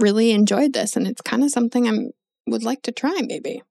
really 0.00 0.32
enjoyed 0.32 0.72
this 0.72 0.96
and 0.96 1.06
it's 1.06 1.20
kind 1.22 1.44
of 1.44 1.50
something 1.50 1.86
I'm 1.86 2.10
would 2.46 2.64
like 2.64 2.82
to 2.82 2.92
try 2.92 3.20
maybe. 3.26 3.62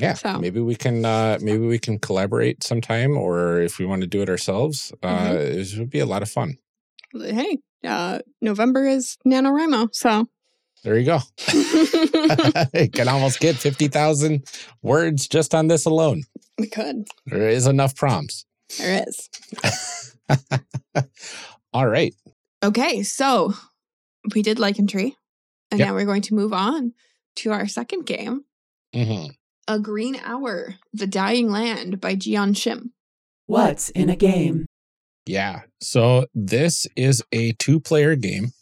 Yeah, 0.00 0.14
So- 0.14 0.38
maybe 0.38 0.60
we 0.60 0.74
can 0.76 1.04
uh 1.04 1.38
maybe 1.40 1.66
we 1.66 1.78
can 1.78 1.98
collaborate 1.98 2.62
sometime, 2.64 3.16
or 3.16 3.60
if 3.60 3.78
we 3.78 3.86
want 3.86 4.00
to 4.02 4.06
do 4.06 4.22
it 4.22 4.28
ourselves, 4.28 4.92
uh, 5.02 5.08
Mm-hmm. 5.08 5.60
it 5.60 5.78
would 5.78 5.90
be 5.90 5.98
a 6.00 6.06
lot 6.06 6.22
of 6.22 6.30
fun. 6.30 6.56
Hey, 7.12 7.58
uh 7.84 8.20
November 8.40 8.86
is 8.86 9.16
NaNoWriMo, 9.26 9.88
so 9.92 10.28
There 10.84 10.98
you 10.98 11.06
go. 11.06 11.18
you 11.52 12.88
can 12.92 13.08
almost 13.08 13.40
get 13.40 13.56
fifty 13.56 13.88
thousand 13.88 14.44
words 14.82 15.26
just 15.28 15.54
on 15.54 15.68
this 15.68 15.84
alone. 15.86 16.22
we 16.58 16.66
could. 16.68 17.06
There 17.26 17.48
is 17.48 17.66
enough 17.66 17.94
prompts. 17.96 18.44
There 18.78 19.04
is. 19.08 19.30
All 21.72 21.86
right. 21.88 22.14
Okay, 22.62 23.02
so 23.02 23.54
we 24.34 24.42
did 24.42 24.58
Lycantree, 24.58 25.14
and 25.70 25.78
Yep. 25.78 25.88
now 25.88 25.94
we're 25.94 26.06
going 26.06 26.22
to 26.22 26.34
move 26.34 26.52
on 26.52 26.92
to 27.36 27.52
our 27.52 27.66
second 27.68 28.04
game, 28.06 28.44
Mhm. 28.94 29.30
A 29.68 29.78
Green 29.78 30.16
Hour: 30.24 30.74
The 30.92 31.06
Dying 31.06 31.50
Land 31.50 32.00
by 32.00 32.16
Jeeyon 32.16 32.54
Shim. 32.54 32.90
What's 33.46 33.90
in 33.90 34.08
a 34.08 34.16
game? 34.16 34.66
Yeah. 35.26 35.60
So 35.80 36.26
this 36.34 36.86
is 36.96 37.22
a 37.32 37.52
two 37.52 37.78
player 37.78 38.16
game. 38.16 38.52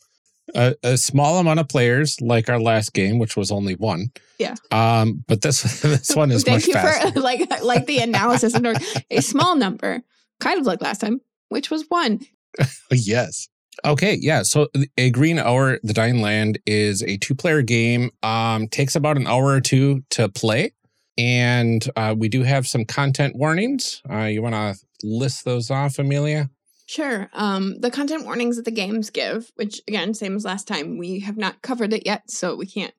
a, 0.54 0.74
a, 0.82 0.96
small 0.96 1.38
amount 1.38 1.60
of 1.60 1.68
players, 1.68 2.20
like 2.20 2.48
our 2.48 2.60
last 2.60 2.92
game, 2.92 3.18
which 3.18 3.36
was 3.36 3.50
only 3.50 3.74
one. 3.74 4.08
Yeah. 4.38 4.54
Um, 4.70 5.24
but 5.28 5.42
this 5.42 5.62
this 5.82 6.14
one 6.14 6.30
is 6.32 6.42
Thank 6.42 6.62
much 6.62 6.66
you 6.66 6.72
faster. 6.74 7.12
for 7.12 7.20
like 7.20 7.62
like 7.62 7.86
the 7.86 7.98
analysis 7.98 8.56
in 8.56 8.66
a 9.10 9.20
small 9.20 9.54
number, 9.54 10.02
kind 10.40 10.60
of 10.60 10.66
like 10.66 10.82
last 10.82 11.00
time, 11.00 11.20
which 11.50 11.70
was 11.70 11.84
one. 11.88 12.20
yes. 12.90 13.48
Okay, 13.84 14.18
yeah. 14.20 14.42
So 14.42 14.68
a 14.96 15.10
green 15.10 15.38
hour, 15.38 15.78
the 15.82 15.92
dying 15.92 16.22
land 16.22 16.58
is 16.66 17.02
a 17.02 17.18
two-player 17.18 17.62
game. 17.62 18.10
Um, 18.22 18.68
takes 18.68 18.96
about 18.96 19.18
an 19.18 19.26
hour 19.26 19.46
or 19.46 19.60
two 19.60 20.02
to 20.10 20.28
play, 20.28 20.72
and 21.18 21.88
uh, 21.96 22.14
we 22.16 22.28
do 22.28 22.42
have 22.42 22.66
some 22.66 22.84
content 22.84 23.36
warnings. 23.36 24.02
Uh, 24.10 24.24
you 24.24 24.42
want 24.42 24.54
to 24.54 24.76
list 25.02 25.44
those 25.44 25.70
off, 25.70 25.98
Amelia? 25.98 26.50
Sure. 26.86 27.28
Um, 27.32 27.80
the 27.80 27.90
content 27.90 28.24
warnings 28.24 28.56
that 28.56 28.64
the 28.64 28.70
games 28.70 29.10
give, 29.10 29.50
which 29.56 29.80
again, 29.88 30.14
same 30.14 30.36
as 30.36 30.44
last 30.44 30.68
time, 30.68 30.98
we 30.98 31.20
have 31.20 31.36
not 31.36 31.62
covered 31.62 31.92
it 31.92 32.06
yet, 32.06 32.30
so 32.30 32.54
we 32.54 32.66
can't. 32.66 32.94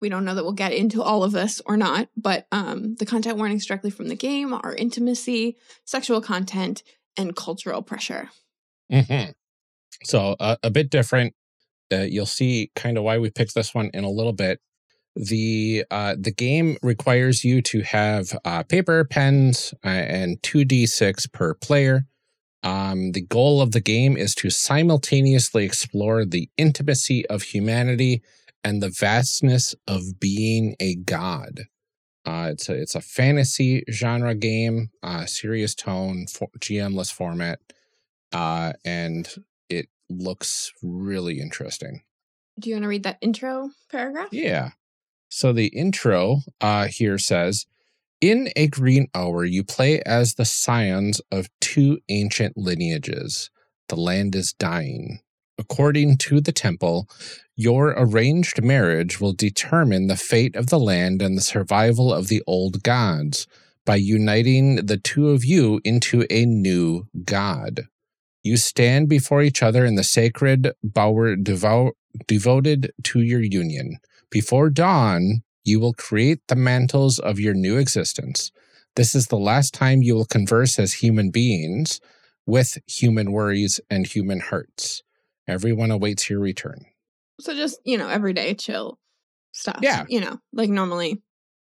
We 0.00 0.08
don't 0.08 0.24
know 0.24 0.34
that 0.34 0.44
we'll 0.44 0.52
get 0.52 0.72
into 0.72 1.02
all 1.02 1.24
of 1.24 1.32
this 1.32 1.60
or 1.66 1.76
not, 1.76 2.08
but 2.16 2.46
um, 2.52 2.96
the 2.96 3.06
content 3.06 3.36
warnings 3.36 3.66
directly 3.66 3.90
from 3.90 4.08
the 4.08 4.16
game 4.16 4.54
are 4.54 4.74
intimacy, 4.74 5.58
sexual 5.84 6.22
content, 6.22 6.82
and 7.18 7.36
cultural 7.36 7.82
pressure. 7.82 8.30
Mm-hmm. 8.90 9.32
So 10.04 10.36
uh, 10.40 10.56
a 10.62 10.70
bit 10.70 10.90
different. 10.90 11.34
Uh, 11.92 11.98
you'll 11.98 12.24
see 12.26 12.70
kind 12.74 12.96
of 12.96 13.04
why 13.04 13.18
we 13.18 13.30
picked 13.30 13.54
this 13.54 13.74
one 13.74 13.90
in 13.92 14.04
a 14.04 14.10
little 14.10 14.32
bit. 14.32 14.60
The 15.16 15.84
uh, 15.90 16.16
the 16.18 16.30
game 16.30 16.76
requires 16.82 17.44
you 17.44 17.62
to 17.62 17.82
have 17.82 18.38
uh, 18.44 18.62
paper, 18.62 19.04
pens, 19.04 19.74
uh, 19.84 19.88
and 19.88 20.42
two 20.42 20.64
d 20.64 20.86
six 20.86 21.26
per 21.26 21.54
player. 21.54 22.06
Um, 22.62 23.12
the 23.12 23.22
goal 23.22 23.60
of 23.62 23.72
the 23.72 23.80
game 23.80 24.16
is 24.16 24.34
to 24.36 24.50
simultaneously 24.50 25.64
explore 25.64 26.24
the 26.24 26.50
intimacy 26.56 27.26
of 27.26 27.42
humanity 27.42 28.22
and 28.62 28.82
the 28.82 28.90
vastness 28.90 29.74
of 29.88 30.20
being 30.20 30.76
a 30.78 30.94
god. 30.94 31.62
Uh, 32.26 32.50
it's 32.52 32.68
a 32.68 32.74
it's 32.74 32.94
a 32.94 33.00
fantasy 33.00 33.82
genre 33.90 34.34
game, 34.34 34.90
uh, 35.02 35.24
serious 35.26 35.74
tone, 35.74 36.26
for, 36.26 36.48
GMless 36.58 37.12
format, 37.12 37.58
uh, 38.32 38.74
and 38.84 39.28
it 39.68 39.88
looks 40.10 40.70
really 40.82 41.40
interesting. 41.40 42.02
Do 42.58 42.68
you 42.68 42.76
want 42.76 42.84
to 42.84 42.88
read 42.88 43.04
that 43.04 43.18
intro 43.22 43.70
paragraph? 43.90 44.28
Yeah. 44.32 44.70
So 45.30 45.52
the 45.52 45.68
intro 45.68 46.40
uh, 46.60 46.88
here 46.88 47.16
says, 47.16 47.66
in 48.20 48.50
a 48.54 48.66
green 48.66 49.06
hour, 49.14 49.44
you 49.44 49.64
play 49.64 50.02
as 50.02 50.34
the 50.34 50.44
scions 50.44 51.22
of 51.32 51.48
two 51.60 52.00
ancient 52.10 52.56
lineages. 52.56 53.48
The 53.88 53.96
land 53.96 54.34
is 54.34 54.52
dying. 54.52 55.20
According 55.56 56.18
to 56.18 56.40
the 56.40 56.52
temple, 56.52 57.08
your 57.56 57.94
arranged 57.96 58.62
marriage 58.62 59.20
will 59.20 59.32
determine 59.32 60.06
the 60.06 60.16
fate 60.16 60.54
of 60.54 60.66
the 60.66 60.78
land 60.78 61.22
and 61.22 61.36
the 61.36 61.42
survival 61.42 62.12
of 62.12 62.28
the 62.28 62.42
old 62.46 62.82
gods 62.82 63.46
by 63.86 63.96
uniting 63.96 64.76
the 64.76 64.98
two 64.98 65.30
of 65.30 65.44
you 65.44 65.80
into 65.84 66.26
a 66.30 66.44
new 66.44 67.06
god. 67.24 67.86
You 68.42 68.56
stand 68.56 69.08
before 69.08 69.42
each 69.42 69.62
other 69.62 69.84
in 69.84 69.94
the 69.94 70.04
sacred 70.04 70.72
bower 70.82 71.36
devo- 71.36 71.92
devoted 72.26 72.92
to 73.04 73.20
your 73.20 73.42
union. 73.42 73.98
Before 74.30 74.70
dawn, 74.70 75.42
you 75.64 75.80
will 75.80 75.92
create 75.92 76.40
the 76.48 76.56
mantles 76.56 77.18
of 77.18 77.40
your 77.40 77.54
new 77.54 77.76
existence. 77.78 78.52
This 78.96 79.14
is 79.14 79.26
the 79.26 79.36
last 79.38 79.74
time 79.74 80.02
you 80.02 80.14
will 80.14 80.24
converse 80.24 80.78
as 80.78 80.94
human 80.94 81.30
beings 81.30 82.00
with 82.46 82.78
human 82.86 83.32
worries 83.32 83.80
and 83.90 84.06
human 84.06 84.40
hurts. 84.40 85.02
Everyone 85.46 85.90
awaits 85.90 86.30
your 86.30 86.40
return. 86.40 86.86
So 87.40 87.54
just, 87.54 87.80
you 87.84 87.98
know, 87.98 88.08
everyday 88.08 88.54
chill 88.54 88.98
stuff. 89.52 89.80
Yeah. 89.82 90.04
You 90.08 90.20
know, 90.20 90.38
like 90.52 90.70
normally 90.70 91.22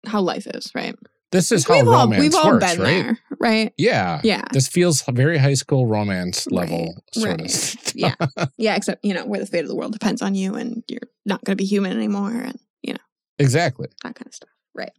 how 0.05 0.21
life 0.21 0.47
is, 0.47 0.71
right? 0.73 0.95
This 1.31 1.51
is 1.51 1.67
how 1.67 1.75
we've 1.75 1.87
romance 1.87 2.13
all, 2.13 2.19
we've 2.19 2.35
all 2.35 2.51
works, 2.51 2.75
been 2.75 2.81
right? 2.81 3.03
There, 3.03 3.19
right? 3.39 3.73
Yeah. 3.77 4.21
Yeah. 4.23 4.45
This 4.51 4.67
feels 4.67 5.01
very 5.09 5.37
high 5.37 5.55
school 5.55 5.85
romance 5.85 6.47
level 6.47 6.85
right, 6.85 7.13
sort 7.13 7.41
right. 7.41 7.75
of 7.75 7.95
Yeah. 7.95 8.15
Yeah, 8.57 8.75
except, 8.75 9.03
you 9.03 9.13
know, 9.13 9.25
where 9.25 9.39
the 9.39 9.45
fate 9.45 9.61
of 9.61 9.67
the 9.67 9.75
world 9.75 9.91
depends 9.91 10.21
on 10.21 10.35
you 10.35 10.55
and 10.55 10.83
you're 10.87 11.09
not 11.25 11.43
going 11.43 11.57
to 11.57 11.61
be 11.61 11.65
human 11.65 11.91
anymore 11.91 12.31
and, 12.31 12.59
you 12.81 12.93
know. 12.93 12.99
Exactly. 13.39 13.87
That 14.03 14.15
kind 14.15 14.27
of 14.27 14.33
stuff. 14.33 14.49
Right. 14.73 14.91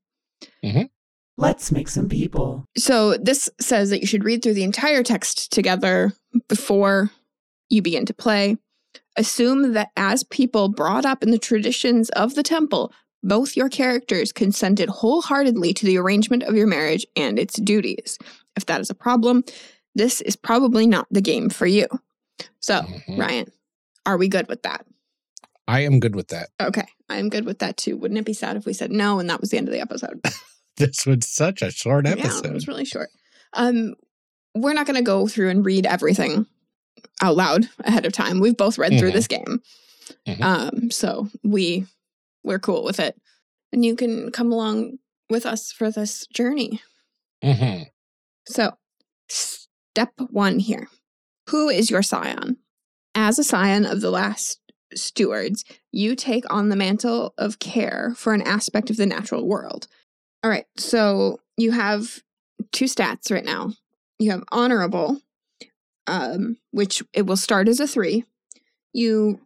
Mm-hmm. 0.63 0.83
Let's 1.39 1.73
make 1.73 1.89
some 1.89 2.09
people. 2.09 2.67
So 2.77 3.17
this 3.17 3.49
says 3.61 3.91
that 3.91 4.01
you 4.01 4.07
should 4.07 4.25
read 4.25 4.43
through 4.43 4.55
the 4.55 4.65
entire 4.65 5.03
text 5.03 5.53
together 5.53 6.13
before 6.49 7.11
you 7.71 7.81
begin 7.81 8.05
to 8.07 8.15
play. 8.15 8.57
Assume 9.17 9.73
that 9.73 9.91
as 9.97 10.25
people 10.25 10.69
brought 10.69 11.07
up 11.07 11.23
in 11.23 11.31
the 11.31 11.39
traditions 11.39 12.11
of 12.11 12.35
the 12.35 12.43
temple, 12.43 12.93
both 13.23 13.57
your 13.57 13.69
characters 13.69 14.33
consented 14.33 14.89
wholeheartedly 14.89 15.75
to 15.75 15.87
the 15.87 15.99
arrangement 15.99 16.43
of 16.45 16.55
your 16.55 16.67
marriage 16.67 17.07
and 17.17 17.39
its 17.39 17.59
duties. 17.61 18.19
If 18.57 18.67
that 18.67 18.81
is 18.81 18.91
a 18.91 18.95
problem, 18.95 19.45
this 19.95 20.21
is 20.21 20.37
probably 20.37 20.87
not 20.87 21.07
the 21.11 21.21
game 21.21 21.51
for 21.51 21.67
you. 21.67 21.87
So, 22.61 22.81
mm-hmm. 22.81 23.21
Ryan, 23.21 23.53
are 24.07 24.17
we 24.17 24.29
good 24.29 24.49
with 24.49 24.63
that? 24.63 24.87
I 25.67 25.81
am 25.81 26.01
good 26.01 26.17
with 26.17 26.29
that. 26.29 26.49
Okay. 26.61 26.87
I'm 27.09 27.29
good 27.29 27.45
with 27.45 27.59
that 27.59 27.77
too. 27.77 27.97
Wouldn't 27.97 28.19
it 28.19 28.25
be 28.25 28.33
sad 28.33 28.57
if 28.57 28.65
we 28.65 28.73
said 28.73 28.91
no 28.91 29.19
and 29.19 29.29
that 29.29 29.41
was 29.41 29.51
the 29.51 29.59
end 29.59 29.69
of 29.69 29.75
the 29.75 29.81
episode? 29.81 30.21
this 30.77 31.05
was 31.05 31.29
such 31.29 31.63
a 31.63 31.71
short 31.71 32.07
episode. 32.07 32.45
Yeah, 32.45 32.51
it 32.51 32.55
was 32.55 32.69
really 32.69 32.85
short. 32.85 33.11
Um, 33.53 33.95
we're 34.55 34.75
not 34.75 34.87
going 34.87 34.97
to 34.97 35.03
go 35.03 35.27
through 35.27 35.51
and 35.51 35.65
read 35.65 35.85
everything 35.85 36.47
out 37.23 37.37
loud 37.37 37.69
ahead 37.85 38.07
of 38.07 38.13
time. 38.13 38.41
We've 38.41 38.57
both 38.57 38.79
read 38.79 38.93
mm-hmm. 38.93 39.01
through 39.01 39.13
this 39.13 39.27
game. 39.27 39.63
Mm-hmm. 40.27 40.43
Um, 40.43 40.91
so 40.91 41.29
we 41.43 41.87
we're 42.49 42.59
cool 42.59 42.83
with 42.83 42.99
it. 42.99 43.15
And 43.73 43.85
you 43.85 43.95
can 43.95 44.33
come 44.33 44.51
along 44.51 44.99
with 45.31 45.47
us 45.47 45.71
for 45.71 45.91
this 45.91 46.27
journey. 46.29 46.81
Mm-hmm. 47.45 47.85
So, 48.47 48.73
step 49.29 50.13
one 50.31 50.59
here 50.59 50.89
Who 51.51 51.69
is 51.69 51.91
your 51.91 52.03
scion? 52.03 52.57
As 53.15 53.39
a 53.39 53.45
scion 53.45 53.85
of 53.85 54.01
the 54.01 54.11
last 54.11 54.61
stewards, 54.95 55.65
you 55.93 56.17
take 56.17 56.45
on 56.53 56.69
the 56.69 56.77
mantle 56.77 57.35
of 57.37 57.59
care 57.59 58.15
for 58.17 58.33
an 58.33 58.43
aspect 58.43 58.91
of 58.91 58.97
the 58.97 59.07
natural 59.07 59.47
world. 59.47 59.87
All 60.43 60.51
right, 60.51 60.67
so 60.77 61.41
you 61.57 61.73
have 61.73 62.23
two 62.73 62.87
stats 62.87 63.31
right 63.31 63.45
now. 63.45 63.73
You 64.19 64.31
have 64.31 64.45
honorable, 64.51 65.21
um, 66.07 66.57
which 66.71 67.03
it 67.13 67.27
will 67.27 67.37
start 67.37 67.69
as 67.69 67.81
a 67.81 67.87
three. 67.87 68.25
You 68.93 69.41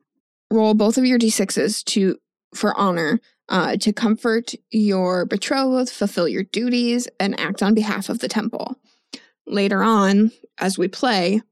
roll 0.51 0.75
both 0.75 0.99
of 0.99 1.05
your 1.05 1.19
d6s 1.19 1.83
to 1.85 2.19
for 2.55 2.77
honor, 2.79 3.21
uh, 3.49 3.77
to 3.77 3.93
comfort 3.93 4.55
your 4.71 5.25
betrothed, 5.25 5.91
fulfill 5.91 6.29
your 6.29 6.45
duties, 6.45 7.09
and 7.19 7.39
act 7.39 7.63
on 7.63 7.75
behalf 7.75 8.09
of 8.09 8.21
the 8.21 8.29
temple. 8.29 8.77
Later 9.47 9.83
on, 9.83 10.33
as 10.59 10.79
we 10.79 10.89
play, 10.89 11.43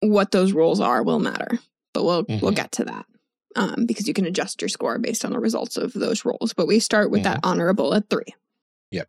what 0.00 0.30
those 0.30 0.52
roles 0.52 0.80
are 0.80 1.02
will 1.02 1.18
matter, 1.18 1.58
but 1.92 2.04
we'll 2.04 2.24
mm-hmm. 2.24 2.40
we'll 2.40 2.52
get 2.52 2.72
to 2.72 2.84
that 2.84 3.06
um, 3.56 3.86
because 3.86 4.08
you 4.08 4.14
can 4.14 4.26
adjust 4.26 4.62
your 4.62 4.68
score 4.68 4.98
based 4.98 5.24
on 5.24 5.32
the 5.32 5.40
results 5.40 5.76
of 5.76 5.92
those 5.92 6.24
roles. 6.24 6.52
But 6.52 6.66
we 6.66 6.78
start 6.78 7.10
with 7.10 7.22
mm-hmm. 7.22 7.34
that 7.34 7.40
honorable 7.42 7.94
at 7.94 8.08
three. 8.08 8.34
Yep, 8.90 9.08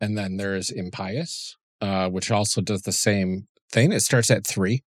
and 0.00 0.16
then 0.18 0.36
there's 0.36 0.70
impious, 0.70 1.56
uh, 1.80 2.08
which 2.08 2.30
also 2.30 2.60
does 2.60 2.82
the 2.82 2.92
same 2.92 3.48
thing. 3.70 3.92
It 3.92 4.00
starts 4.00 4.30
at 4.30 4.46
three. 4.46 4.82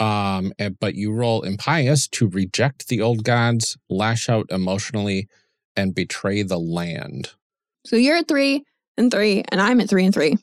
Um, 0.00 0.52
and, 0.58 0.78
but 0.80 0.94
you 0.94 1.12
roll 1.12 1.42
impious 1.42 2.08
to 2.08 2.28
reject 2.28 2.88
the 2.88 3.00
old 3.00 3.24
gods, 3.24 3.76
lash 3.88 4.28
out 4.28 4.46
emotionally, 4.50 5.28
and 5.76 5.94
betray 5.94 6.42
the 6.42 6.58
land. 6.58 7.30
So 7.86 7.96
you're 7.96 8.16
at 8.16 8.28
three 8.28 8.64
and 8.96 9.10
three, 9.10 9.44
and 9.50 9.60
I'm 9.60 9.80
at 9.80 9.88
three 9.88 10.04
and 10.04 10.14
three. 10.14 10.36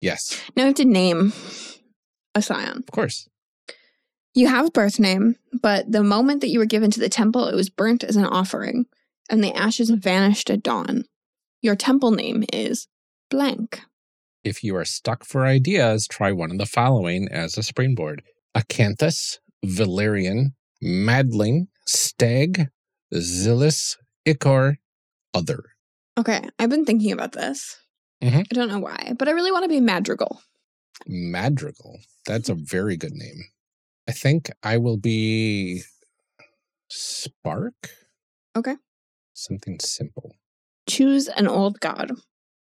Yes. 0.00 0.40
Now 0.56 0.64
I 0.64 0.66
have 0.66 0.74
to 0.76 0.84
name 0.84 1.32
a 2.34 2.42
scion. 2.42 2.78
Of 2.78 2.90
course. 2.92 3.28
You 4.34 4.48
have 4.48 4.66
a 4.66 4.70
birth 4.70 5.00
name, 5.00 5.36
but 5.62 5.90
the 5.90 6.02
moment 6.02 6.42
that 6.42 6.48
you 6.48 6.58
were 6.58 6.66
given 6.66 6.90
to 6.90 7.00
the 7.00 7.08
temple, 7.08 7.46
it 7.46 7.54
was 7.54 7.70
burnt 7.70 8.04
as 8.04 8.16
an 8.16 8.26
offering, 8.26 8.86
and 9.30 9.42
the 9.42 9.54
ashes 9.54 9.88
vanished 9.90 10.50
at 10.50 10.62
dawn. 10.62 11.04
Your 11.62 11.74
temple 11.74 12.10
name 12.10 12.44
is 12.52 12.86
blank. 13.30 13.80
If 14.44 14.62
you 14.62 14.76
are 14.76 14.84
stuck 14.84 15.24
for 15.24 15.46
ideas, 15.46 16.06
try 16.06 16.32
one 16.32 16.50
of 16.50 16.58
the 16.58 16.66
following 16.66 17.28
as 17.28 17.56
a 17.56 17.62
springboard 17.62 18.22
Acanthus, 18.56 19.38
Valerian, 19.64 20.54
Madling, 20.80 21.68
Stag, 21.86 22.68
Zillus, 23.12 23.96
Ichor, 24.24 24.78
Other. 25.34 25.62
Okay, 26.18 26.40
I've 26.58 26.70
been 26.70 26.86
thinking 26.86 27.12
about 27.12 27.32
this. 27.32 27.76
Mm-hmm. 28.22 28.38
I 28.38 28.54
don't 28.54 28.68
know 28.68 28.78
why, 28.78 29.12
but 29.18 29.28
I 29.28 29.32
really 29.32 29.52
want 29.52 29.64
to 29.64 29.68
be 29.68 29.80
Madrigal. 29.80 30.40
Madrigal. 31.06 31.98
That's 32.24 32.48
a 32.48 32.54
very 32.54 32.96
good 32.96 33.12
name. 33.12 33.44
I 34.08 34.12
think 34.12 34.50
I 34.62 34.78
will 34.78 34.96
be 34.96 35.82
Spark. 36.88 37.90
Okay. 38.56 38.76
Something 39.34 39.78
simple. 39.80 40.34
Choose 40.88 41.28
an 41.28 41.46
old 41.46 41.80
god. 41.80 42.12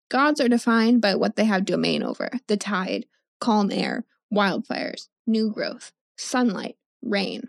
Gods 0.09 0.39
are 0.39 0.47
defined 0.47 1.01
by 1.01 1.15
what 1.15 1.35
they 1.35 1.45
have 1.45 1.65
domain 1.65 2.03
over 2.03 2.29
the 2.47 2.55
tide, 2.55 3.05
calm 3.39 3.71
air, 3.71 4.05
wildfires, 4.33 5.07
new 5.27 5.51
growth, 5.51 5.91
sunlight, 6.17 6.77
rain. 7.01 7.43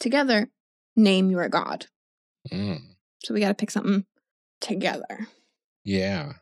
Together, 0.00 0.48
name 0.96 1.30
your 1.30 1.48
god. 1.48 1.86
Mm. 2.50 2.80
So 3.22 3.34
we 3.34 3.40
got 3.40 3.48
to 3.48 3.54
pick 3.54 3.70
something 3.70 4.04
together. 4.60 5.28
Yeah. 5.84 6.34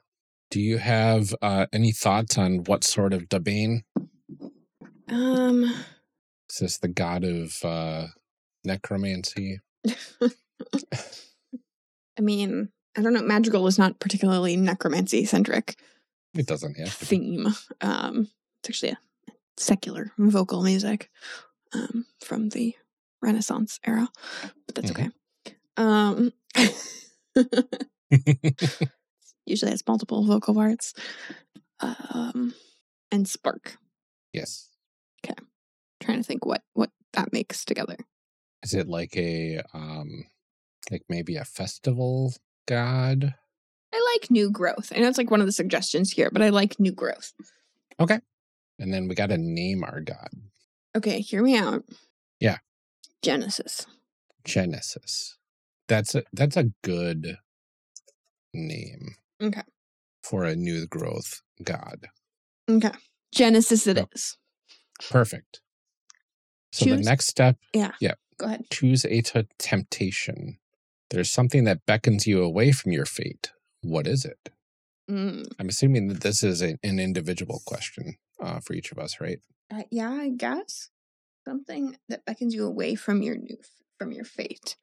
Do 0.50 0.60
you 0.60 0.78
have 0.78 1.34
uh, 1.40 1.66
any 1.72 1.92
thoughts 1.92 2.36
on 2.36 2.64
what 2.64 2.84
sort 2.84 3.12
of 3.12 3.28
Dabane? 3.28 3.82
Um, 5.08 5.64
Is 6.50 6.58
this 6.58 6.78
the 6.78 6.88
god 6.88 7.24
of 7.24 7.64
uh, 7.64 8.08
necromancy? 8.64 9.60
I 10.22 12.20
mean, 12.20 12.68
I 12.96 13.02
don't 13.02 13.14
know. 13.14 13.22
Madrigal 13.22 13.66
is 13.66 13.78
not 13.78 13.98
particularly 13.98 14.56
necromancy 14.56 15.24
centric 15.24 15.76
It 16.34 16.46
doesn't 16.46 16.78
have 16.78 16.92
theme. 16.92 17.48
Um, 17.80 18.28
it's 18.60 18.68
actually 18.68 18.90
a 18.92 18.98
secular 19.56 20.12
vocal 20.18 20.62
music 20.62 21.10
um, 21.72 22.06
from 22.24 22.48
the 22.50 22.74
Renaissance 23.20 23.78
era, 23.84 24.08
but 24.66 24.74
that's 24.74 24.90
Mhm. 24.90 25.12
okay. 25.46 25.56
Um, 25.76 26.32
usually 29.46 29.70
has 29.70 29.82
multiple 29.86 30.24
vocal 30.24 30.54
parts. 30.54 30.94
Um, 31.80 32.54
and 33.10 33.28
spark. 33.28 33.76
yes. 34.32 34.68
Okay. 35.24 35.34
Trying 36.00 36.18
to 36.18 36.24
think 36.24 36.44
what 36.46 36.62
what 36.74 36.90
that 37.12 37.32
makes 37.32 37.64
together. 37.64 37.96
Is 38.62 38.74
it 38.74 38.88
like 38.88 39.16
a 39.16 39.60
um 39.74 40.24
like 40.90 41.02
maybe 41.08 41.36
a 41.36 41.44
festival 41.44 42.34
god? 42.66 43.34
I 43.94 44.16
like 44.16 44.30
new 44.30 44.50
growth. 44.50 44.92
I 44.94 45.00
know 45.00 45.08
it's 45.08 45.18
like 45.18 45.30
one 45.30 45.40
of 45.40 45.46
the 45.46 45.52
suggestions 45.52 46.12
here, 46.12 46.30
but 46.32 46.42
I 46.42 46.48
like 46.48 46.80
new 46.80 46.92
growth. 46.92 47.32
And 48.82 48.92
then 48.92 49.06
we 49.06 49.14
got 49.14 49.28
to 49.28 49.38
name 49.38 49.84
our 49.84 50.00
god. 50.00 50.28
Okay, 50.96 51.20
hear 51.20 51.40
me 51.40 51.56
out. 51.56 51.84
Yeah. 52.40 52.58
Genesis. 53.22 53.86
Genesis. 54.44 55.38
That's 55.86 56.16
a 56.16 56.24
that's 56.32 56.56
a 56.56 56.70
good 56.82 57.38
name 58.52 59.14
Okay. 59.40 59.62
for 60.24 60.44
a 60.44 60.56
new 60.56 60.86
growth 60.88 61.42
god. 61.62 62.08
Okay. 62.68 62.90
Genesis 63.32 63.86
it 63.86 63.98
is. 64.12 64.36
Oh. 65.00 65.06
Perfect. 65.10 65.60
So 66.72 66.86
the 66.86 66.96
next 66.96 67.28
step, 67.28 67.56
Yeah. 67.72 67.92
Yeah. 68.00 68.14
Go 68.38 68.46
ahead. 68.46 68.64
choose 68.70 69.04
a 69.04 69.20
t- 69.20 69.46
temptation. 69.58 70.58
There's 71.10 71.30
something 71.30 71.62
that 71.64 71.86
beckons 71.86 72.26
you 72.26 72.42
away 72.42 72.72
from 72.72 72.90
your 72.92 73.04
fate. 73.04 73.52
What 73.82 74.06
is 74.08 74.24
it? 74.24 74.48
Mm, 75.08 75.46
I'm 75.60 75.68
assuming 75.68 76.08
that 76.08 76.22
this 76.22 76.42
is 76.42 76.62
a, 76.62 76.76
an 76.82 76.98
individual 76.98 77.60
question 77.66 78.16
uh, 78.42 78.60
for 78.60 78.74
each 78.74 78.92
of 78.92 78.98
us, 78.98 79.20
right? 79.20 79.38
uh, 79.72 79.82
yeah, 79.90 80.10
I 80.10 80.28
guess 80.30 80.90
something 81.46 81.96
that 82.08 82.24
beckons 82.26 82.54
you 82.54 82.66
away 82.66 82.94
from 82.94 83.22
your 83.22 83.36
new 83.36 83.56
from 83.98 84.12
your 84.12 84.24
fate. 84.24 84.76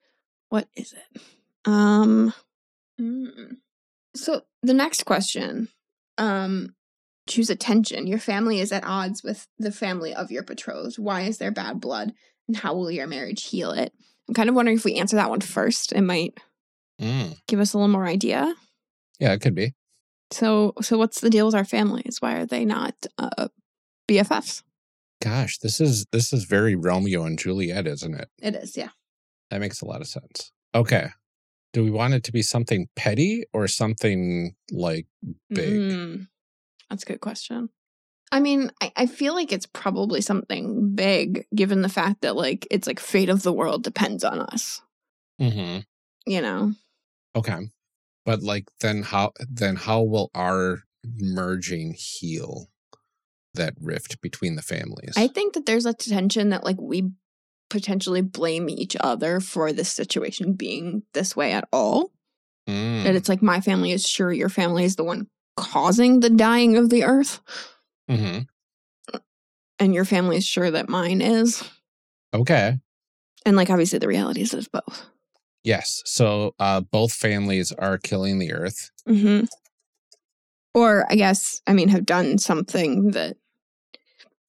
What 0.50 0.68
is 0.76 0.94
it? 0.94 1.22
Um. 1.66 2.34
mm. 3.00 3.58
So 4.16 4.42
the 4.64 4.74
next 4.74 5.06
question, 5.06 5.68
um, 6.18 6.76
choose 7.28 7.50
attention. 7.50 8.08
Your 8.08 8.18
family 8.20 8.60
is 8.60 8.72
at 8.72 8.84
odds 8.84 9.24
with 9.24 9.48
the 9.60 9.72
family 9.72 10.14
of 10.14 10.32
your 10.32 10.44
betrothed. 10.44 10.98
Why 10.98 11.22
is 11.22 11.38
there 11.38 11.52
bad 11.52 11.80
blood, 11.80 12.14
and 12.48 12.58
how 12.58 12.74
will 12.76 12.90
your 12.90 13.08
marriage 13.08 13.44
heal 13.46 13.72
it? 13.72 13.94
I'm 14.28 14.34
kind 14.34 14.50
of 14.50 14.56
wondering 14.56 14.78
if 14.78 14.86
we 14.86 14.96
answer 14.96 15.16
that 15.18 15.30
one 15.30 15.42
first. 15.42 15.92
It 15.92 16.02
might 16.02 16.38
Mm. 17.00 17.38
give 17.48 17.60
us 17.62 17.74
a 17.74 17.78
little 17.78 17.88
more 17.88 18.06
idea. 18.06 18.54
Yeah, 19.20 19.32
it 19.34 19.40
could 19.42 19.56
be. 19.56 19.74
So, 20.32 20.74
so 20.82 20.98
what's 20.98 21.22
the 21.22 21.30
deal 21.30 21.46
with 21.46 21.56
our 21.56 21.66
families? 21.66 22.18
Why 22.20 22.36
are 22.36 22.46
they 22.46 22.66
not 22.66 22.96
uh, 23.18 23.48
BFFs? 24.08 24.64
Gosh, 25.22 25.58
this 25.58 25.82
is 25.82 26.06
this 26.12 26.32
is 26.32 26.46
very 26.46 26.76
Romeo 26.76 27.24
and 27.24 27.38
Juliet, 27.38 27.88
isn't 27.88 28.14
it? 28.14 28.30
It 28.42 28.56
is, 28.56 28.78
yeah. 28.78 28.90
That 29.50 29.60
makes 29.60 29.82
a 29.82 29.86
lot 29.86 30.02
of 30.02 30.08
sense. 30.08 30.52
Okay. 30.74 31.10
Do 31.74 31.84
we 31.84 31.92
want 31.92 32.14
it 32.14 32.24
to 32.26 32.32
be 32.32 32.42
something 32.42 32.88
petty 32.96 33.44
or 33.54 33.68
something 33.68 34.56
like 34.72 35.08
big? 35.50 35.70
Mm, 35.70 36.28
that's 36.90 37.04
a 37.04 37.06
good 37.06 37.22
question. 37.22 37.70
I 38.32 38.40
mean, 38.40 38.72
I, 38.82 38.92
I 38.96 39.06
feel 39.08 39.34
like 39.34 39.52
it's 39.52 39.66
probably 39.66 40.22
something 40.22 40.96
big, 40.96 41.46
given 41.54 41.82
the 41.82 41.90
fact 41.90 42.22
that 42.22 42.36
like 42.36 42.68
it's 42.72 42.88
like 42.88 43.00
fate 43.00 43.30
of 43.30 43.44
the 43.44 43.54
world 43.54 43.84
depends 43.84 44.24
on 44.24 44.40
us. 44.40 44.82
Mm-hmm. 45.42 45.80
You 46.26 46.42
know, 46.42 46.74
Okay. 47.36 47.70
But 48.26 48.44
like 48.44 48.70
then 48.82 49.04
how 49.04 49.32
then 49.50 49.76
how 49.76 50.02
will 50.04 50.30
our 50.36 50.84
merging 51.04 51.94
heal 51.98 52.70
that 53.54 53.74
rift 53.80 54.22
between 54.22 54.56
the 54.56 54.62
families? 54.62 55.14
I 55.18 55.28
think 55.28 55.54
that 55.54 55.66
there's 55.66 55.86
a 55.86 55.94
tension 55.94 56.50
that 56.50 56.64
like 56.64 56.78
we 56.80 57.12
potentially 57.70 58.22
blame 58.22 58.70
each 58.70 58.98
other 59.00 59.40
for 59.40 59.72
this 59.72 59.90
situation 59.90 60.54
being 60.54 61.04
this 61.14 61.36
way 61.36 61.54
at 61.54 61.68
all. 61.72 62.12
Mm, 62.68 63.04
That 63.04 63.16
it's 63.16 63.30
like 63.30 63.42
my 63.42 63.62
family 63.62 63.92
is 63.92 64.08
sure 64.08 64.32
your 64.32 64.50
family 64.50 64.84
is 64.84 64.96
the 64.96 65.04
one 65.04 65.28
causing 65.56 66.20
the 66.20 66.30
dying 66.30 66.78
of 66.78 66.90
the 66.90 67.04
earth, 67.04 67.42
mhm. 68.10 68.48
and 69.80 69.94
your 69.94 70.06
family 70.06 70.38
is 70.38 70.46
sure 70.46 70.70
that 70.72 70.90
mine 70.90 71.22
is. 71.22 71.64
Okay. 72.34 72.80
And 73.46 73.56
like 73.56 73.70
obviously 73.70 74.00
the 74.00 74.08
reality 74.08 74.42
is 74.42 74.54
it's 74.54 74.68
both. 74.68 75.06
Yes. 75.64 76.02
So 76.06 76.56
uh 76.60 76.82
both 76.82 77.14
families 77.14 77.72
are 77.72 77.98
killing 77.98 78.40
the 78.40 78.54
earth. 78.54 78.92
hmm 79.08 79.42
Or 80.74 81.06
I 81.10 81.16
guess 81.16 81.62
I 81.68 81.74
mean 81.74 81.90
have 81.90 82.06
done 82.06 82.38
something 82.38 83.12
that 83.12 83.38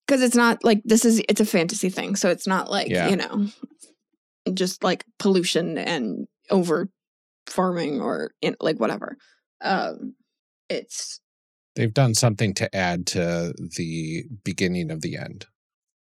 because 0.06 0.22
it's 0.22 0.36
not 0.36 0.64
like 0.64 0.82
this 0.84 1.04
is 1.04 1.22
it's 1.28 1.40
a 1.40 1.46
fantasy 1.46 1.88
thing, 1.88 2.16
so 2.16 2.30
it's 2.30 2.46
not 2.46 2.70
like 2.70 2.90
Yeah. 2.90 3.08
you 3.08 3.16
know 3.16 3.46
just 4.54 4.82
like 4.82 5.04
pollution 5.18 5.78
and 5.78 6.26
over 6.50 6.88
farming 7.46 8.00
or 8.00 8.32
in, 8.40 8.56
like 8.60 8.78
whatever. 8.80 9.16
Um, 9.60 10.14
it's 10.68 11.20
They've 11.76 11.92
done 11.92 12.14
something 12.14 12.52
to 12.54 12.74
add 12.74 13.06
to 13.08 13.54
the 13.76 14.24
beginning 14.44 14.90
of 14.90 15.02
the 15.02 15.16
end. 15.16 15.46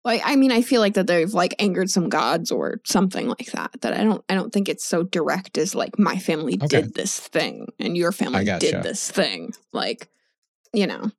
Like 0.04 0.22
I 0.24 0.36
mean 0.36 0.52
I 0.52 0.62
feel 0.62 0.80
like 0.80 0.94
that 0.94 1.06
they've 1.06 1.32
like 1.32 1.54
angered 1.58 1.90
some 1.90 2.08
gods 2.08 2.50
or 2.50 2.80
something 2.84 3.28
like 3.28 3.52
that. 3.52 3.80
That 3.82 3.94
I 3.94 4.02
don't 4.04 4.24
I 4.28 4.34
don't 4.34 4.52
think 4.52 4.68
it's 4.68 4.84
so 4.84 5.02
direct 5.02 5.58
as 5.58 5.74
like 5.74 5.98
my 5.98 6.18
family 6.18 6.54
Okay. 6.54 6.66
did 6.82 6.94
this 6.94 7.18
thing 7.20 7.68
and 7.78 7.96
your 7.96 8.12
family 8.12 8.44
did 8.44 8.82
this 8.82 9.10
thing. 9.10 9.52
Like 9.72 10.08
you 10.72 10.86
know, 10.86 11.10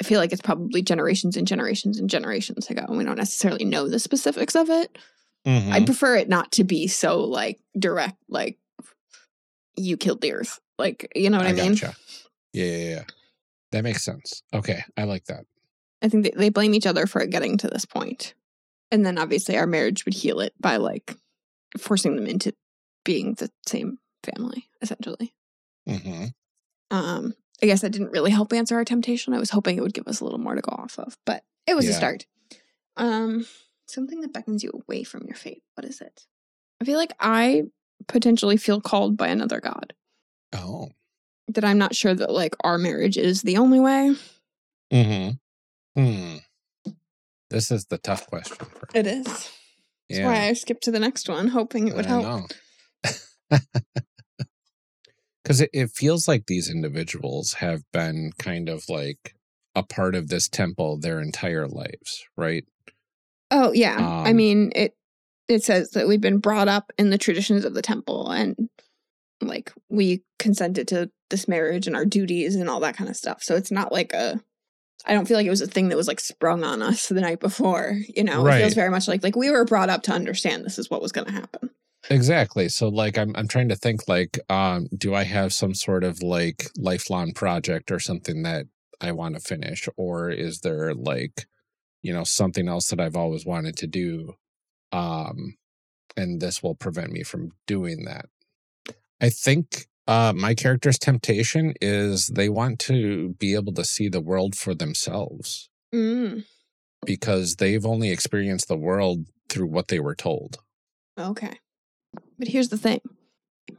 I 0.00 0.04
feel 0.04 0.20
like 0.20 0.32
it's 0.32 0.42
probably 0.42 0.82
generations 0.82 1.36
and 1.36 1.46
generations 1.46 1.98
and 1.98 2.08
generations 2.10 2.68
ago. 2.68 2.84
And 2.86 2.98
we 2.98 3.04
don't 3.04 3.16
necessarily 3.16 3.64
know 3.64 3.88
the 3.88 3.98
specifics 3.98 4.54
of 4.54 4.70
it. 4.70 4.98
Mhm. 5.46 5.72
I 5.72 5.84
prefer 5.84 6.16
it 6.16 6.28
not 6.28 6.52
to 6.52 6.64
be 6.64 6.86
so 6.86 7.20
like 7.24 7.58
direct, 7.78 8.16
like 8.28 8.58
you 9.76 9.96
killed 9.96 10.20
the 10.20 10.32
earth. 10.32 10.60
Like, 10.78 11.10
you 11.14 11.30
know 11.30 11.38
what 11.38 11.46
I, 11.46 11.50
I 11.50 11.54
mean? 11.54 11.74
Yeah, 11.74 11.92
yeah, 12.52 12.88
yeah. 12.88 13.04
That 13.72 13.84
makes 13.84 14.04
sense. 14.04 14.42
Okay, 14.52 14.82
I 14.96 15.04
like 15.04 15.24
that. 15.24 15.44
I 16.02 16.08
think 16.08 16.24
they, 16.24 16.32
they 16.34 16.48
blame 16.48 16.74
each 16.74 16.86
other 16.86 17.06
for 17.06 17.24
getting 17.26 17.56
to 17.58 17.68
this 17.68 17.84
point. 17.84 18.34
And 18.90 19.06
then 19.06 19.18
obviously 19.18 19.56
our 19.56 19.66
marriage 19.66 20.04
would 20.04 20.14
heal 20.14 20.40
it 20.40 20.52
by 20.60 20.76
like 20.76 21.16
forcing 21.78 22.16
them 22.16 22.26
into 22.26 22.52
being 23.04 23.34
the 23.34 23.50
same 23.66 23.98
family, 24.22 24.68
essentially. 24.82 25.32
hmm 25.88 26.26
Um, 26.90 27.34
I 27.62 27.66
guess 27.66 27.80
that 27.80 27.90
didn't 27.90 28.10
really 28.10 28.30
help 28.30 28.52
answer 28.52 28.76
our 28.76 28.84
temptation. 28.84 29.32
I 29.32 29.38
was 29.38 29.50
hoping 29.50 29.76
it 29.76 29.82
would 29.82 29.94
give 29.94 30.08
us 30.08 30.20
a 30.20 30.24
little 30.24 30.38
more 30.40 30.54
to 30.54 30.60
go 30.60 30.74
off 30.76 30.98
of, 30.98 31.16
but 31.24 31.44
it 31.66 31.74
was 31.74 31.86
a 31.86 31.92
start. 31.94 32.26
Um, 32.96 33.46
something 33.86 34.20
that 34.20 34.32
beckons 34.32 34.62
you 34.62 34.70
away 34.86 35.04
from 35.04 35.22
your 35.26 35.36
fate. 35.36 35.62
What 35.74 35.84
is 35.84 36.00
it? 36.00 36.26
I 36.80 36.84
feel 36.84 36.98
like 36.98 37.14
I 37.20 37.62
potentially 38.08 38.56
feel 38.56 38.80
called 38.80 39.16
by 39.16 39.28
another 39.28 39.60
god. 39.60 39.94
Oh. 40.52 40.90
That 41.48 41.64
I'm 41.64 41.78
not 41.78 41.94
sure 41.94 42.14
that 42.14 42.30
like 42.32 42.54
our 42.64 42.78
marriage 42.78 43.16
is 43.16 43.42
the 43.42 43.56
only 43.56 43.80
way. 43.80 44.14
hmm 44.92 45.30
Hmm. 45.96 46.36
This 47.50 47.70
is 47.70 47.86
the 47.86 47.98
tough 47.98 48.26
question. 48.26 48.56
For 48.56 48.88
It 48.94 49.06
is. 49.06 49.24
That's 49.24 49.50
yeah. 50.08 50.26
why 50.26 50.48
I 50.48 50.52
skipped 50.54 50.84
to 50.84 50.90
the 50.90 50.98
next 50.98 51.28
one, 51.28 51.48
hoping 51.48 51.88
it 51.88 51.94
would 51.94 52.06
I 52.06 52.20
help. 52.20 52.50
Because 55.42 55.60
it, 55.60 55.70
it 55.72 55.90
feels 55.90 56.26
like 56.26 56.46
these 56.46 56.70
individuals 56.70 57.54
have 57.54 57.82
been 57.92 58.32
kind 58.38 58.68
of 58.68 58.84
like 58.88 59.34
a 59.74 59.82
part 59.82 60.14
of 60.14 60.28
this 60.28 60.48
temple 60.48 60.98
their 60.98 61.20
entire 61.20 61.66
lives, 61.66 62.24
right? 62.36 62.64
Oh 63.50 63.72
yeah. 63.72 63.96
I 63.98 64.30
Um, 64.30 64.36
mean 64.36 64.72
it 64.74 64.94
it 65.48 65.62
says 65.64 65.90
that 65.90 66.08
we've 66.08 66.20
been 66.20 66.38
brought 66.38 66.68
up 66.68 66.90
in 66.98 67.10
the 67.10 67.18
traditions 67.18 67.64
of 67.64 67.74
the 67.74 67.82
temple 67.82 68.30
and 68.30 68.56
like 69.42 69.72
we 69.90 70.22
consented 70.38 70.88
to 70.88 71.10
this 71.30 71.48
marriage 71.48 71.86
and 71.86 71.96
our 71.96 72.06
duties 72.06 72.54
and 72.54 72.70
all 72.70 72.80
that 72.80 72.96
kind 72.96 73.10
of 73.10 73.16
stuff. 73.16 73.42
So 73.42 73.56
it's 73.56 73.70
not 73.70 73.92
like 73.92 74.12
a 74.12 74.40
I 75.04 75.14
don't 75.14 75.26
feel 75.26 75.36
like 75.36 75.46
it 75.46 75.50
was 75.50 75.60
a 75.60 75.66
thing 75.66 75.88
that 75.88 75.96
was 75.96 76.08
like 76.08 76.20
sprung 76.20 76.62
on 76.64 76.80
us 76.82 77.08
the 77.08 77.20
night 77.20 77.40
before. 77.40 77.98
You 78.08 78.24
know, 78.24 78.46
it 78.46 78.58
feels 78.58 78.74
very 78.74 78.90
much 78.90 79.08
like 79.08 79.22
like 79.22 79.36
we 79.36 79.50
were 79.50 79.64
brought 79.64 79.90
up 79.90 80.02
to 80.04 80.12
understand 80.12 80.64
this 80.64 80.78
is 80.78 80.90
what 80.90 81.02
was 81.02 81.12
gonna 81.12 81.32
happen. 81.32 81.70
Exactly. 82.10 82.68
So 82.68 82.88
like 82.88 83.18
I'm 83.18 83.34
I'm 83.36 83.48
trying 83.48 83.68
to 83.68 83.76
think 83.76 84.08
like 84.08 84.38
um 84.48 84.88
do 84.96 85.14
I 85.14 85.24
have 85.24 85.52
some 85.52 85.74
sort 85.74 86.04
of 86.04 86.22
like 86.22 86.68
lifelong 86.76 87.32
project 87.32 87.90
or 87.90 88.00
something 88.00 88.42
that 88.42 88.66
I 89.00 89.12
want 89.12 89.34
to 89.34 89.40
finish 89.40 89.88
or 89.96 90.30
is 90.30 90.60
there 90.60 90.94
like 90.94 91.46
you 92.02 92.12
know 92.12 92.24
something 92.24 92.68
else 92.68 92.88
that 92.88 93.00
I've 93.00 93.16
always 93.16 93.46
wanted 93.46 93.76
to 93.78 93.86
do 93.86 94.34
um 94.92 95.56
and 96.16 96.40
this 96.40 96.62
will 96.62 96.74
prevent 96.74 97.10
me 97.10 97.22
from 97.22 97.52
doing 97.66 98.04
that. 98.04 98.26
I 99.20 99.30
think 99.30 99.86
uh, 100.08 100.32
my 100.34 100.54
character's 100.54 100.98
temptation 100.98 101.74
is 101.80 102.26
they 102.34 102.48
want 102.48 102.78
to 102.80 103.30
be 103.38 103.54
able 103.54 103.72
to 103.74 103.84
see 103.84 104.08
the 104.08 104.20
world 104.20 104.54
for 104.56 104.74
themselves 104.74 105.68
Mm, 105.94 106.44
because 107.04 107.56
they've 107.56 107.84
only 107.84 108.10
experienced 108.10 108.68
the 108.68 108.76
world 108.76 109.26
through 109.48 109.66
what 109.66 109.88
they 109.88 110.00
were 110.00 110.14
told. 110.14 110.58
okay. 111.18 111.58
But 112.38 112.48
here's 112.48 112.68
the 112.70 112.78
thing 112.78 113.00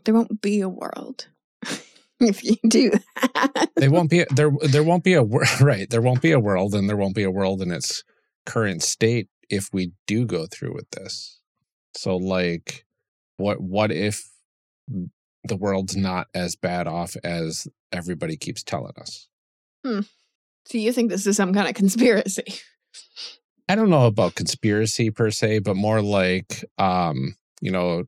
there 0.06 0.14
won't 0.14 0.42
be 0.42 0.62
a 0.62 0.70
world 0.70 1.28
if 2.20 2.44
you 2.44 2.56
do 2.68 2.92
that. 2.92 3.70
They 3.76 3.90
won't 3.90 4.10
be 4.10 4.26
there. 4.30 4.52
There 4.62 4.84
won't 4.84 5.04
be 5.04 5.14
a 5.14 5.24
right. 5.62 5.90
There 5.90 6.02
won't 6.02 6.22
be 6.22 6.32
a 6.32 6.40
world, 6.40 6.74
and 6.76 6.88
there 6.88 6.98
won't 6.98 7.16
be 7.16 7.24
a 7.24 7.32
world 7.32 7.62
in 7.62 7.72
its 7.72 8.04
current 8.46 8.82
state 8.84 9.28
if 9.50 9.70
we 9.74 9.92
do 10.08 10.26
go 10.26 10.46
through 10.48 10.74
with 10.76 10.90
this. 10.92 11.40
So, 11.96 12.16
like, 12.18 12.86
what 13.38 13.60
what 13.62 13.92
if 13.92 14.24
the 15.44 15.56
world's 15.56 15.96
not 15.96 16.28
as 16.34 16.56
bad 16.56 16.88
off 16.88 17.16
as 17.24 17.68
everybody 17.92 18.38
keeps 18.38 18.64
telling 18.64 18.94
us? 19.00 19.28
So 20.66 20.78
you 20.78 20.94
think 20.94 21.10
this 21.10 21.28
is 21.28 21.38
some 21.38 21.54
kind 21.54 21.68
of 21.68 21.76
conspiracy? 21.76 22.46
I 23.70 23.76
don't 23.76 23.90
know 23.90 24.06
about 24.06 24.36
conspiracy 24.36 25.10
per 25.10 25.32
se, 25.32 25.60
but 25.60 25.76
more 25.76 26.02
like, 26.02 26.66
um, 26.78 27.36
you 27.62 27.72
know, 27.72 28.04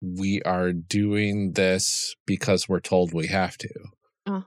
we 0.00 0.42
are 0.42 0.72
doing 0.72 1.52
this 1.52 2.14
because 2.26 2.68
we're 2.68 2.80
told 2.80 3.12
we 3.12 3.26
have 3.26 3.58
to. 3.58 3.70
Oh. 4.26 4.44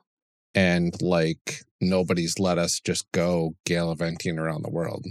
And 0.55 0.99
like 1.01 1.63
nobody's 1.79 2.39
let 2.39 2.57
us 2.57 2.79
just 2.79 3.11
go 3.11 3.55
gallivanting 3.65 4.37
around 4.37 4.63
the 4.63 4.71
world 4.71 5.05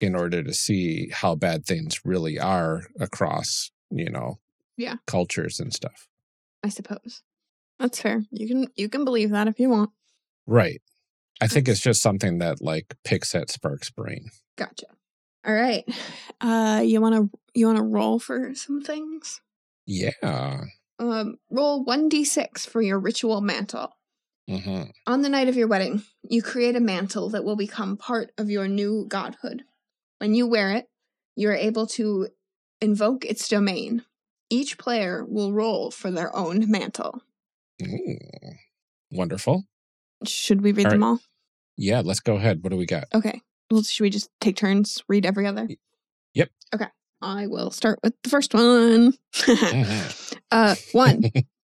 in 0.00 0.14
order 0.14 0.42
to 0.42 0.52
see 0.52 1.10
how 1.10 1.34
bad 1.34 1.64
things 1.64 2.04
really 2.04 2.38
are 2.38 2.82
across, 3.00 3.70
you 3.90 4.10
know, 4.10 4.38
Yeah. 4.76 4.96
cultures 5.06 5.60
and 5.60 5.72
stuff. 5.72 6.08
I 6.62 6.68
suppose. 6.68 7.22
That's 7.78 8.00
fair. 8.00 8.22
You 8.30 8.48
can 8.48 8.66
you 8.76 8.88
can 8.88 9.04
believe 9.04 9.30
that 9.30 9.48
if 9.48 9.58
you 9.58 9.68
want. 9.68 9.90
Right. 10.46 10.80
I 11.40 11.46
think 11.48 11.68
it's 11.68 11.80
just 11.80 12.00
something 12.02 12.38
that 12.38 12.62
like 12.62 12.96
picks 13.04 13.34
at 13.34 13.50
Spark's 13.50 13.90
brain. 13.90 14.30
Gotcha. 14.56 14.86
All 15.46 15.54
right. 15.54 15.84
Uh 16.40 16.82
you 16.84 17.00
wanna 17.00 17.28
you 17.54 17.66
wanna 17.66 17.82
roll 17.82 18.18
for 18.18 18.54
some 18.54 18.80
things? 18.80 19.40
Yeah. 19.86 20.64
Um 20.98 21.36
roll 21.50 21.84
one 21.84 22.08
D 22.08 22.24
six 22.24 22.64
for 22.64 22.80
your 22.80 22.98
ritual 22.98 23.40
mantle. 23.40 23.90
hmm 24.48 24.84
On 25.06 25.22
the 25.22 25.28
night 25.28 25.48
of 25.48 25.56
your 25.56 25.68
wedding, 25.68 26.02
you 26.22 26.42
create 26.42 26.76
a 26.76 26.80
mantle 26.80 27.28
that 27.30 27.44
will 27.44 27.56
become 27.56 27.96
part 27.96 28.30
of 28.38 28.48
your 28.50 28.68
new 28.68 29.06
godhood. 29.08 29.64
When 30.18 30.34
you 30.34 30.46
wear 30.46 30.72
it, 30.72 30.86
you 31.36 31.48
are 31.50 31.54
able 31.54 31.86
to 31.88 32.28
invoke 32.80 33.24
its 33.24 33.48
domain. 33.48 34.04
Each 34.54 34.78
player 34.78 35.24
will 35.26 35.52
roll 35.52 35.90
for 35.90 36.12
their 36.12 36.34
own 36.34 36.70
mantle. 36.70 37.20
Ooh. 37.82 38.18
Wonderful. 39.10 39.64
Should 40.24 40.62
we 40.62 40.70
read 40.70 40.86
All 40.86 40.92
them 40.92 41.02
all? 41.02 41.18
Yeah, 41.76 42.02
let's 42.04 42.20
go 42.20 42.36
ahead. 42.36 42.62
What 42.62 42.70
do 42.70 42.76
we 42.76 42.86
got? 42.86 43.08
Okay. 43.12 43.40
Well, 43.68 43.82
should 43.82 44.04
we 44.04 44.10
just 44.10 44.30
take 44.40 44.54
turns, 44.54 45.02
read 45.08 45.26
every 45.26 45.44
other? 45.48 45.66
Yep. 46.34 46.50
Okay. 46.72 46.86
I 47.20 47.48
will 47.48 47.72
start 47.72 47.98
with 48.04 48.14
the 48.22 48.28
first 48.28 48.54
one. 48.54 49.14
Mhm. 49.34 50.36
uh, 50.52 50.76
one, 50.92 51.24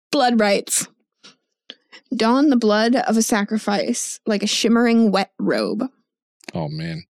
blood 0.10 0.40
rites. 0.40 0.88
Don 2.16 2.50
the 2.50 2.56
blood 2.56 2.96
of 2.96 3.18
a 3.18 3.22
sacrifice 3.22 4.22
like 4.26 4.44
a 4.44 4.48
shimmering 4.48 5.12
wet 5.12 5.34
robe. 5.40 5.84
Oh 6.54 6.70
man. 6.70 7.04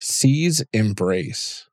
Seize 0.00 0.62
embrace. 0.74 1.66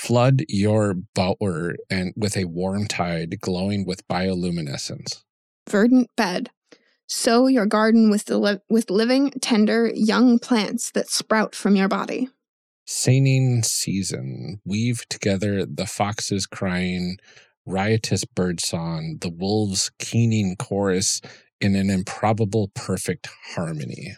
Flood 0.00 0.42
your 0.48 0.94
bower 1.14 1.76
and 1.90 2.12
with 2.16 2.36
a 2.36 2.44
warm 2.46 2.86
tide 2.86 3.40
glowing 3.40 3.84
with 3.86 4.06
bioluminescence. 4.08 5.22
verdant 5.68 6.08
bed. 6.16 6.50
Sow 7.08 7.46
your 7.46 7.66
garden 7.66 8.10
with 8.10 8.24
the 8.24 8.38
li- 8.38 8.58
with 8.70 8.90
living, 8.90 9.30
tender, 9.40 9.90
young 9.94 10.38
plants 10.38 10.90
that 10.92 11.08
sprout 11.10 11.54
from 11.54 11.76
your 11.76 11.88
body. 11.88 12.28
Singing 12.86 13.62
season. 13.62 14.60
Weave 14.64 15.06
together 15.08 15.64
the 15.66 15.86
foxes 15.86 16.46
crying, 16.46 17.18
riotous 17.66 18.24
birdsong, 18.24 19.18
the 19.20 19.30
wolves' 19.30 19.90
keening 19.98 20.56
chorus 20.56 21.20
in 21.60 21.76
an 21.76 21.90
improbable 21.90 22.72
perfect 22.74 23.28
harmony. 23.54 24.16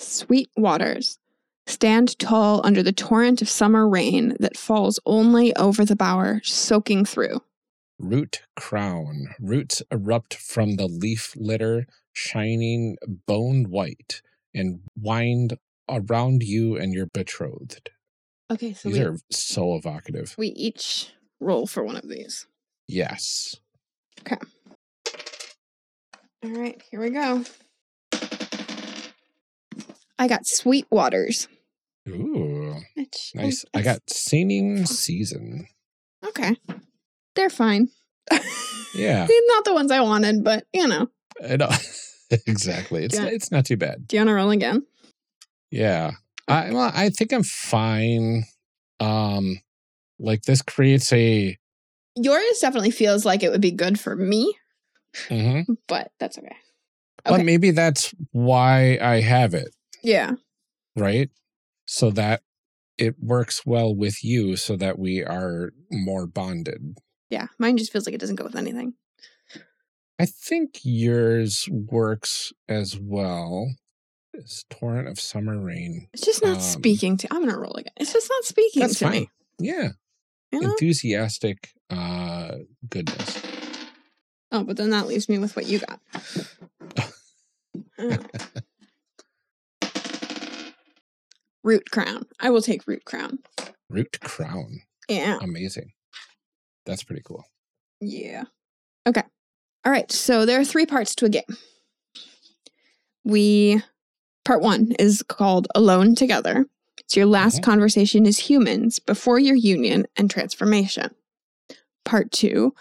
Sweet 0.00 0.50
waters. 0.56 1.18
Stand 1.66 2.18
tall 2.18 2.60
under 2.64 2.82
the 2.82 2.92
torrent 2.92 3.40
of 3.40 3.48
summer 3.48 3.88
rain 3.88 4.36
that 4.38 4.56
falls 4.56 5.00
only 5.06 5.54
over 5.56 5.84
the 5.84 5.96
bower, 5.96 6.40
soaking 6.44 7.04
through. 7.04 7.40
Root 7.98 8.42
crown. 8.54 9.34
Roots 9.40 9.82
erupt 9.90 10.34
from 10.34 10.76
the 10.76 10.86
leaf 10.86 11.32
litter, 11.36 11.86
shining 12.12 12.96
bone 13.26 13.70
white, 13.70 14.20
and 14.54 14.80
wind 15.00 15.58
around 15.88 16.42
you 16.42 16.76
and 16.76 16.92
your 16.92 17.06
betrothed. 17.06 17.90
Okay, 18.50 18.74
so 18.74 18.88
These 18.88 18.98
we, 18.98 19.04
are 19.04 19.16
so 19.30 19.74
evocative. 19.74 20.34
we 20.36 20.48
each 20.48 21.12
roll 21.40 21.66
for 21.66 21.82
one 21.82 21.96
of 21.96 22.08
these. 22.08 22.46
Yes. 22.86 23.56
Okay. 24.20 24.36
All 26.44 26.50
right, 26.50 26.82
here 26.90 27.00
we 27.00 27.10
go. 27.10 27.42
I 30.18 30.28
got 30.28 30.46
sweet 30.46 30.86
waters. 30.90 31.48
Ooh, 32.08 32.76
Which 32.96 33.32
nice. 33.34 33.58
is- 33.58 33.64
I 33.74 33.82
got 33.82 34.00
singing 34.08 34.84
season. 34.86 35.66
okay. 36.26 36.56
They're 37.34 37.50
fine. 37.50 37.88
Yeah, 38.94 39.26
not 39.48 39.64
the 39.64 39.74
ones 39.74 39.90
I 39.90 40.00
wanted, 40.00 40.44
but 40.44 40.66
you 40.72 40.86
know. 40.86 41.08
I 41.46 41.56
know. 41.56 41.70
exactly. 42.46 43.04
It's 43.04 43.16
Yeah. 43.18 43.26
it's 43.26 43.50
not 43.50 43.66
too 43.66 43.76
bad. 43.76 44.06
Do 44.06 44.16
you 44.16 44.20
want 44.20 44.28
to 44.28 44.34
roll 44.34 44.50
again? 44.50 44.86
Yeah. 45.70 46.12
I 46.46 46.70
well, 46.72 46.92
I 46.94 47.10
think 47.10 47.32
I'm 47.32 47.42
fine. 47.42 48.44
Um, 49.00 49.58
like 50.18 50.42
this 50.42 50.62
creates 50.62 51.12
a. 51.12 51.56
Yours 52.16 52.58
definitely 52.60 52.92
feels 52.92 53.24
like 53.24 53.42
it 53.42 53.50
would 53.50 53.60
be 53.60 53.72
good 53.72 53.98
for 53.98 54.14
me, 54.14 54.54
mhm. 55.28 55.64
but 55.88 56.12
that's 56.20 56.38
okay. 56.38 56.54
But 57.24 57.44
maybe 57.44 57.72
that's 57.72 58.14
why 58.30 58.98
I 59.02 59.20
have 59.20 59.54
it. 59.54 59.74
Yeah. 60.02 60.32
right? 60.94 61.30
So 61.86 62.10
that 62.12 62.42
it 62.96 63.16
works 63.20 63.66
well 63.66 63.94
with 63.94 64.22
you 64.24 64.56
so 64.56 64.76
that 64.76 64.98
we 64.98 65.22
are 65.24 65.72
more 65.90 66.26
bonded. 66.26 66.96
Yeah. 67.30 67.48
Mine 67.58 67.76
just 67.76 67.92
feels 67.92 68.06
like 68.06 68.14
it 68.14 68.20
doesn't 68.20 68.36
go 68.36 68.44
with 68.44 68.56
anything. 68.56 68.94
I 70.18 70.26
think 70.26 70.78
yours 70.84 71.68
works 71.70 72.52
as 72.68 72.96
well. 73.00 73.74
This 74.32 74.64
torrent 74.70 75.08
of 75.08 75.18
summer 75.18 75.58
rain. 75.60 76.08
It's 76.12 76.24
just 76.24 76.42
not 76.42 76.56
Um, 76.56 76.60
speaking 76.62 77.16
to 77.18 77.28
I'm 77.32 77.44
gonna 77.44 77.58
roll 77.58 77.74
again. 77.74 77.92
It's 77.96 78.12
just 78.12 78.30
not 78.30 78.44
speaking 78.44 78.80
That's 78.80 78.98
to 79.00 79.04
fine. 79.06 79.12
me. 79.12 79.30
Yeah. 79.58 79.88
You 80.52 80.60
know? 80.60 80.70
Enthusiastic 80.70 81.70
uh 81.90 82.52
goodness. 82.88 83.42
Oh, 84.52 84.62
but 84.62 84.76
then 84.76 84.90
that 84.90 85.08
leaves 85.08 85.28
me 85.28 85.38
with 85.38 85.56
what 85.56 85.66
you 85.66 85.80
got. 85.80 86.00
Uh. 87.98 88.16
Root 91.64 91.90
crown. 91.90 92.24
I 92.38 92.50
will 92.50 92.62
take 92.62 92.86
root 92.86 93.04
crown. 93.04 93.38
Root 93.90 94.20
crown. 94.20 94.80
Yeah. 95.08 95.38
Amazing. 95.42 95.92
That's 96.86 97.02
pretty 97.02 97.22
cool. 97.24 97.44
Yeah. 98.00 98.44
Okay. 99.06 99.22
All 99.84 99.92
right. 99.92 100.10
So 100.12 100.46
there 100.46 100.60
are 100.60 100.64
three 100.64 100.86
parts 100.86 101.14
to 101.16 101.24
a 101.26 101.28
game. 101.30 101.42
We, 103.24 103.82
part 104.44 104.60
one 104.62 104.92
is 104.98 105.22
called 105.22 105.68
Alone 105.74 106.14
Together. 106.14 106.66
It's 106.98 107.16
your 107.16 107.26
last 107.26 107.60
Mhm. 107.60 107.64
conversation 107.64 108.26
as 108.26 108.38
humans 108.38 108.98
before 108.98 109.38
your 109.38 109.56
union 109.56 110.06
and 110.16 110.30
transformation. 110.30 111.14
Part 112.04 112.30
two 112.32 112.74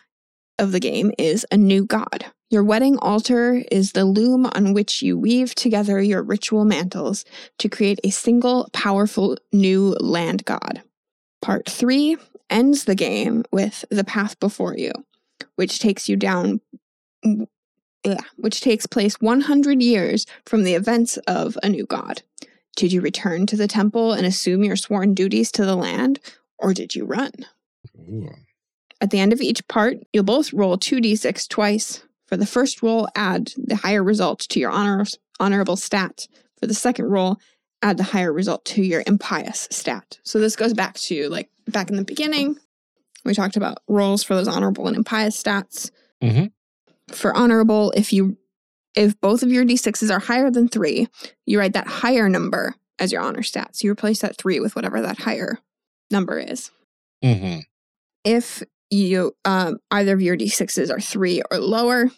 of 0.59 0.71
the 0.71 0.79
game 0.79 1.11
is 1.17 1.45
A 1.51 1.57
New 1.57 1.85
God. 1.85 2.25
Your 2.53 2.63
wedding 2.63 2.99
altar 2.99 3.63
is 3.71 3.93
the 3.93 4.05
loom 4.05 4.45
on 4.45 4.73
which 4.73 5.01
you 5.01 5.17
weave 5.17 5.55
together 5.55 5.99
your 5.99 6.21
ritual 6.21 6.65
mantles 6.65 7.25
to 7.57 7.67
create 7.67 7.99
a 8.03 8.11
single, 8.11 8.69
powerful 8.73 9.39
new 9.51 9.97
land 9.99 10.45
god. 10.45 10.83
Part 11.41 11.67
three 11.67 12.15
ends 12.51 12.83
the 12.83 12.93
game 12.93 13.43
with 13.51 13.85
The 13.89 14.03
Path 14.03 14.39
Before 14.39 14.77
You, 14.77 14.91
which 15.55 15.79
takes 15.79 16.07
you 16.07 16.15
down, 16.15 16.61
which 18.35 18.61
takes 18.61 18.85
place 18.85 19.15
100 19.19 19.81
years 19.81 20.27
from 20.45 20.63
the 20.63 20.75
events 20.75 21.17
of 21.25 21.57
A 21.63 21.69
New 21.69 21.87
God. 21.87 22.21
Did 22.75 22.93
you 22.93 23.01
return 23.01 23.47
to 23.47 23.57
the 23.57 23.67
temple 23.67 24.13
and 24.13 24.27
assume 24.27 24.63
your 24.63 24.75
sworn 24.75 25.15
duties 25.15 25.51
to 25.53 25.65
the 25.65 25.75
land, 25.75 26.19
or 26.59 26.75
did 26.75 26.93
you 26.93 27.05
run? 27.05 27.31
Ooh. 27.97 28.29
At 29.01 29.09
the 29.09 29.19
end 29.19 29.33
of 29.33 29.41
each 29.41 29.67
part, 29.67 29.97
you'll 30.13 30.23
both 30.23 30.53
roll 30.53 30.77
2d6 30.77 31.47
twice. 31.49 32.03
For 32.33 32.37
the 32.37 32.47
first 32.47 32.81
roll, 32.81 33.07
add 33.13 33.51
the 33.57 33.75
higher 33.75 34.03
result 34.03 34.39
to 34.49 34.59
your 34.59 34.71
honor, 34.71 35.05
honorable 35.39 35.75
stat. 35.75 36.27
For 36.59 36.65
the 36.65 36.73
second 36.73 37.05
roll, 37.05 37.37
add 37.83 37.97
the 37.97 38.03
higher 38.03 38.33
result 38.33 38.65
to 38.65 38.81
your 38.81 39.03
impious 39.05 39.67
stat. 39.69 40.17
So 40.23 40.39
this 40.39 40.55
goes 40.55 40.73
back 40.73 40.95
to 40.95 41.29
like 41.29 41.51
back 41.67 41.91
in 41.91 41.95
the 41.95 42.03
beginning. 42.03 42.57
We 43.23 43.35
talked 43.35 43.55
about 43.55 43.83
rolls 43.87 44.23
for 44.23 44.33
those 44.33 44.47
honorable 44.47 44.87
and 44.87 44.97
impious 44.97 45.39
stats. 45.39 45.91
Mhm. 46.23 46.51
For 47.09 47.37
honorable, 47.37 47.91
if 47.95 48.11
you 48.11 48.35
if 48.95 49.21
both 49.21 49.43
of 49.43 49.51
your 49.51 49.63
d6s 49.63 50.09
are 50.09 50.19
higher 50.19 50.49
than 50.49 50.67
three, 50.69 51.09
you 51.45 51.59
write 51.59 51.73
that 51.73 51.85
higher 51.85 52.29
number 52.29 52.73
as 52.97 53.11
your 53.11 53.21
honor 53.21 53.43
stat. 53.43 53.75
So 53.75 53.85
you 53.85 53.91
replace 53.91 54.21
that 54.21 54.37
three 54.37 54.59
with 54.59 54.75
whatever 54.75 55.03
that 55.03 55.19
higher 55.19 55.59
number 56.09 56.39
is. 56.39 56.71
hmm 57.21 57.59
If 58.23 58.63
you 58.89 59.35
um, 59.43 59.77
either 59.91 60.13
of 60.13 60.21
your 60.21 60.37
d6s 60.37 60.91
are 60.91 60.99
three 60.99 61.41
or 61.49 61.57
lower, 61.57 62.11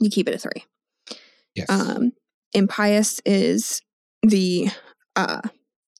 you 0.00 0.10
keep 0.10 0.28
it 0.28 0.34
a 0.34 0.38
three. 0.38 0.64
Yes. 1.54 1.68
Um, 1.68 2.12
impious 2.52 3.20
is 3.24 3.82
the 4.22 4.68
uh, 5.16 5.40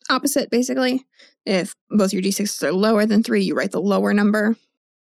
opposite, 0.09 0.51
basically. 0.51 1.05
If 1.47 1.75
both 1.91 2.13
your 2.13 2.23
d6s 2.23 2.63
are 2.63 2.73
lower 2.73 3.07
than 3.07 3.23
three, 3.23 3.43
you 3.43 3.55
write 3.55 3.73
the 3.73 3.81
lower 3.81 4.13
number. 4.15 4.57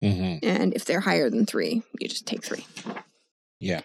hmm 0.02 0.36
And 0.44 0.74
if 0.74 0.86
they're 0.86 1.00
higher 1.00 1.30
than 1.30 1.46
three, 1.46 1.82
you 2.00 2.08
just 2.08 2.26
take 2.28 2.44
three. 2.44 2.66
Yeah. 3.60 3.82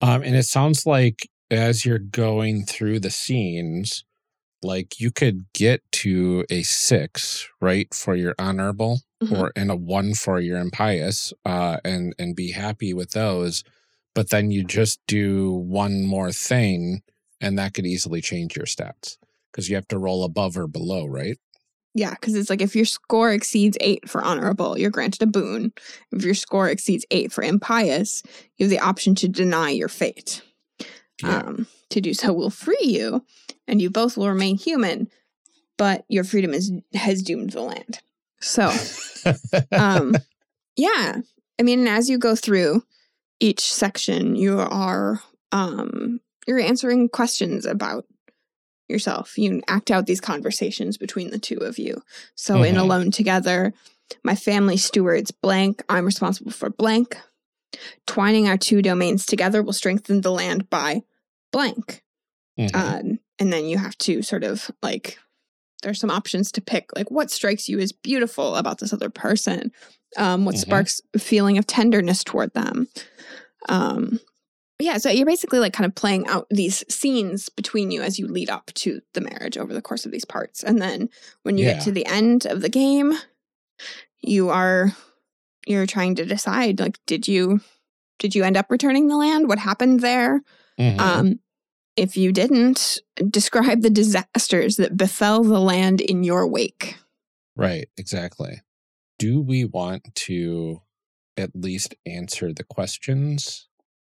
Um, 0.00 0.22
and 0.22 0.34
it 0.36 0.44
sounds 0.44 0.84
like 0.84 1.28
as 1.50 1.84
you're 1.86 1.98
going 1.98 2.64
through 2.66 3.00
the 3.00 3.10
scenes, 3.10 4.04
like 4.62 5.00
you 5.00 5.10
could 5.10 5.44
get 5.54 5.80
to 5.92 6.44
a 6.50 6.62
six, 6.64 7.48
right, 7.60 7.92
for 7.94 8.14
your 8.14 8.34
honorable, 8.38 9.00
Mhm. 9.22 9.38
or 9.38 9.52
and 9.56 9.70
a 9.70 9.76
one 9.76 10.12
for 10.12 10.40
your 10.40 10.58
impious, 10.58 11.32
uh, 11.46 11.78
and 11.84 12.14
and 12.18 12.36
be 12.36 12.50
happy 12.50 12.92
with 12.92 13.12
those. 13.12 13.62
But 14.16 14.30
then 14.30 14.50
you 14.50 14.64
just 14.64 14.98
do 15.06 15.52
one 15.52 16.06
more 16.06 16.32
thing, 16.32 17.02
and 17.38 17.58
that 17.58 17.74
could 17.74 17.84
easily 17.84 18.22
change 18.22 18.56
your 18.56 18.64
stats 18.64 19.18
because 19.52 19.68
you 19.68 19.76
have 19.76 19.86
to 19.88 19.98
roll 19.98 20.24
above 20.24 20.56
or 20.56 20.66
below, 20.66 21.04
right? 21.04 21.36
Yeah, 21.94 22.12
because 22.12 22.34
it's 22.34 22.48
like 22.48 22.62
if 22.62 22.74
your 22.74 22.86
score 22.86 23.30
exceeds 23.30 23.76
eight 23.78 24.08
for 24.08 24.24
honorable, 24.24 24.78
you're 24.78 24.90
granted 24.90 25.20
a 25.20 25.26
boon. 25.26 25.70
If 26.12 26.24
your 26.24 26.32
score 26.32 26.70
exceeds 26.70 27.04
eight 27.10 27.30
for 27.30 27.44
impious, 27.44 28.22
you 28.56 28.64
have 28.64 28.70
the 28.70 28.78
option 28.78 29.14
to 29.16 29.28
deny 29.28 29.68
your 29.68 29.88
fate. 29.88 30.40
Yeah. 31.22 31.40
Um, 31.40 31.66
to 31.90 32.00
do 32.00 32.14
so 32.14 32.32
will 32.32 32.48
free 32.48 32.76
you, 32.80 33.22
and 33.68 33.82
you 33.82 33.90
both 33.90 34.16
will 34.16 34.30
remain 34.30 34.56
human, 34.56 35.10
but 35.76 36.06
your 36.08 36.24
freedom 36.24 36.54
is 36.54 36.72
has 36.94 37.22
doomed 37.22 37.50
the 37.50 37.60
land. 37.60 38.00
So, 38.40 38.72
um, 39.72 40.16
yeah, 40.74 41.18
I 41.58 41.62
mean, 41.62 41.86
as 41.86 42.08
you 42.08 42.16
go 42.16 42.34
through 42.34 42.82
each 43.40 43.72
section, 43.72 44.36
you 44.36 44.60
are 44.60 45.20
um, 45.52 46.20
you're 46.46 46.58
answering 46.60 47.08
questions 47.08 47.66
about 47.66 48.04
yourself. 48.88 49.36
You 49.38 49.62
act 49.68 49.90
out 49.90 50.06
these 50.06 50.20
conversations 50.20 50.96
between 50.96 51.30
the 51.30 51.38
two 51.38 51.58
of 51.58 51.78
you. 51.78 52.02
So 52.34 52.62
in 52.62 52.74
Mhm. 52.76 52.80
Alone 52.80 53.10
Together, 53.10 53.72
my 54.22 54.36
family 54.36 54.76
stewards 54.76 55.30
blank. 55.30 55.82
I'm 55.88 56.04
responsible 56.04 56.52
for 56.52 56.70
blank. 56.70 57.16
Twining 58.06 58.48
our 58.48 58.56
two 58.56 58.80
domains 58.82 59.26
together 59.26 59.62
will 59.62 59.72
strengthen 59.72 60.20
the 60.20 60.30
land 60.30 60.70
by 60.70 61.02
blank. 61.52 62.02
Mhm. 62.58 62.74
Um, 62.74 63.18
and 63.38 63.52
then 63.52 63.66
you 63.66 63.76
have 63.78 63.98
to 63.98 64.22
sort 64.22 64.44
of 64.44 64.70
like, 64.82 65.18
there's 65.82 66.00
some 66.00 66.10
options 66.10 66.50
to 66.52 66.60
pick, 66.60 66.90
like 66.96 67.10
what 67.10 67.30
strikes 67.30 67.68
you 67.68 67.78
as 67.78 67.92
beautiful 67.92 68.56
about 68.56 68.78
this 68.78 68.92
other 68.92 69.10
person, 69.10 69.70
um, 70.16 70.44
what 70.44 70.54
Mhm. 70.56 70.60
sparks 70.60 71.00
a 71.14 71.18
feeling 71.18 71.58
of 71.58 71.66
tenderness 71.66 72.24
toward 72.24 72.52
them. 72.54 72.88
Um, 73.68 74.20
yeah, 74.78 74.98
so 74.98 75.08
you're 75.10 75.26
basically 75.26 75.58
like 75.58 75.72
kind 75.72 75.86
of 75.86 75.94
playing 75.94 76.26
out 76.26 76.46
these 76.50 76.84
scenes 76.92 77.48
between 77.48 77.90
you 77.90 78.02
as 78.02 78.18
you 78.18 78.26
lead 78.28 78.50
up 78.50 78.70
to 78.74 79.00
the 79.14 79.20
marriage 79.20 79.56
over 79.56 79.72
the 79.72 79.80
course 79.82 80.04
of 80.04 80.12
these 80.12 80.24
parts. 80.24 80.62
And 80.62 80.80
then 80.80 81.08
when 81.42 81.56
you 81.58 81.64
Yeah. 81.66 81.74
get 81.74 81.82
to 81.84 81.92
the 81.92 82.06
end 82.06 82.46
of 82.46 82.60
the 82.62 82.68
game, 82.68 83.14
you 84.20 84.48
are 84.50 84.94
you're 85.66 85.86
trying 85.86 86.14
to 86.14 86.24
decide 86.24 86.78
like 86.78 86.98
did 87.06 87.26
you 87.26 87.60
did 88.18 88.34
you 88.34 88.44
end 88.44 88.56
up 88.56 88.70
returning 88.70 89.08
the 89.08 89.16
land? 89.16 89.48
What 89.48 89.58
happened 89.58 90.00
there? 90.00 90.42
Mhm. 90.78 91.00
Um, 91.00 91.40
if 91.96 92.16
you 92.16 92.32
didn't, 92.32 93.00
describe 93.30 93.82
the 93.82 93.90
disasters 93.90 94.76
that 94.76 94.96
befell 94.96 95.42
the 95.42 95.60
land 95.60 96.00
in 96.00 96.22
your 96.24 96.46
wake. 96.46 96.96
Right, 97.56 97.88
exactly. 97.96 98.60
Do 99.18 99.40
we 99.40 99.64
want 99.64 100.14
to 100.14 100.82
at 101.36 101.50
least 101.54 101.94
answer 102.04 102.52
the 102.52 102.64
questions 102.64 103.68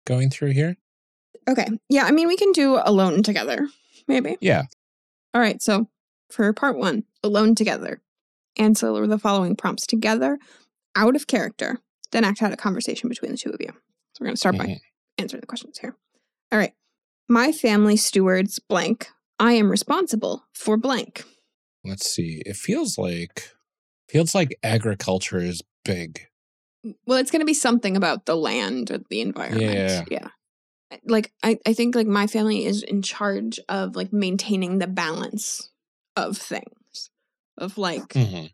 going 0.05 0.30
through 0.30 0.51
here? 0.51 0.77
Okay. 1.47 1.67
Yeah, 1.88 2.03
I 2.03 2.11
mean, 2.11 2.27
we 2.27 2.36
can 2.38 2.51
do 2.51 2.80
alone 2.84 3.23
together, 3.23 3.67
maybe. 4.07 4.38
Yeah. 4.41 4.63
All 5.34 5.41
right. 5.41 5.61
So 5.61 5.88
for 6.30 6.51
part 6.53 6.77
one, 6.77 7.05
alone 7.23 7.55
together, 7.55 8.01
answer 8.57 9.07
the 9.07 9.17
following 9.17 9.55
prompts 9.55 9.88
together, 9.88 10.38
out 10.95 11.15
of 11.15 11.27
character, 11.27 11.80
then 12.11 12.23
act 12.23 12.41
out 12.41 12.51
a 12.51 12.57
conversation 12.57 13.07
between 13.09 13.32
the 13.32 13.38
two 13.38 13.51
of 13.51 13.61
you. 13.61 13.69
So 13.69 14.19
we're 14.19 14.25
going 14.25 14.36
to 14.36 14.39
start 14.39 14.57
by 14.57 14.65
Mhm. 14.65 14.80
answering 15.17 15.41
the 15.41 15.47
questions 15.47 15.77
here. 15.77 15.95
All 16.51 16.59
right. 16.59 16.73
My 17.30 17.51
family 17.51 17.95
stewards 17.95 18.59
blank. 18.59 19.09
I 19.39 19.53
am 19.53 19.69
responsible 19.69 20.43
for 20.53 20.75
blank. 20.75 21.23
Let's 21.86 22.09
see. 22.09 22.41
It 22.45 22.55
feels 22.55 22.97
like 22.97 23.51
feels 24.09 24.34
like 24.34 24.57
agriculture 24.63 25.38
is 25.38 25.61
big. 25.86 26.27
Well, 27.05 27.19
it's 27.19 27.30
going 27.30 27.41
to 27.41 27.45
be 27.45 27.53
something 27.53 27.95
about 27.95 28.25
the 28.25 28.36
land 28.36 28.89
or 28.89 28.99
the 29.09 29.21
environment. 29.21 29.61
Yeah. 29.61 30.03
Yeah. 30.09 30.27
Like 31.05 31.32
I, 31.43 31.59
I 31.67 31.73
think 31.73 31.93
like 31.95 32.07
my 32.07 32.25
family 32.25 32.65
is 32.65 32.82
in 32.82 33.03
charge 33.03 33.59
of 33.69 33.95
like 33.95 34.11
maintaining 34.11 34.80
the 34.80 34.88
balance 34.88 35.69
of 36.15 36.36
things. 36.38 37.11
Of 37.57 37.77
like, 37.77 38.09
Mhm. 38.13 38.51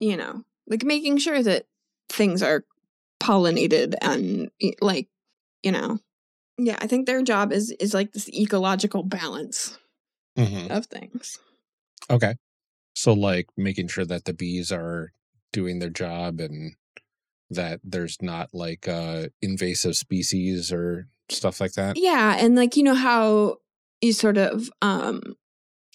you 0.00 0.16
know, 0.16 0.44
like 0.66 0.84
making 0.84 1.18
sure 1.18 1.42
that 1.42 1.66
things 2.08 2.42
are 2.42 2.64
pollinated 3.20 3.94
and 4.02 4.50
like, 4.82 5.08
you 5.62 5.72
know. 5.72 5.98
Yeah, 6.66 6.76
I 6.80 6.86
think 6.86 7.06
their 7.06 7.22
job 7.22 7.52
is 7.52 7.70
is 7.80 7.94
like 7.94 8.12
this 8.12 8.28
ecological 8.28 9.02
balance 9.02 9.78
Mhm. 10.38 10.70
of 10.70 10.86
things. 10.86 11.38
Okay. 12.08 12.34
So 12.94 13.12
like 13.12 13.46
making 13.56 13.88
sure 13.88 14.04
that 14.04 14.24
the 14.24 14.32
bees 14.34 14.70
are 14.72 15.12
doing 15.52 15.78
their 15.78 15.90
job 15.90 16.40
and 16.40 16.74
that 17.50 17.80
there's 17.82 18.18
not 18.20 18.50
like 18.52 18.86
uh 18.88 19.28
invasive 19.42 19.96
species 19.96 20.70
or 20.72 21.08
stuff 21.28 21.60
like 21.60 21.72
that. 21.72 21.96
Yeah, 21.96 22.36
and 22.38 22.54
like 22.56 22.76
you 22.76 22.82
know 22.82 22.94
how 22.94 23.56
you 24.00 24.12
sort 24.12 24.38
of 24.38 24.70
um 24.82 25.36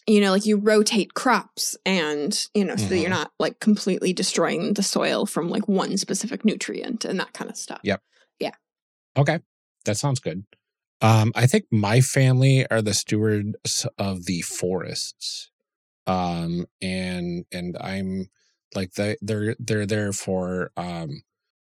you 0.07 0.21
know 0.21 0.31
like 0.31 0.45
you 0.45 0.57
rotate 0.57 1.13
crops 1.13 1.75
and 1.85 2.47
you 2.53 2.63
know 2.65 2.75
so 2.75 2.87
that 2.89 2.97
you're 2.99 3.07
Mhm. 3.07 3.21
not 3.21 3.31
like 3.39 3.59
completely 3.59 4.13
destroying 4.13 4.73
the 4.73 4.83
soil 4.83 5.25
from 5.25 5.49
like 5.49 5.67
one 5.67 5.97
specific 5.97 6.43
nutrient 6.45 7.05
and 7.05 7.19
that 7.19 7.33
kind 7.33 7.49
of 7.49 7.57
stuff. 7.57 7.79
Yep. 7.83 8.01
Yeah. 8.39 8.51
Okay. 9.17 9.39
That 9.85 9.97
sounds 9.97 10.19
good. 10.19 10.45
Um, 11.01 11.31
I 11.35 11.45
think 11.45 11.65
my 11.71 12.01
family 12.01 12.65
are 12.69 12.81
the 12.81 12.93
stewards 12.93 13.85
of 13.97 14.25
the 14.25 14.41
forests. 14.41 15.51
Um, 16.07 16.65
and 16.81 17.45
and 17.51 17.77
I'm 17.79 18.29
like 18.75 18.93
they 18.93 19.17
they're 19.21 19.55
they're 19.59 19.85
there 19.85 20.13
for 20.13 20.71
um, 20.77 21.21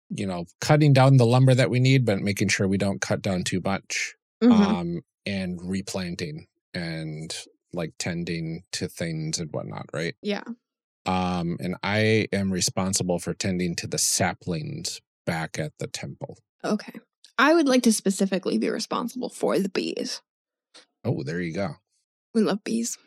you 0.09 0.28
know, 0.28 0.45
cutting 0.61 0.93
down 0.93 1.18
the 1.18 1.26
lumber 1.26 1.53
that 1.55 1.70
we 1.70 1.80
need, 1.80 2.05
but 2.05 2.20
making 2.20 2.49
sure 2.49 2.68
we 2.68 2.78
don't 2.78 3.01
cut 3.01 3.22
down 3.22 3.43
too 3.43 3.61
much. 3.63 4.16
Mhm. 4.43 4.51
Um, 4.51 5.01
and 5.26 5.59
replanting 5.63 6.47
and 6.74 7.36
like 7.74 7.93
tending 7.97 8.63
to 8.74 8.88
things 8.88 9.39
and 9.39 9.51
whatnot, 9.51 9.89
right? 9.93 10.16
yeah. 10.22 10.43
Um, 11.07 11.57
and 11.59 11.76
I 11.84 12.28
am 12.34 12.51
responsible 12.51 13.20
for 13.20 13.34
tending 13.34 13.76
to 13.78 13.88
the 13.88 13.99
saplings 13.99 15.01
back 15.26 15.59
at 15.59 15.74
the 15.78 15.88
temple. 15.88 16.39
Okay. 16.63 16.93
I 17.38 17.54
would 17.54 17.68
like 17.68 17.84
to 17.84 17.94
specifically 17.94 18.58
be 18.58 18.70
responsible 18.70 19.30
for 19.30 19.60
the 19.60 19.70
bees. 19.70 20.22
Oh, 21.04 21.24
there 21.24 21.42
you 21.42 21.54
go. 21.54 21.76
We 22.34 22.42
love 22.42 22.64
bees. 22.64 22.98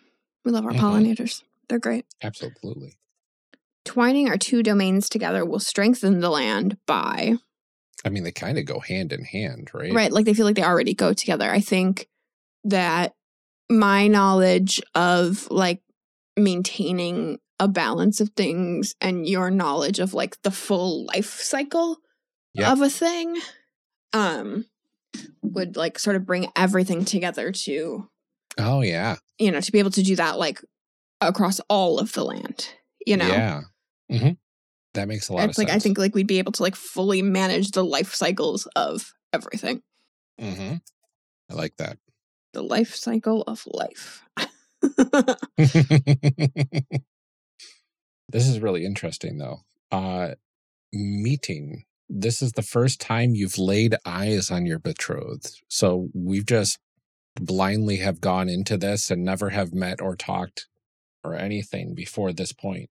We 0.44 0.52
love 0.52 0.64
our 0.66 0.72
Mhm. 0.72 0.80
pollinators. 0.80 1.42
They're 1.68 1.78
great. 1.78 2.06
Absolutely. 2.22 2.94
Twining 3.84 4.28
our 4.28 4.36
two 4.38 4.62
domains 4.62 5.08
together 5.08 5.44
will 5.44 5.58
strengthen 5.60 6.20
the 6.20 6.30
land 6.30 6.76
by 6.86 7.36
I 8.04 8.10
mean, 8.10 8.22
they 8.22 8.30
kind 8.32 8.58
of 8.58 8.64
go 8.64 8.78
hand 8.78 9.12
in 9.12 9.24
hand, 9.24 9.70
right? 9.74 9.92
right 9.92 10.12
like 10.12 10.24
they 10.24 10.32
feel 10.34 10.46
like 10.46 10.54
they 10.56 10.62
already 10.62 10.94
go 10.94 11.12
together 11.12 11.50
i 11.50 11.58
think 11.60 12.08
that 12.64 13.14
my 13.68 14.06
knowledge 14.06 14.80
of 14.94 15.50
like 15.50 15.82
maintaining 16.36 17.38
a 17.58 17.66
balance 17.68 18.20
of 18.20 18.30
things 18.36 18.94
and 19.00 19.26
your 19.26 19.50
knowledge 19.50 19.98
of 19.98 20.14
like 20.14 20.40
the 20.42 20.50
full 20.50 21.06
life 21.06 21.40
cycle 21.42 21.98
Yeah. 22.54 22.72
of 22.72 22.80
a 22.80 22.88
thing 22.90 23.36
um 24.12 24.64
would 25.42 25.76
like 25.76 25.98
sort 25.98 26.16
of 26.16 26.24
bring 26.26 26.46
everything 26.56 27.04
together 27.04 27.52
to 27.52 28.08
Oh, 28.58 28.80
yeah. 28.82 29.16
you 29.38 29.50
know 29.50 29.60
to 29.60 29.72
be 29.72 29.78
able 29.78 29.90
to 29.92 30.02
do 30.02 30.16
that 30.16 30.38
like 30.38 30.60
across 31.20 31.60
all 31.68 31.98
of 31.98 32.12
the 32.12 32.24
land 32.24 32.68
you 33.06 33.16
know 33.16 33.26
Yeah. 33.28 33.60
hmm 34.10 34.30
That 34.94 35.08
makes 35.08 35.28
a 35.28 35.32
lot 35.34 35.44
it's 35.48 35.58
of 35.58 35.62
like 35.62 35.68
sense. 35.68 35.76
i 35.76 35.82
think 35.82 35.98
like 35.98 36.14
we'd 36.14 36.26
be 36.26 36.38
able 36.38 36.52
to 36.52 36.62
like 36.62 36.76
fully 36.76 37.22
manage 37.22 37.70
the 37.72 37.84
life 37.84 38.14
cycles 38.14 38.66
of 38.76 39.12
everything 39.32 39.82
hmm 40.40 40.74
I 41.50 41.54
like 41.54 41.76
that. 41.78 41.98
the 42.52 42.62
life 42.62 42.94
cycle 42.94 43.42
of 43.42 43.64
life 43.66 44.22
this 48.28 48.46
is 48.46 48.60
really 48.60 48.84
interesting 48.84 49.38
though. 49.38 49.60
Uh 49.90 50.34
meeting. 50.92 51.84
This 52.08 52.40
is 52.40 52.52
the 52.52 52.62
first 52.62 53.00
time 53.00 53.34
you've 53.34 53.58
laid 53.58 53.94
eyes 54.04 54.50
on 54.50 54.66
your 54.66 54.78
betrothed. 54.78 55.60
So 55.68 56.08
we've 56.14 56.46
just 56.46 56.78
blindly 57.36 57.98
have 57.98 58.20
gone 58.20 58.48
into 58.48 58.76
this 58.76 59.10
and 59.10 59.24
never 59.24 59.50
have 59.50 59.72
met 59.72 60.00
or 60.00 60.16
talked 60.16 60.66
or 61.22 61.34
anything 61.34 61.94
before 61.94 62.32
this 62.32 62.52
point. 62.52 62.90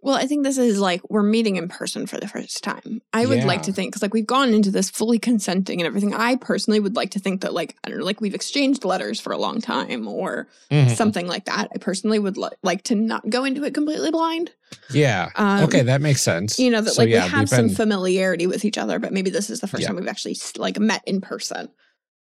Well, 0.00 0.14
I 0.14 0.26
think 0.26 0.44
this 0.44 0.58
is 0.58 0.78
like 0.78 1.00
we're 1.10 1.24
meeting 1.24 1.56
in 1.56 1.66
person 1.68 2.06
for 2.06 2.18
the 2.18 2.28
first 2.28 2.62
time. 2.62 3.02
I 3.12 3.26
would 3.26 3.42
like 3.42 3.62
to 3.62 3.72
think 3.72 3.90
because 3.90 4.00
like 4.02 4.14
we've 4.14 4.24
gone 4.26 4.54
into 4.54 4.70
this 4.70 4.88
fully 4.90 5.18
consenting 5.18 5.80
and 5.80 5.86
everything. 5.88 6.14
I 6.14 6.36
personally 6.36 6.78
would 6.78 6.94
like 6.94 7.10
to 7.10 7.18
think 7.18 7.40
that 7.40 7.52
like 7.52 7.76
I 7.82 7.88
don't 7.88 7.98
know, 7.98 8.04
like 8.04 8.20
we've 8.20 8.34
exchanged 8.34 8.84
letters 8.84 9.18
for 9.20 9.32
a 9.32 9.38
long 9.38 9.60
time 9.60 10.06
or 10.06 10.46
Mhm. 10.70 10.94
something 10.94 11.26
like 11.26 11.46
that. 11.46 11.68
I 11.74 11.78
personally 11.78 12.20
would 12.20 12.36
li- 12.36 12.48
like 12.62 12.84
to 12.84 12.94
not 12.94 13.28
go 13.28 13.44
into 13.44 13.64
it 13.64 13.74
completely 13.74 14.12
blind. 14.12 14.52
Yeah. 14.92 15.30
Um, 15.34 15.64
okay, 15.64 15.82
that 15.82 16.00
makes 16.00 16.22
sense. 16.22 16.60
You 16.60 16.70
know 16.70 16.80
that 16.80 16.92
So, 16.94 17.02
like 17.02 17.08
yeah, 17.10 17.24
we 17.24 17.30
have 17.30 17.48
some 17.48 17.66
been- 17.66 17.74
familiarity 17.74 18.46
with 18.46 18.64
each 18.64 18.78
other, 18.78 19.00
but 19.00 19.12
maybe 19.12 19.30
this 19.30 19.50
is 19.50 19.58
the 19.60 19.66
first 19.66 19.82
Yeah. 19.82 19.88
time 19.88 19.96
we've 19.96 20.06
actually 20.08 20.36
like 20.56 20.78
met 20.78 21.02
in 21.06 21.20
person. 21.20 21.70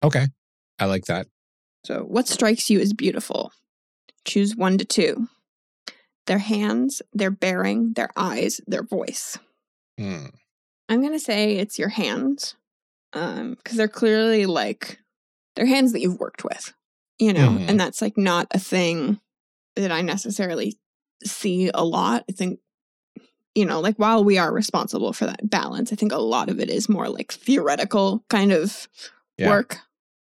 Okay. 0.03 0.27
I 0.77 0.85
like 0.85 1.05
that. 1.05 1.25
So, 1.85 2.01
what 2.01 2.27
strikes 2.27 2.69
you 2.69 2.79
as 2.79 2.93
beautiful? 2.93 3.51
Choose 4.25 4.55
one 4.55 4.77
to 4.77 4.85
two. 4.85 5.27
Their 6.27 6.37
hands, 6.39 7.01
their 7.11 7.31
bearing, 7.31 7.93
their 7.93 8.09
eyes, 8.15 8.61
their 8.65 8.83
voice. 8.83 9.37
Hmm. 9.99 10.27
I'm 10.89 11.01
gonna 11.01 11.19
say 11.19 11.57
it's 11.57 11.77
your 11.79 11.89
hands, 11.89 12.55
um, 13.13 13.55
because 13.55 13.77
they're 13.77 13.87
clearly 13.87 14.45
like 14.45 14.99
they're 15.55 15.65
hands 15.65 15.91
that 15.93 16.01
you've 16.01 16.19
worked 16.19 16.43
with, 16.43 16.73
you 17.19 17.33
know, 17.33 17.49
Mhm. 17.51 17.69
and 17.69 17.79
that's 17.79 18.01
like 18.01 18.17
not 18.17 18.47
a 18.51 18.59
thing 18.59 19.19
that 19.75 19.91
I 19.91 20.01
necessarily 20.01 20.77
see 21.23 21.69
a 21.73 21.83
lot. 21.85 22.25
I 22.29 22.33
think, 22.33 22.59
you 23.55 23.65
know, 23.65 23.79
like 23.81 23.97
while 23.97 24.23
we 24.23 24.37
are 24.37 24.51
responsible 24.53 25.13
for 25.13 25.25
that 25.25 25.49
balance, 25.49 25.91
I 25.93 25.95
think 25.95 26.11
a 26.11 26.17
lot 26.17 26.49
of 26.49 26.59
it 26.59 26.69
is 26.69 26.89
more 26.89 27.07
like 27.09 27.31
theoretical 27.33 28.23
kind 28.29 28.51
of 28.51 28.87
Yeah. 29.37 29.49
work. 29.49 29.77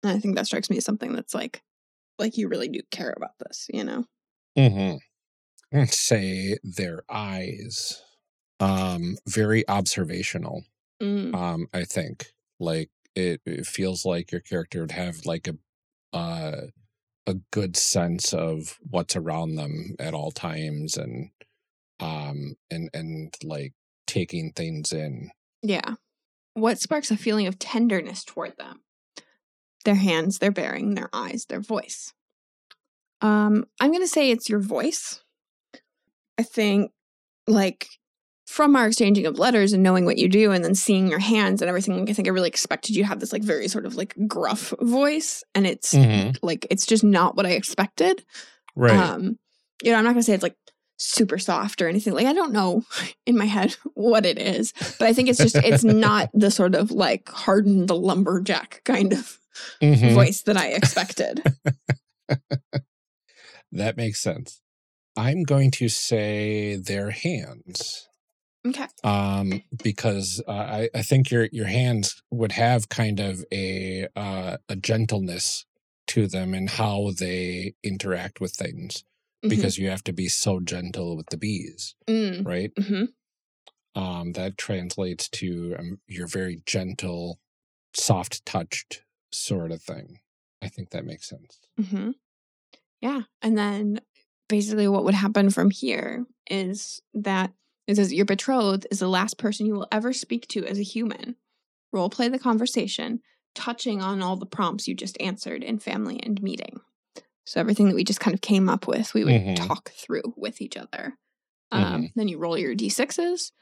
And 0.02 0.12
I 0.12 0.18
think 0.18 0.34
that 0.36 0.46
strikes 0.46 0.68
me 0.70 0.76
as 0.78 0.84
something 0.84 1.12
that's 1.14 1.34
like, 1.34 1.62
like 2.18 2.36
you 2.36 2.48
really 2.48 2.68
do 2.68 2.80
care 2.90 3.12
about 3.16 3.38
this, 3.38 3.66
you 3.72 3.84
know? 3.84 4.04
Mm-hmm. 4.58 4.96
Say 5.86 6.58
their 6.62 7.04
eyes. 7.10 8.02
Um, 8.60 9.16
very 9.26 9.68
observational. 9.68 10.64
Mm, 11.02 11.34
Um, 11.34 11.66
I 11.72 11.84
think 11.84 12.32
like 12.60 12.90
it, 13.14 13.40
it 13.46 13.66
feels 13.66 14.04
like 14.04 14.32
your 14.32 14.40
character 14.40 14.80
would 14.80 14.92
have 14.92 15.26
like 15.26 15.48
a 15.48 15.56
uh 16.16 16.66
a 17.26 17.34
good 17.52 17.76
sense 17.76 18.34
of 18.34 18.78
what's 18.90 19.16
around 19.16 19.56
them 19.56 19.96
at 19.98 20.14
all 20.14 20.30
times 20.30 20.96
and 20.96 21.30
um 22.00 22.56
and 22.70 22.90
and 22.94 23.34
like 23.42 23.74
taking 24.06 24.52
things 24.52 24.92
in. 24.92 25.30
yeah. 25.62 25.94
What 26.54 26.78
sparks 26.80 27.10
a 27.10 27.16
feeling 27.16 27.46
of 27.48 27.58
tenderness 27.58 28.24
toward 28.24 28.56
them? 28.58 28.82
Their 29.84 29.96
hands, 29.96 30.38
their 30.38 30.52
bearing, 30.52 30.94
their 30.94 31.10
eyes, 31.12 31.46
their 31.48 31.60
voice. 31.60 32.12
Um, 33.20 33.64
I'm 33.80 33.92
gonna 33.92 34.06
say 34.06 34.30
it's 34.30 34.48
your 34.48 34.60
voice. 34.60 35.23
I 36.38 36.42
think, 36.42 36.90
like, 37.46 37.88
from 38.46 38.76
our 38.76 38.86
exchanging 38.88 39.24
of 39.26 39.38
letters 39.38 39.72
and 39.72 39.82
knowing 39.82 40.04
what 40.04 40.18
you 40.18 40.28
do, 40.28 40.52
and 40.52 40.62
then 40.64 40.74
seeing 40.74 41.08
your 41.08 41.18
hands 41.18 41.62
and 41.62 41.68
everything, 41.68 41.98
like 41.98 42.10
I 42.10 42.12
think 42.12 42.28
I 42.28 42.30
really 42.32 42.48
expected 42.48 42.94
you 42.94 43.02
to 43.02 43.08
have 43.08 43.18
this 43.20 43.32
like 43.32 43.42
very 43.42 43.68
sort 43.68 43.86
of 43.86 43.94
like 43.96 44.14
gruff 44.26 44.72
voice, 44.80 45.42
and 45.54 45.66
it's 45.66 45.94
Mhm. 45.94 46.36
like 46.42 46.66
it's 46.70 46.84
just 46.86 47.02
not 47.04 47.36
what 47.36 47.46
I 47.46 47.50
expected. 47.52 48.22
Right. 48.76 48.98
Um, 48.98 49.38
you 49.82 49.90
know, 49.92 49.96
I'm 49.98 50.04
not 50.04 50.10
gonna 50.10 50.22
say 50.22 50.34
it's 50.34 50.42
like 50.42 50.56
super 50.98 51.38
soft 51.38 51.80
or 51.80 51.88
anything. 51.88 52.12
Like 52.12 52.26
I 52.26 52.32
don't 52.34 52.52
know 52.52 52.82
in 53.26 53.36
my 53.38 53.46
head 53.46 53.76
what 53.94 54.26
it 54.26 54.38
is, 54.38 54.72
but 54.98 55.08
I 55.08 55.12
think 55.14 55.28
it's 55.30 55.38
just 55.38 55.56
it's 55.56 55.82
not 55.84 56.28
the 56.34 56.50
sort 56.50 56.74
of 56.74 56.90
like 56.90 57.28
hardened 57.30 57.88
the 57.88 57.96
lumberjack 57.96 58.82
kind 58.84 59.12
of 59.14 59.38
Mhm. 59.80 60.14
voice 60.14 60.42
that 60.42 60.56
I 60.58 60.68
expected. 60.68 61.42
That 63.72 63.96
makes 63.96 64.20
sense. 64.22 64.60
I'm 65.16 65.42
going 65.44 65.70
to 65.72 65.88
say 65.88 66.76
their 66.76 67.10
hands. 67.10 68.08
okay. 68.66 68.86
um 69.04 69.62
because 69.82 70.42
uh, 70.48 70.52
I, 70.52 70.88
I 70.94 71.02
think 71.02 71.30
your 71.30 71.48
your 71.52 71.66
hands 71.66 72.22
would 72.30 72.52
have 72.52 72.88
kind 72.88 73.20
of 73.20 73.44
a 73.52 74.08
uh, 74.16 74.56
a 74.68 74.76
gentleness 74.76 75.66
to 76.08 76.26
them 76.26 76.54
and 76.54 76.68
how 76.70 77.10
they 77.18 77.74
interact 77.82 78.40
with 78.40 78.52
things 78.54 79.04
Mhm. 79.44 79.50
because 79.50 79.76
you 79.78 79.90
have 79.90 80.04
to 80.04 80.12
be 80.12 80.28
so 80.28 80.60
gentle 80.60 81.16
with 81.18 81.26
the 81.30 81.36
bees 81.36 81.94
Mm, 82.08 82.46
right 82.46 82.72
mhm. 82.76 83.08
um 83.94 84.32
that 84.32 84.56
translates 84.58 85.28
to 85.28 85.76
um, 85.78 86.00
your 86.06 86.26
very 86.26 86.60
gentle 86.66 87.38
soft 87.94 88.44
touched 88.46 89.02
sort 89.32 89.70
of 89.72 89.82
thing 89.82 90.20
i 90.62 90.68
think 90.68 90.90
that 90.90 91.04
makes 91.04 91.28
sense 91.28 91.60
hmm 91.90 92.10
Yeah. 93.00 93.22
And 93.42 93.56
then 93.58 94.00
basically 94.48 94.88
what 94.88 95.04
would 95.04 95.14
happen 95.14 95.50
from 95.50 95.70
here 95.70 96.24
is 96.50 97.00
that 97.14 97.52
it 97.86 97.96
says 97.96 98.12
your 98.12 98.24
betrothed 98.24 98.86
is 98.90 98.98
the 99.00 99.08
last 99.08 99.38
person 99.38 99.66
you 99.66 99.74
will 99.74 99.88
ever 99.92 100.12
speak 100.12 100.46
to 100.48 100.64
as 100.66 100.78
a 100.78 100.82
human. 100.82 101.36
Role 101.92 102.10
play 102.10 102.28
the 102.28 102.38
conversation, 102.38 103.20
touching 103.54 104.02
on 104.02 104.22
all 104.22 104.36
the 104.36 104.46
prompts 104.46 104.88
you 104.88 104.94
just 104.94 105.20
answered 105.20 105.62
in 105.62 105.78
family 105.78 106.18
and 106.22 106.42
meeting. 106.42 106.80
So 107.44 107.60
everything 107.60 107.88
that 107.88 107.94
we 107.94 108.04
just 108.04 108.20
kind 108.20 108.34
of 108.34 108.40
came 108.40 108.68
up 108.68 108.86
with, 108.86 109.12
we 109.14 109.24
would 109.24 109.34
Mhm. 109.34 109.56
talk 109.56 109.90
through 109.92 110.34
with 110.36 110.60
each 110.62 110.76
other. 110.76 111.16
Um, 111.70 112.10
Then 112.16 112.28
you 112.28 112.38
roll 112.38 112.56
your 112.58 112.74
d6s. 112.74 113.52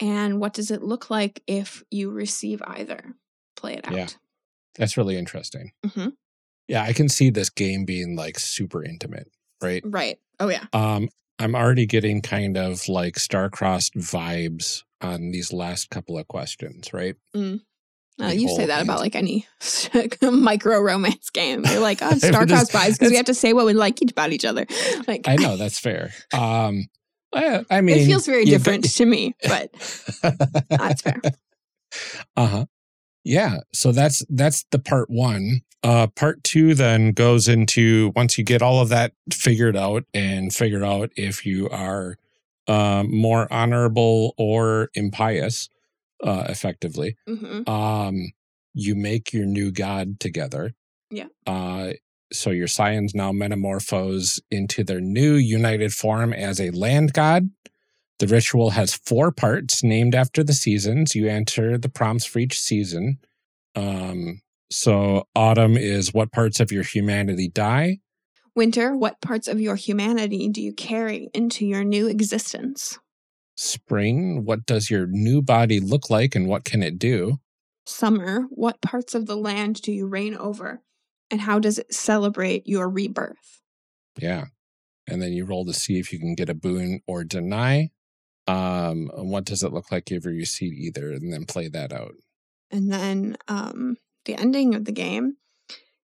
And 0.00 0.40
what 0.40 0.54
does 0.54 0.70
it 0.70 0.82
look 0.82 1.10
like 1.10 1.42
if 1.46 1.82
you 1.90 2.10
receive 2.10 2.62
either? 2.66 3.14
Play 3.56 3.74
it 3.74 3.86
out. 3.86 3.94
Yeah. 3.94 4.08
that's 4.76 4.96
really 4.96 5.16
interesting 5.16 5.70
hmm 5.86 6.08
yeah 6.66 6.82
i 6.82 6.92
can 6.92 7.08
see 7.08 7.30
this 7.30 7.48
game 7.48 7.84
being 7.84 8.16
like 8.16 8.38
super 8.40 8.82
intimate 8.84 9.30
right 9.62 9.82
Right. 9.86 10.18
Oh, 10.40 10.48
yeah. 10.48 10.64
Um, 10.72 11.08
I'm 11.38 11.54
already 11.54 11.86
getting 11.86 12.22
kind 12.22 12.56
of 12.56 12.88
like 12.88 13.18
star-crossed 13.18 13.94
vibes 13.94 14.82
on 15.00 15.30
these 15.30 15.52
last 15.52 15.90
couple 15.90 16.18
of 16.18 16.28
questions, 16.28 16.92
right? 16.92 17.16
Uh, 18.22 18.26
you 18.26 18.48
say 18.48 18.66
that 18.66 18.82
about 18.82 19.00
like 19.00 19.16
any 19.16 19.46
micro 20.22 20.78
romance 20.80 21.30
game. 21.30 21.64
You're 21.64 21.80
like, 21.80 21.98
oh, 22.00 22.12
star-crossed 22.18 22.72
vibes 22.72 22.92
because 22.92 23.10
we 23.10 23.16
have 23.16 23.26
to 23.26 23.34
say 23.34 23.52
what 23.52 23.66
we 23.66 23.72
like 23.72 23.98
about 24.08 24.32
each 24.32 24.44
other. 24.44 24.66
Like, 25.08 25.26
I 25.28 25.36
know 25.36 25.56
that's 25.56 25.78
fair. 25.80 26.12
Um, 26.32 26.86
I, 27.32 27.64
I 27.68 27.80
mean, 27.80 27.98
it 27.98 28.06
feels 28.06 28.26
very 28.26 28.44
different 28.44 28.84
to 28.94 29.04
me, 29.04 29.34
but 29.42 29.70
that's 30.70 31.02
fair. 31.02 31.20
uh 32.36 32.46
huh. 32.46 32.64
Yeah. 33.24 33.58
So 33.72 33.90
that's 33.92 34.24
that's 34.28 34.64
the 34.70 34.78
part 34.78 35.08
one. 35.10 35.62
Uh, 35.82 36.06
part 36.08 36.42
two 36.44 36.74
then 36.74 37.12
goes 37.12 37.46
into 37.48 38.12
once 38.16 38.38
you 38.38 38.44
get 38.44 38.62
all 38.62 38.80
of 38.80 38.88
that 38.90 39.12
figured 39.32 39.76
out 39.76 40.04
and 40.14 40.52
figured 40.54 40.82
out 40.82 41.10
if 41.16 41.44
you 41.44 41.68
are 41.70 42.16
um, 42.68 43.14
more 43.14 43.52
honorable 43.52 44.34
or 44.38 44.88
impious, 44.94 45.68
uh, 46.22 46.44
effectively. 46.48 47.16
hmm 47.28 47.62
um 47.68 48.32
you 48.76 48.94
make 48.96 49.32
your 49.32 49.46
new 49.46 49.70
god 49.70 50.18
together 50.18 50.72
Yeah. 51.10 51.26
uh 51.46 51.90
so 52.32 52.50
your 52.50 52.66
scions 52.66 53.14
now 53.14 53.30
metamorphose 53.30 54.40
into 54.50 54.82
their 54.82 55.00
new 55.00 55.34
united 55.34 55.92
form 55.92 56.32
as 56.32 56.60
a 56.60 56.70
land 56.70 57.12
god 57.12 57.50
the 58.18 58.26
ritual 58.26 58.70
has 58.70 58.94
four 58.94 59.32
parts 59.32 59.82
named 59.82 60.14
after 60.14 60.42
the 60.42 60.52
seasons 60.52 61.14
you 61.14 61.28
enter 61.28 61.78
the 61.78 61.88
prompts 61.88 62.24
for 62.24 62.38
each 62.38 62.58
season 62.58 63.18
um 63.74 64.40
so 64.70 65.26
autumn 65.34 65.76
is 65.76 66.12
what 66.14 66.32
parts 66.32 66.60
of 66.60 66.72
your 66.72 66.84
humanity 66.84 67.48
die 67.48 67.98
Winter, 68.56 68.96
what 68.96 69.20
parts 69.20 69.48
of 69.48 69.60
your 69.60 69.74
humanity 69.74 70.48
do 70.48 70.62
you 70.62 70.72
carry 70.72 71.28
into 71.34 71.66
your 71.66 71.82
new 71.82 72.06
existence? 72.06 72.98
spring 73.56 74.44
what 74.44 74.66
does 74.66 74.90
your 74.90 75.06
new 75.06 75.40
body 75.40 75.78
look 75.80 76.10
like 76.10 76.34
and 76.34 76.48
what 76.48 76.64
can 76.64 76.82
it 76.82 76.98
do 76.98 77.38
Summer, 77.86 78.46
what 78.50 78.80
parts 78.80 79.14
of 79.14 79.26
the 79.26 79.36
land 79.36 79.82
do 79.82 79.92
you 79.92 80.06
reign 80.06 80.34
over? 80.34 80.82
And 81.30 81.40
how 81.42 81.58
does 81.58 81.78
it 81.78 81.92
celebrate 81.92 82.66
your 82.66 82.88
rebirth? 82.88 83.60
Yeah. 84.18 84.46
And 85.06 85.20
then 85.20 85.32
you 85.32 85.44
roll 85.44 85.66
to 85.66 85.74
see 85.74 85.98
if 85.98 86.12
you 86.12 86.18
can 86.18 86.34
get 86.34 86.48
a 86.48 86.54
boon 86.54 87.00
or 87.06 87.24
deny. 87.24 87.90
Um, 88.46 89.10
what 89.14 89.44
does 89.44 89.62
it 89.62 89.72
look 89.72 89.90
like 89.90 90.10
if 90.10 90.24
you 90.24 90.30
receive 90.30 90.74
either? 90.74 91.12
And 91.12 91.32
then 91.32 91.46
play 91.46 91.68
that 91.68 91.92
out. 91.92 92.14
And 92.70 92.92
then 92.92 93.36
um, 93.48 93.96
the 94.24 94.34
ending 94.34 94.74
of 94.74 94.84
the 94.84 94.92
game 94.92 95.36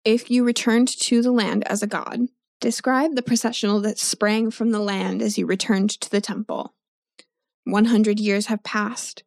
if 0.07 0.32
you 0.32 0.45
returned 0.45 0.88
to 0.88 1.21
the 1.21 1.34
land 1.34 1.67
as 1.67 1.84
a 1.84 1.88
god, 1.88 2.30
describe 2.61 3.15
the 3.15 3.21
processional 3.21 3.82
that 3.82 3.99
sprang 3.99 4.49
from 4.51 4.71
the 4.71 4.80
land 4.80 5.21
as 5.21 5.38
you 5.38 5.45
returned 5.45 5.89
to 5.89 6.09
the 6.09 6.21
temple. 6.21 6.73
100 7.65 8.17
years 8.17 8.45
have 8.45 8.63
passed. 8.63 9.23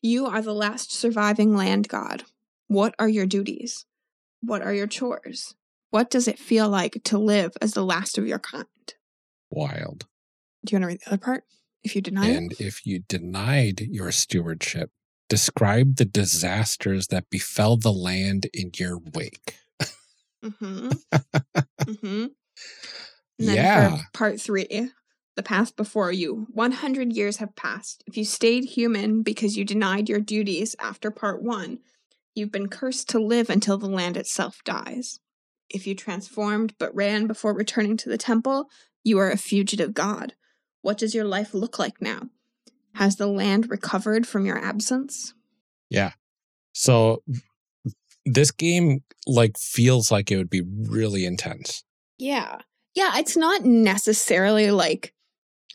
You 0.00 0.24
are 0.24 0.40
the 0.40 0.54
last 0.54 0.90
surviving 0.90 1.54
land 1.54 1.86
god. 1.86 2.24
What 2.66 2.94
are 2.98 3.10
your 3.10 3.26
duties? 3.26 3.84
What 4.40 4.62
are 4.62 4.72
your 4.72 4.86
chores? 4.86 5.54
What 5.90 6.08
does 6.08 6.26
it 6.26 6.38
feel 6.38 6.70
like 6.70 7.02
to 7.04 7.18
live 7.18 7.52
as 7.60 7.74
the 7.74 7.84
last 7.84 8.16
of 8.16 8.26
your 8.26 8.38
kind? 8.38 8.64
Wild. 9.50 10.06
Do 10.64 10.72
you 10.72 10.76
want 10.76 10.84
to 10.84 10.86
read 10.86 11.00
the 11.00 11.08
other 11.08 11.18
part? 11.18 11.44
If 11.84 11.96
you 11.96 12.02
deny 12.02 12.28
and 12.28 12.52
it? 12.52 12.60
if 12.60 12.86
you 12.86 13.00
denied 13.08 13.80
your 13.80 14.12
stewardship, 14.12 14.90
describe 15.28 15.96
the 15.96 16.04
disasters 16.04 17.08
that 17.08 17.30
befell 17.30 17.76
the 17.76 17.92
land 17.92 18.46
in 18.52 18.70
your 18.76 18.98
wake. 18.98 19.56
Mm-hmm. 20.44 20.88
mm-hmm. 21.80 22.24
And 22.24 22.32
Yeah. 23.38 23.98
part 24.12 24.40
three, 24.40 24.90
the 25.36 25.42
path 25.42 25.74
before 25.76 26.12
you. 26.12 26.46
100 26.52 27.12
years 27.12 27.38
have 27.38 27.56
passed. 27.56 28.04
If 28.06 28.16
you 28.16 28.24
stayed 28.24 28.64
human 28.64 29.22
because 29.22 29.56
you 29.56 29.64
denied 29.64 30.08
your 30.08 30.20
duties 30.20 30.76
after 30.78 31.10
part 31.10 31.42
one, 31.42 31.78
you've 32.34 32.52
been 32.52 32.68
cursed 32.68 33.08
to 33.10 33.18
live 33.18 33.50
until 33.50 33.78
the 33.78 33.88
land 33.88 34.16
itself 34.16 34.62
dies. 34.64 35.20
If 35.70 35.86
you 35.86 35.94
transformed 35.94 36.74
but 36.78 36.94
ran 36.94 37.26
before 37.26 37.54
returning 37.54 37.96
to 37.98 38.08
the 38.08 38.18
temple, 38.18 38.68
you 39.02 39.18
are 39.18 39.30
a 39.30 39.38
fugitive 39.38 39.94
god. 39.94 40.34
What 40.82 40.98
does 40.98 41.14
your 41.14 41.24
life 41.24 41.54
look 41.54 41.78
like 41.78 42.00
now? 42.00 42.28
Has 42.94 43.16
the 43.16 43.26
land 43.26 43.70
recovered 43.70 44.26
from 44.26 44.44
your 44.44 44.58
absence? 44.58 45.32
Yeah. 45.88 46.12
So 46.72 47.22
this 48.26 48.50
game 48.50 49.02
like 49.26 49.56
feels 49.58 50.10
like 50.10 50.30
it 50.30 50.36
would 50.36 50.50
be 50.50 50.62
really 50.62 51.24
intense. 51.24 51.84
Yeah. 52.18 52.58
Yeah, 52.94 53.12
it's 53.18 53.36
not 53.36 53.64
necessarily 53.64 54.70
like 54.70 55.14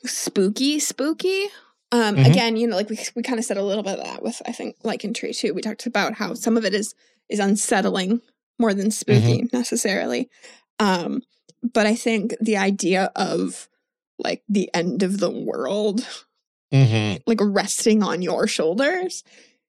spooky, 0.05 0.79
spooky. 0.79 1.45
Um 1.91 2.15
Mhm. 2.17 2.29
again, 2.29 2.57
you 2.57 2.67
know, 2.67 2.75
like 2.75 2.89
we 2.89 2.99
we 3.15 3.23
kind 3.23 3.39
of 3.39 3.45
said 3.45 3.57
a 3.57 3.63
little 3.63 3.83
bit 3.83 3.99
of 3.99 4.05
that 4.05 4.21
with 4.21 4.41
I 4.45 4.51
think 4.51 4.75
like 4.83 5.01
Lycantree 5.01 5.35
2. 5.37 5.53
We 5.53 5.61
talked 5.61 5.85
about 5.85 6.13
how 6.15 6.33
some 6.33 6.57
of 6.57 6.65
it 6.65 6.73
is 6.73 6.93
is 7.29 7.39
unsettling 7.39 8.21
more 8.59 8.73
than 8.73 8.91
spooky 8.91 9.47
necessarily. 9.53 10.29
Um 10.79 11.21
but 11.63 11.85
I 11.87 11.95
think 11.95 12.35
the 12.39 12.57
idea 12.57 13.11
of 13.15 13.67
like 14.19 14.43
the 14.49 14.69
end 14.73 15.03
of 15.03 15.19
the 15.19 15.29
world 15.31 16.05
Mm-hmm. 16.73 17.17
like 17.27 17.39
resting 17.41 18.03
on 18.03 18.21
your 18.21 18.45
shoulders 18.47 19.23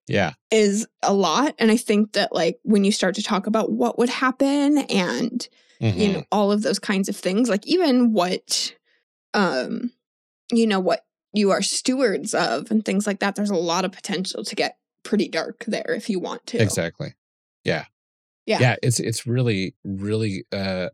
Yeah. 0.09 0.33
is 0.51 0.87
a 1.03 1.15
lot 1.15 1.55
and 1.59 1.71
I 1.71 1.77
think 1.77 2.13
that 2.15 2.35
like 2.35 2.59
when 2.65 2.85
you 2.85 2.91
start 2.93 3.15
to 3.17 3.23
talk 3.23 3.47
about 3.47 3.71
what 3.71 3.99
would 3.99 4.09
happen 4.09 4.79
and 4.79 5.49
you 5.81 6.09
Mhm. 6.09 6.13
know 6.15 6.25
all 6.33 6.51
of 6.51 6.63
those 6.63 6.81
kinds 6.81 7.09
of 7.09 7.17
things 7.17 7.49
like 7.49 7.65
even 7.67 8.13
what 8.13 8.75
um 9.35 9.93
you 10.51 10.67
know 10.67 10.81
what 10.81 11.05
you 11.35 11.51
are 11.53 11.63
stewards 11.63 12.35
of 12.35 12.71
and 12.71 12.85
things 12.85 13.07
like 13.07 13.21
that 13.21 13.37
there's 13.37 13.51
a 13.51 13.55
lot 13.55 13.85
of 13.85 13.93
potential 13.93 14.43
to 14.43 14.57
get 14.57 14.77
pretty 15.05 15.29
dark 15.29 15.65
there 15.67 15.95
if 15.95 16.11
you 16.11 16.19
want 16.19 16.45
to 16.47 16.59
Exactly. 16.61 17.15
Yeah. 17.65 17.85
Yeah. 18.47 18.59
Yeah. 18.61 18.77
It's 18.83 18.99
it's 18.99 19.27
really, 19.27 19.75
really 19.85 20.47
uh 20.53 20.89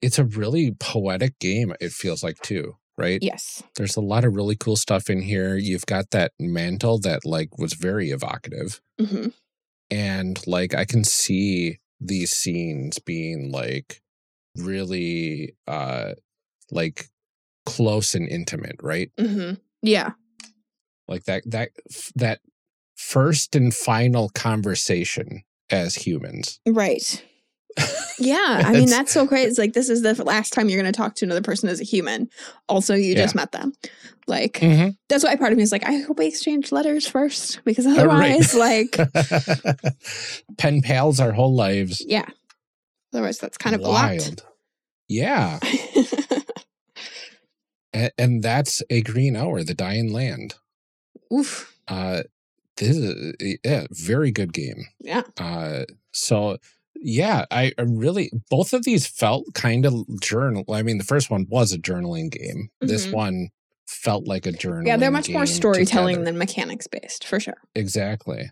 it's 0.00 0.18
a 0.18 0.24
really 0.24 0.72
poetic 0.78 1.38
game, 1.38 1.74
it 1.80 1.92
feels 1.92 2.22
like 2.22 2.38
too, 2.40 2.76
right? 2.96 3.18
yes 3.22 3.62
There's 3.76 3.96
a 3.96 4.00
lot 4.00 4.24
of 4.24 4.34
really 4.34 4.56
cool 4.56 4.76
stuff 4.76 5.08
in 5.10 5.22
here. 5.22 5.56
You've 5.56 5.86
got 5.86 6.10
that 6.10 6.32
mantle 6.38 6.98
that 7.00 7.24
like 7.24 7.58
was 7.58 7.74
very 7.74 8.10
evocative. 8.10 8.80
hmm 9.00 9.28
And 9.90 10.38
like 10.46 10.74
I 10.74 10.84
can 10.84 11.04
see 11.04 11.78
these 12.00 12.30
scenes 12.32 12.98
being 12.98 13.50
like 13.50 14.00
really 14.56 15.54
uh 15.66 16.12
like 16.70 17.08
close 17.66 18.14
and 18.14 18.28
intimate, 18.28 18.76
right? 18.82 19.10
Mm-hmm. 19.18 19.54
yeah 19.82 20.12
Like 21.06 21.24
that 21.24 21.42
that 21.46 21.70
that 22.14 22.40
first 22.96 23.54
and 23.56 23.74
final 23.74 24.28
conversation 24.30 25.42
as 25.70 25.94
humans. 25.94 26.60
right 26.66 27.22
yeah 28.18 28.62
i 28.64 28.72
mean 28.72 28.88
that's 28.88 29.12
so 29.12 29.26
great 29.26 29.48
it's 29.48 29.58
like 29.58 29.72
this 29.74 29.88
is 29.88 30.02
the 30.02 30.14
last 30.24 30.52
time 30.52 30.68
you're 30.68 30.80
going 30.80 30.92
to 30.92 30.96
talk 30.96 31.14
to 31.14 31.24
another 31.24 31.42
person 31.42 31.68
as 31.68 31.80
a 31.80 31.84
human 31.84 32.28
also 32.68 32.94
you 32.94 33.14
just 33.14 33.34
met 33.34 33.52
them 33.52 33.72
like 34.26 34.54
Mhm. 34.54 34.96
that's 35.08 35.24
why 35.24 35.36
part 35.36 35.52
of 35.52 35.56
me 35.58 35.62
is 35.64 35.72
like 35.72 35.84
i 35.84 35.96
hope 35.98 36.18
we 36.18 36.26
exchange 36.26 36.72
letters 36.72 37.06
first 37.06 37.60
because 37.64 37.86
Oh, 37.86 37.90
right. 38.06 38.32
otherwise 38.32 38.54
like 38.54 38.96
pen 40.58 40.82
pals 40.82 41.20
our 41.20 41.32
whole 41.32 41.54
lives. 41.54 42.02
yeah 42.06 42.26
otherwise 43.12 43.38
that's 43.38 43.56
kind 43.58 43.74
of 43.74 43.82
a 43.82 43.88
wild. 43.88 44.44
Yeah. 45.08 45.58
And, 47.94 48.12
and 48.18 48.42
that's 48.42 48.82
a 48.90 49.00
green 49.02 49.34
hour, 49.34 49.62
the 49.64 49.74
dying 49.74 50.12
land. 50.12 50.54
oof 51.32 51.74
Uh 51.88 52.22
this 52.76 52.96
is 52.96 53.34
yeah, 53.64 53.86
very 53.90 54.30
good 54.30 54.52
game. 54.52 54.84
yeah 55.00 55.22
Uh 55.38 55.84
so 56.12 56.58
yeah, 57.00 57.44
I 57.50 57.72
really 57.78 58.30
both 58.50 58.72
of 58.72 58.84
these 58.84 59.06
felt 59.06 59.44
kind 59.54 59.86
of 59.86 59.94
journal. 60.20 60.64
I 60.72 60.82
mean, 60.82 60.98
the 60.98 61.04
first 61.04 61.30
one 61.30 61.46
was 61.48 61.72
a 61.72 61.78
journaling 61.78 62.30
game. 62.30 62.70
This 62.80 63.06
Mhm. 63.06 63.12
one 63.12 63.48
felt 63.86 64.26
like 64.26 64.46
a 64.46 64.52
journal. 64.52 64.86
Yeah, 64.86 64.96
they're 64.96 65.10
much 65.10 65.30
more 65.30 65.46
storytelling 65.46 66.24
than 66.24 66.36
mechanics 66.38 66.86
based, 66.86 67.24
for 67.26 67.40
sure. 67.40 67.56
exactly. 67.74 68.50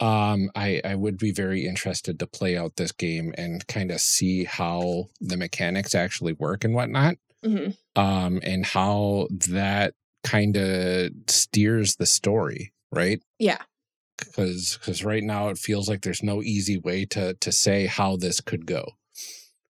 Um, 0.00 0.50
I 0.54 0.80
I 0.84 0.94
would 0.94 1.18
be 1.18 1.32
very 1.32 1.66
interested 1.66 2.18
to 2.20 2.26
play 2.26 2.56
out 2.56 2.76
this 2.76 2.92
game 2.92 3.34
and 3.36 3.66
kind 3.66 3.90
of 3.90 4.00
see 4.00 4.44
how 4.44 5.06
the 5.20 5.36
mechanics 5.36 5.94
actually 5.94 6.34
work 6.34 6.64
and 6.64 6.72
whatnot. 6.74 7.16
hmm 7.44 7.70
Um, 7.96 8.40
and 8.44 8.64
how 8.64 9.26
that 9.48 9.94
kind 10.24 10.56
of 10.56 11.10
steers 11.26 11.96
the 11.96 12.06
story, 12.06 12.72
right? 12.92 13.20
Yeah. 13.38 13.58
Because 14.18 14.76
because 14.80 15.04
right 15.04 15.22
now 15.22 15.48
it 15.48 15.58
feels 15.58 15.88
like 15.88 16.02
there's 16.02 16.22
no 16.22 16.42
easy 16.42 16.78
way 16.78 17.04
to 17.06 17.34
to 17.34 17.52
say 17.52 17.86
how 17.86 18.16
this 18.16 18.40
could 18.40 18.66
go. 18.66 18.84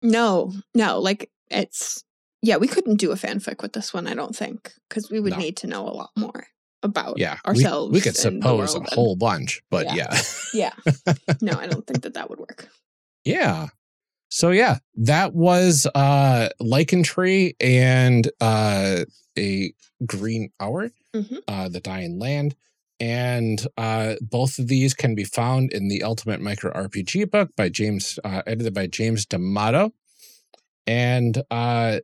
No, 0.02 0.52
no, 0.74 0.98
like 1.00 1.30
it's 1.50 2.02
yeah, 2.42 2.56
we 2.56 2.68
couldn't 2.68 2.96
do 2.96 3.10
a 3.10 3.16
fanfic 3.16 3.62
with 3.62 3.72
this 3.72 3.92
one, 3.92 4.06
I 4.06 4.14
don't 4.14 4.34
think, 4.36 4.72
because 4.88 5.10
we 5.10 5.18
would 5.20 5.32
No. 5.32 5.38
need 5.38 5.56
to 5.58 5.66
know 5.66 5.86
a 5.88 5.90
lot 5.90 6.10
more 6.16 6.46
about 6.84 7.18
Yeah, 7.18 7.38
ourselves. 7.44 7.92
We, 7.92 8.00
could 8.00 8.16
suppose 8.16 8.74
a 8.74 8.78
and- 8.78 8.86
whole 8.90 9.16
bunch, 9.16 9.60
but 9.70 9.86
Yeah. 9.96 10.22
yeah. 10.54 10.70
Yeah. 11.06 11.14
no, 11.40 11.52
I 11.58 11.66
don't 11.66 11.84
think 11.86 12.02
that 12.02 12.14
that 12.14 12.30
would 12.30 12.38
work. 12.38 12.68
Yeah. 13.24 13.68
So 14.30 14.50
yeah, 14.50 14.78
that 14.96 15.34
was 15.34 15.86
uh 15.94 16.50
Lycantree 16.62 17.54
and 17.60 18.30
uh 18.40 19.04
a 19.36 19.72
Green 20.06 20.50
Hour, 20.60 20.90
Mhm. 21.16 21.38
uh 21.48 21.68
The 21.70 21.80
Dying 21.80 22.18
Land. 22.20 22.54
And 23.00 23.64
uh 23.76 24.14
both 24.20 24.58
of 24.58 24.66
these 24.68 24.94
can 24.94 25.14
be 25.14 25.24
found 25.24 25.72
in 25.72 25.88
the 25.88 26.02
Ultimate 26.02 26.40
Micro 26.40 26.72
RPG 26.72 27.30
book 27.30 27.50
by 27.56 27.68
James 27.68 28.18
uh 28.24 28.42
edited 28.46 28.74
by 28.74 28.86
James 28.86 29.24
D'Amato. 29.26 29.92
And 30.86 31.42
uh 31.50 32.00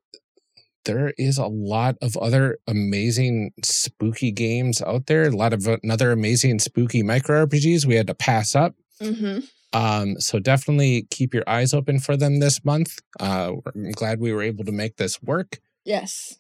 there 0.84 1.14
is 1.16 1.38
a 1.38 1.46
lot 1.46 1.96
of 2.02 2.16
other 2.18 2.58
amazing 2.68 3.52
spooky 3.62 4.30
games 4.30 4.82
out 4.82 5.06
there. 5.06 5.24
A 5.24 5.30
lot 5.30 5.54
of 5.54 5.66
another 5.82 6.12
amazing 6.12 6.58
spooky 6.58 7.02
micro 7.02 7.46
RPGs 7.46 7.86
we 7.86 7.94
had 7.94 8.06
to 8.08 8.14
pass 8.14 8.54
up. 8.54 8.74
hmm 9.00 9.38
Um, 9.72 10.20
so 10.20 10.38
definitely 10.38 11.06
keep 11.10 11.34
your 11.34 11.42
eyes 11.48 11.74
open 11.74 11.98
for 12.00 12.16
them 12.16 12.38
this 12.38 12.64
month. 12.64 13.00
Uh, 13.18 13.54
I'm 13.74 13.90
glad 13.92 14.20
we 14.20 14.32
were 14.32 14.42
able 14.42 14.64
to 14.64 14.72
make 14.72 14.96
this 14.98 15.20
work. 15.22 15.58
Yes. 15.84 16.36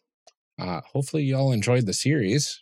Uh, 0.56 0.82
hopefully 0.92 1.24
you 1.24 1.36
all 1.36 1.50
enjoyed 1.50 1.86
the 1.86 1.94
series. 1.94 2.60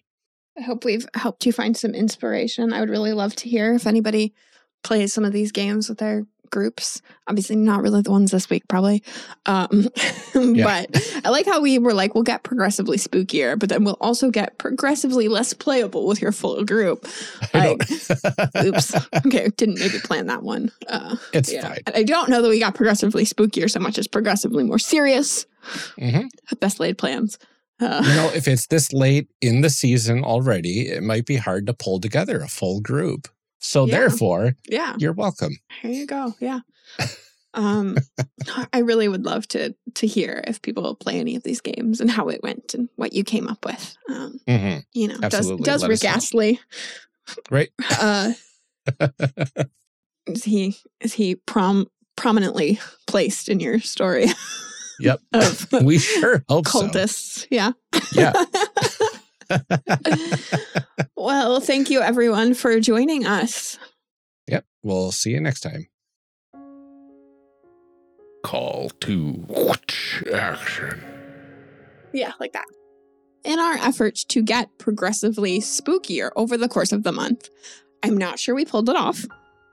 I 0.59 0.63
hope 0.63 0.85
we've 0.85 1.07
helped 1.15 1.47
you 1.47 1.53
find 1.53 1.77
some 1.77 1.95
inspiration. 1.95 2.73
I 2.73 2.81
would 2.81 2.91
really 2.91 3.13
love 3.13 3.35
to 3.37 3.49
hear 3.49 3.75
if 3.75 3.87
anybody 3.87 4.35
plays 4.83 5.13
some 5.13 5.25
of 5.25 5.33
these 5.33 5.53
games 5.53 5.89
with 5.89 5.99
their 5.99 6.27
groups. 6.51 7.01
Obviously, 7.27 7.57
not 7.57 7.83
really 7.83 8.03
the 8.03 8.11
ones 8.11 8.31
this 8.31 8.51
week, 8.51 8.69
probably. 8.69 9.03
Um, 9.47 9.89
Yeah. 10.35 10.65
But 10.91 11.21
I 11.25 11.29
like 11.29 11.45
how 11.45 11.61
we 11.61 11.79
were 11.79 11.93
like, 11.93 12.15
we'll 12.15 12.25
get 12.25 12.43
progressively 12.43 12.97
spookier, 12.97 13.59
but 13.59 13.69
then 13.69 13.85
we'll 13.85 13.99
also 14.01 14.31
get 14.31 14.57
progressively 14.59 15.29
less 15.29 15.53
playable 15.53 16.07
with 16.07 16.23
your 16.23 16.33
full 16.33 16.65
group. 16.65 17.07
Like, 17.55 17.83
oops. 18.65 18.95
Okay, 19.27 19.51
didn't 19.57 19.79
maybe 19.79 19.99
plan 19.99 20.27
that 20.27 20.43
one. 20.43 20.73
Uh, 20.87 21.17
it's 21.35 21.53
yeah. 21.53 21.69
fine. 21.69 21.79
And 21.87 21.97
I 21.97 22.03
don't 22.03 22.31
know 22.31 22.41
that 22.41 22.49
we 22.49 22.59
got 22.59 22.75
progressively 22.75 23.25
spookier 23.25 23.71
so 23.71 23.79
much 23.79 23.99
as 23.99 24.09
progressively 24.09 24.65
more 24.65 24.79
serious. 24.79 25.45
Mhm. 25.99 26.29
Best 26.61 26.81
laid 26.81 26.97
plans. 26.97 27.39
You 27.83 28.15
know, 28.15 28.31
if 28.35 28.47
it's 28.49 28.67
this 28.69 28.93
late 28.93 29.29
in 29.41 29.61
the 29.61 29.71
season 29.71 30.25
already, 30.25 30.89
it 30.89 31.03
might 31.03 31.27
be 31.27 31.37
hard 31.37 31.67
to 31.67 31.75
pull 31.75 32.01
together 32.01 32.41
a 32.41 32.49
full 32.49 32.81
group. 32.81 33.29
So 33.59 33.87
Yeah. 33.87 33.99
therefore, 33.99 34.55
yeah. 34.69 34.97
you're 34.99 35.13
welcome. 35.13 35.57
Here 35.83 35.91
you 35.93 36.07
go. 36.07 36.35
Yeah. 36.41 36.61
Um, 37.55 37.99
I 38.73 38.79
really 38.79 39.09
would 39.09 39.27
love 39.27 39.47
to 39.49 39.75
to 39.97 40.07
hear 40.07 40.43
if 40.47 40.63
people 40.63 40.95
play 40.95 41.21
any 41.21 41.37
of 41.37 41.43
these 41.43 41.61
games 41.61 42.01
and 42.01 42.11
how 42.11 42.29
it 42.31 42.43
went 42.43 42.73
and 42.73 42.89
what 42.97 43.13
you 43.13 43.25
came 43.25 43.47
up 43.47 43.67
with. 43.67 43.95
Um, 44.09 44.41
hmm 44.49 44.79
you 44.95 45.09
know, 45.09 45.19
Absolutely. 45.23 45.65
does 45.65 45.81
does 45.81 45.83
Let 45.83 45.91
Rick. 45.91 46.05
Astley 46.07 46.61
Right. 47.51 47.69
uh, 48.01 48.33
is 50.27 50.45
he 50.45 50.77
is 51.03 51.13
he 51.13 51.35
prom 51.35 51.89
prominently 52.17 52.81
placed 53.07 53.51
in 53.51 53.61
your 53.61 53.81
story 53.81 54.29
Yep. 55.03 55.21
of 55.33 55.73
we 55.83 55.99
sure 55.99 56.45
hope 56.49 56.67
so. 56.67 56.83
cultists? 56.83 57.47
Yeah. 57.51 57.73
Yeah. 58.13 58.33
well, 61.17 61.61
thank 61.61 61.91
you 61.91 62.01
everyone 62.01 62.55
for 62.55 62.79
joining 62.81 63.27
us. 63.27 63.79
Yep. 64.49 64.65
We'll 64.83 65.13
see 65.13 65.31
you 65.31 65.41
next 65.41 65.61
time. 65.61 65.89
call 68.45 68.91
to 69.01 69.47
action. 70.35 71.01
Yeah, 72.13 72.33
like 72.41 72.53
that. 72.53 72.65
In 73.45 73.59
our 73.59 73.75
efforts 73.75 74.25
to 74.25 74.43
get 74.43 74.69
progressively 74.79 75.61
spookier 75.61 76.31
over 76.37 76.57
the 76.57 76.69
course 76.69 76.93
of 76.93 77.03
the 77.05 77.13
month, 77.13 77.49
I'm 78.03 78.17
not 78.17 78.39
sure 78.39 78.55
we 78.55 78.65
pulled 78.65 78.89
it 78.89 78.97
off. 78.97 79.25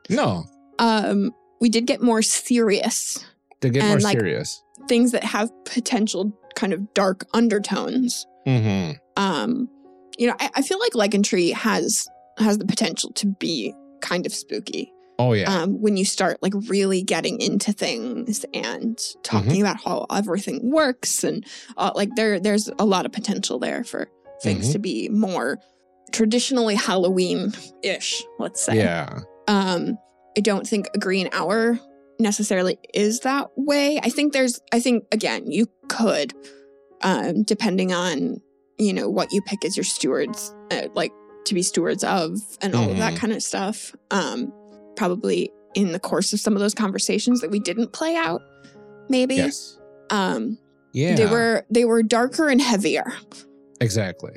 No, 0.09 0.45
Um, 0.77 1.33
we 1.59 1.69
did 1.69 1.85
get 1.87 2.01
more 2.01 2.21
serious 2.21 3.23
to 3.61 3.69
get 3.69 3.83
more 3.83 3.93
And, 3.95 4.03
like, 4.03 4.17
serious. 4.17 4.63
things 4.87 5.11
that 5.11 5.23
have 5.23 5.51
potential 5.65 6.31
kind 6.55 6.73
of 6.73 6.93
dark 6.93 7.25
undertones. 7.33 8.25
Mm-hmm. 8.47 8.93
Um, 9.21 9.69
you 10.17 10.27
know, 10.27 10.35
I, 10.39 10.49
I 10.55 10.61
feel 10.61 10.79
like 10.79 10.93
Lycantree 10.93 11.53
has 11.53 12.07
has 12.37 12.57
the 12.57 12.65
potential 12.65 13.11
to 13.13 13.27
be 13.27 13.73
kind 14.01 14.25
of 14.25 14.33
spooky. 14.33 14.91
Oh 15.21 15.33
yeah. 15.33 15.53
um, 15.53 15.81
when 15.81 15.97
you 15.97 16.05
start 16.05 16.41
like 16.41 16.53
really 16.69 17.01
getting 17.03 17.41
into 17.41 17.73
things 17.73 18.45
and 18.53 18.97
talking 19.23 19.51
Mm-hmm. 19.51 19.61
about 19.61 19.81
how 19.83 20.05
everything 20.09 20.71
works 20.71 21.25
and 21.25 21.45
uh, 21.75 21.91
like 21.93 22.15
there 22.15 22.39
there's 22.39 22.69
a 22.79 22.85
lot 22.85 23.05
of 23.05 23.11
potential 23.11 23.59
there 23.59 23.83
for 23.83 24.07
things 24.41 24.69
Mhm. 24.69 24.71
to 24.71 24.79
be 24.79 25.09
more 25.09 25.59
traditionally 26.13 26.75
halloween 26.75 27.51
ish 27.83 28.23
let's 28.39 28.61
say 28.61 28.77
yeah. 28.77 29.19
um 29.49 29.97
i 30.37 30.39
don't 30.39 30.65
think 30.65 30.87
a 30.95 30.97
green 30.97 31.27
hour 31.33 31.77
necessarily 32.19 32.77
is 32.93 33.21
that 33.21 33.49
way 33.55 33.99
i 34.03 34.09
think 34.09 34.33
there's 34.33 34.59
i 34.73 34.79
think 34.79 35.05
again 35.11 35.49
you 35.49 35.67
could 35.87 36.33
um 37.01 37.43
depending 37.43 37.93
on 37.93 38.41
you 38.77 38.93
know 38.93 39.09
what 39.09 39.31
you 39.31 39.41
pick 39.41 39.63
as 39.65 39.77
your 39.77 39.83
stewards 39.83 40.53
uh, 40.71 40.87
like 40.93 41.11
to 41.45 41.53
be 41.53 41.61
stewards 41.63 42.03
of 42.03 42.37
and 42.61 42.75
all 42.75 42.89
of 42.91 42.97
that 42.97 43.13
Mhm. 43.13 43.17
kind 43.17 43.33
of 43.33 43.41
stuff 43.41 43.95
um 44.11 44.51
probably 44.95 45.49
in 45.75 45.91
the 45.93 45.99
course 45.99 46.33
of 46.33 46.39
some 46.39 46.53
of 46.53 46.59
those 46.59 46.73
conversations 46.73 47.41
that 47.41 47.51
we 47.51 47.59
didn't 47.59 47.93
play 47.93 48.15
out 48.15 48.41
maybe 49.09 49.35
Yes. 49.35 49.77
um 50.09 50.57
Yeah. 50.93 51.15
they 51.15 51.25
were 51.25 51.65
they 51.71 51.85
were 51.85 52.03
darker 52.03 52.49
and 52.49 52.61
heavier 52.61 53.05
exactly. 53.79 54.33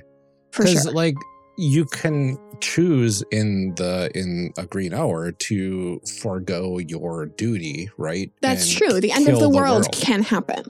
for 0.52 0.62
Because 0.64 0.84
sure 0.84 0.92
like 0.92 1.16
you 1.56 1.84
can 1.84 2.38
choose 2.60 3.22
in 3.30 3.74
the 3.74 4.10
in 4.14 4.52
a 4.56 4.66
green 4.66 4.94
hour 4.94 5.32
to 5.32 6.00
forego 6.20 6.78
your 6.78 7.26
duty, 7.26 7.90
right? 7.98 8.32
that's 8.40 8.68
And 8.70 8.78
true. 8.90 9.00
The 9.00 9.12
end 9.12 9.28
of 9.28 9.38
kill 9.38 9.50
the 9.50 9.56
world, 9.56 9.86
can 9.92 10.22
happen. 10.22 10.64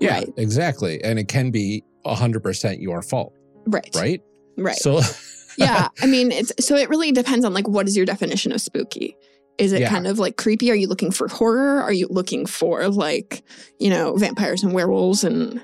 Yeah, 0.00 0.16
right. 0.18 0.28
exactly. 0.36 1.02
And 1.02 1.18
it 1.18 1.28
can 1.28 1.50
be 1.50 1.82
hundred 2.04 2.42
percent 2.42 2.80
your 2.80 3.02
fault, 3.02 3.32
right. 3.66 3.88
Right? 3.96 4.22
right. 4.56 4.76
So 4.76 5.00
yeah 5.58 5.88
i 6.02 6.06
mean 6.06 6.30
it's 6.30 6.52
so 6.60 6.76
it 6.76 6.90
really 6.90 7.10
depends 7.12 7.42
on 7.42 7.54
like 7.54 7.66
what 7.66 7.88
is 7.88 7.96
your 7.96 8.04
definition 8.06 8.52
of 8.52 8.60
spooky? 8.60 9.16
Is 9.58 9.72
it 9.72 9.80
Yeah. 9.80 9.88
kind 9.88 10.06
of 10.06 10.18
like 10.18 10.36
creepy? 10.36 10.70
Are 10.70 10.74
you 10.74 10.86
looking 10.86 11.10
for 11.10 11.28
horror? 11.28 11.80
Are 11.82 11.92
you 11.92 12.06
looking 12.10 12.44
for 12.44 12.88
like 12.88 13.42
you 13.80 13.88
know 13.90 14.14
vampires 14.16 14.62
and 14.62 14.72
werewolves 14.74 15.24
and 15.24 15.62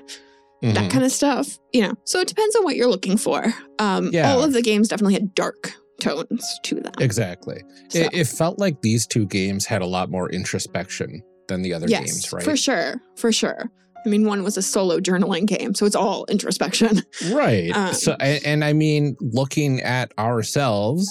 that 0.63 0.75
Mhm. 0.85 0.89
kind 0.91 1.03
of 1.03 1.11
stuff 1.11 1.59
you 1.73 1.81
know 1.81 1.93
so 2.05 2.19
it 2.19 2.27
depends 2.27 2.55
on 2.55 2.63
what 2.63 2.75
you're 2.75 2.87
looking 2.89 3.17
for 3.17 3.53
um 3.79 4.09
Yeah. 4.13 4.31
all 4.31 4.43
of 4.43 4.53
the 4.53 4.61
games 4.61 4.87
definitely 4.87 5.13
had 5.13 5.35
dark 5.35 5.73
tones 6.01 6.59
to 6.63 6.75
them 6.75 6.93
exactly. 6.99 7.61
So, 7.89 7.99
It, 7.99 8.13
it 8.13 8.27
felt 8.27 8.59
like 8.59 8.81
these 8.81 9.05
two 9.05 9.25
games 9.27 9.65
had 9.65 9.81
a 9.81 9.85
lot 9.85 10.09
more 10.09 10.29
introspection 10.31 11.21
than 11.47 11.61
the 11.61 11.73
other 11.73 11.87
yes 11.87 11.99
games, 11.99 12.33
right? 12.33 12.43
for 12.43 12.55
sure 12.57 13.01
for 13.15 13.31
sure 13.31 13.69
i 14.05 14.09
mean 14.09 14.25
one 14.25 14.43
was 14.43 14.57
a 14.57 14.61
solo 14.61 14.99
journaling 14.99 15.45
game 15.45 15.73
so 15.75 15.85
it's 15.85 15.95
all 15.95 16.25
introspection 16.29 17.01
Right. 17.31 17.71
Um, 17.75 17.93
so, 17.93 18.15
and, 18.19 18.45
and 18.45 18.63
I 18.65 18.73
mean, 18.73 19.15
looking 19.21 19.81
at 19.81 20.11
ourselves 20.17 21.07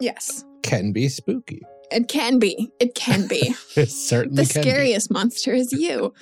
yes 0.00 0.44
can 0.62 0.92
be 0.92 1.08
spooky. 1.08 1.62
It 1.90 2.08
can 2.08 2.38
be 2.38 2.70
it 2.80 2.94
can 2.94 3.26
be 3.26 3.54
It 3.76 3.90
certainly 3.90 4.44
the 4.44 4.52
can 4.52 4.62
be. 4.62 4.68
scariest 4.70 5.10
monster 5.10 5.52
is 5.52 5.72
you 5.72 6.12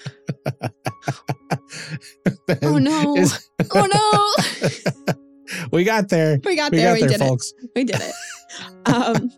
oh 2.62 2.78
no 2.78 3.16
is- 3.16 3.50
oh 3.72 3.86
no 5.06 5.14
we 5.72 5.84
got 5.84 6.08
there. 6.08 6.38
we 6.44 6.56
got 6.56 6.72
We 6.72 6.78
there 6.78 6.88
got 6.88 6.94
we 6.94 7.00
there, 7.00 7.08
did 7.08 7.20
it 7.20 7.28
folks. 7.28 7.52
We 7.76 7.84
did 7.84 8.00
it. 8.00 8.14
um, 8.86 9.30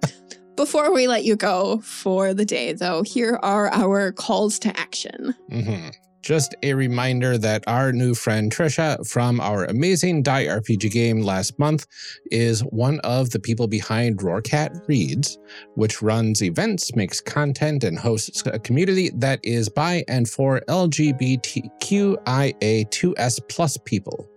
before 0.57 0.93
we 0.93 1.07
let 1.09 1.24
you 1.24 1.36
go 1.36 1.78
for 1.78 2.32
the 2.32 2.44
day, 2.44 2.73
though, 2.73 3.03
here 3.03 3.39
are 3.43 3.69
our 3.73 4.12
calls 4.12 4.59
to 4.61 4.78
action. 4.78 5.35
hmm 5.51 5.89
Just 6.27 6.55
a 6.65 6.74
reminder 6.74 7.39
that 7.39 7.62
our 7.69 7.93
new 7.93 8.12
friend 8.12 8.51
Trisha 8.51 9.09
from 9.09 9.40
our 9.40 9.65
amazing 9.66 10.24
Die 10.24 10.47
RPG 10.47 10.90
game 10.90 11.20
last 11.20 11.57
month 11.57 11.86
is 12.32 12.65
one 12.65 12.98
of 13.05 13.31
the 13.31 13.39
people 13.39 13.69
behind 13.69 14.19
Roarcat 14.19 14.89
Reads, 14.89 15.39
which 15.77 16.03
runs 16.03 16.43
events, 16.43 16.97
makes 16.97 17.20
content, 17.20 17.85
and 17.85 17.97
hosts 17.97 18.43
a 18.44 18.59
community 18.59 19.12
that 19.15 19.39
is 19.44 19.69
by 19.69 20.03
and 20.09 20.28
for 20.28 20.62
LGBTQIA2S 20.69 23.48
plus 23.48 23.78
people. 23.85 24.28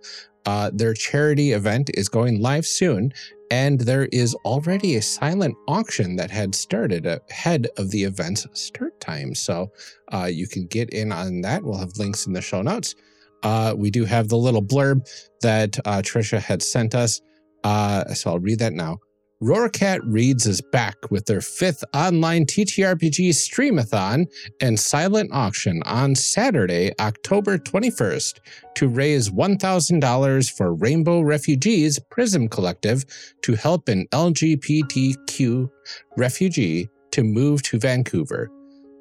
Uh, 0.46 0.70
their 0.72 0.94
charity 0.94 1.50
event 1.50 1.90
is 1.94 2.08
going 2.08 2.40
live 2.40 2.66
soon, 2.66 3.12
and 3.50 3.80
there 3.80 4.06
is 4.06 4.34
already 4.44 4.96
a 4.96 5.02
silent 5.02 5.56
auction 5.66 6.16
that 6.16 6.30
had 6.30 6.54
started 6.54 7.06
ahead 7.06 7.66
of 7.76 7.90
the 7.90 8.04
event's 8.04 8.46
start 8.52 8.98
time. 9.00 9.34
So 9.34 9.72
uh, 10.12 10.28
you 10.32 10.46
can 10.46 10.66
get 10.66 10.90
in 10.90 11.12
on 11.12 11.40
that. 11.42 11.64
We'll 11.64 11.78
have 11.78 11.96
links 11.98 12.26
in 12.26 12.32
the 12.32 12.42
show 12.42 12.62
notes. 12.62 12.94
Uh, 13.42 13.74
we 13.76 13.90
do 13.90 14.04
have 14.04 14.28
the 14.28 14.36
little 14.36 14.62
blurb 14.62 15.08
that 15.40 15.78
uh, 15.84 16.02
Trisha 16.02 16.40
had 16.40 16.62
sent 16.62 16.94
us. 16.94 17.20
Uh, 17.64 18.04
so 18.14 18.30
I'll 18.30 18.38
read 18.38 18.60
that 18.60 18.72
now. 18.72 18.98
Roarcat 19.42 20.00
Reads 20.04 20.46
is 20.46 20.60
back 20.60 21.10
with 21.10 21.24
their 21.24 21.40
fifth 21.40 21.82
online 21.94 22.44
TTRPG 22.44 23.30
streamathon 23.30 24.26
and 24.60 24.78
silent 24.78 25.30
auction 25.32 25.82
on 25.86 26.14
Saturday, 26.14 26.92
October 27.00 27.56
21st 27.56 28.38
to 28.74 28.88
raise 28.88 29.30
$1,000 29.30 30.52
for 30.52 30.74
Rainbow 30.74 31.22
Refugees 31.22 31.98
Prism 32.10 32.50
Collective 32.50 33.06
to 33.40 33.54
help 33.54 33.88
an 33.88 34.06
LGBTQ 34.12 35.70
refugee 36.18 36.90
to 37.10 37.24
move 37.24 37.62
to 37.62 37.78
Vancouver. 37.78 38.50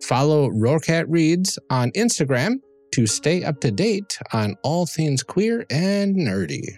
Follow 0.02 0.50
Roarcat 0.52 1.04
Reads 1.10 1.60
on 1.70 1.92
Instagram 1.92 2.62
to 2.94 3.06
stay 3.06 3.44
up 3.44 3.60
to 3.60 3.72
date 3.72 4.18
on 4.32 4.56
all 4.64 4.86
things 4.86 5.22
queer 5.22 5.66
and 5.70 6.16
nerdy. 6.16 6.78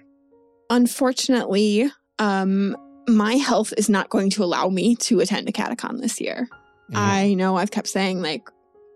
Unfortunately, 0.72 1.92
um, 2.18 2.76
my 3.16 3.36
health 3.36 3.74
is 3.78 3.90
not 3.90 4.10
going 4.10 4.30
to 4.32 4.44
allow 4.44 4.70
me 4.70 4.96
to 4.96 5.20
attend 5.20 5.48
AcadeCon 5.48 6.02
this 6.02 6.20
year. 6.20 6.48
Mm. 6.92 6.96
I 6.96 7.34
know 7.34 7.58
I've 7.58 7.72
kept 7.72 7.88
saying, 7.88 8.22
like, 8.22 8.50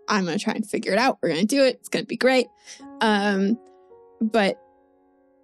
I'm 0.08 0.24
going 0.24 0.38
to 0.38 0.42
try 0.42 0.54
and 0.54 0.68
figure 0.68 0.92
it 0.92 0.98
out. 0.98 1.18
We're 1.22 1.30
going 1.30 1.40
to 1.40 1.46
do 1.46 1.64
it. 1.64 1.76
It's 1.76 1.88
going 1.88 2.04
to 2.04 2.08
be 2.08 2.16
great. 2.16 2.46
Um, 3.00 3.58
but 4.20 4.60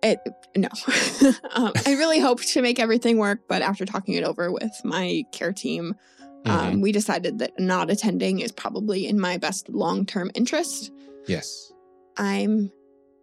it, 0.03 0.19
no. 0.57 0.69
um, 1.55 1.73
I 1.87 1.95
really 1.95 2.21
hope 2.21 2.43
to 2.43 2.63
make 2.63 2.79
everything 2.79 3.19
work. 3.19 3.41
But 3.49 3.63
after 3.63 3.85
talking 3.85 4.15
it 4.15 4.25
over 4.25 4.53
with 4.53 4.73
my 4.85 5.25
care 5.33 5.53
team, 5.53 5.95
um, 6.45 6.81
we 6.81 6.91
decided 6.93 7.39
that 7.39 7.59
not 7.59 7.91
attending 7.91 8.41
is 8.41 8.51
probably 8.51 9.07
in 9.07 9.21
my 9.21 9.37
best 9.37 9.69
long 9.69 10.07
term 10.07 10.31
interest. 10.35 10.93
yes. 11.27 11.73
I'm 12.17 12.71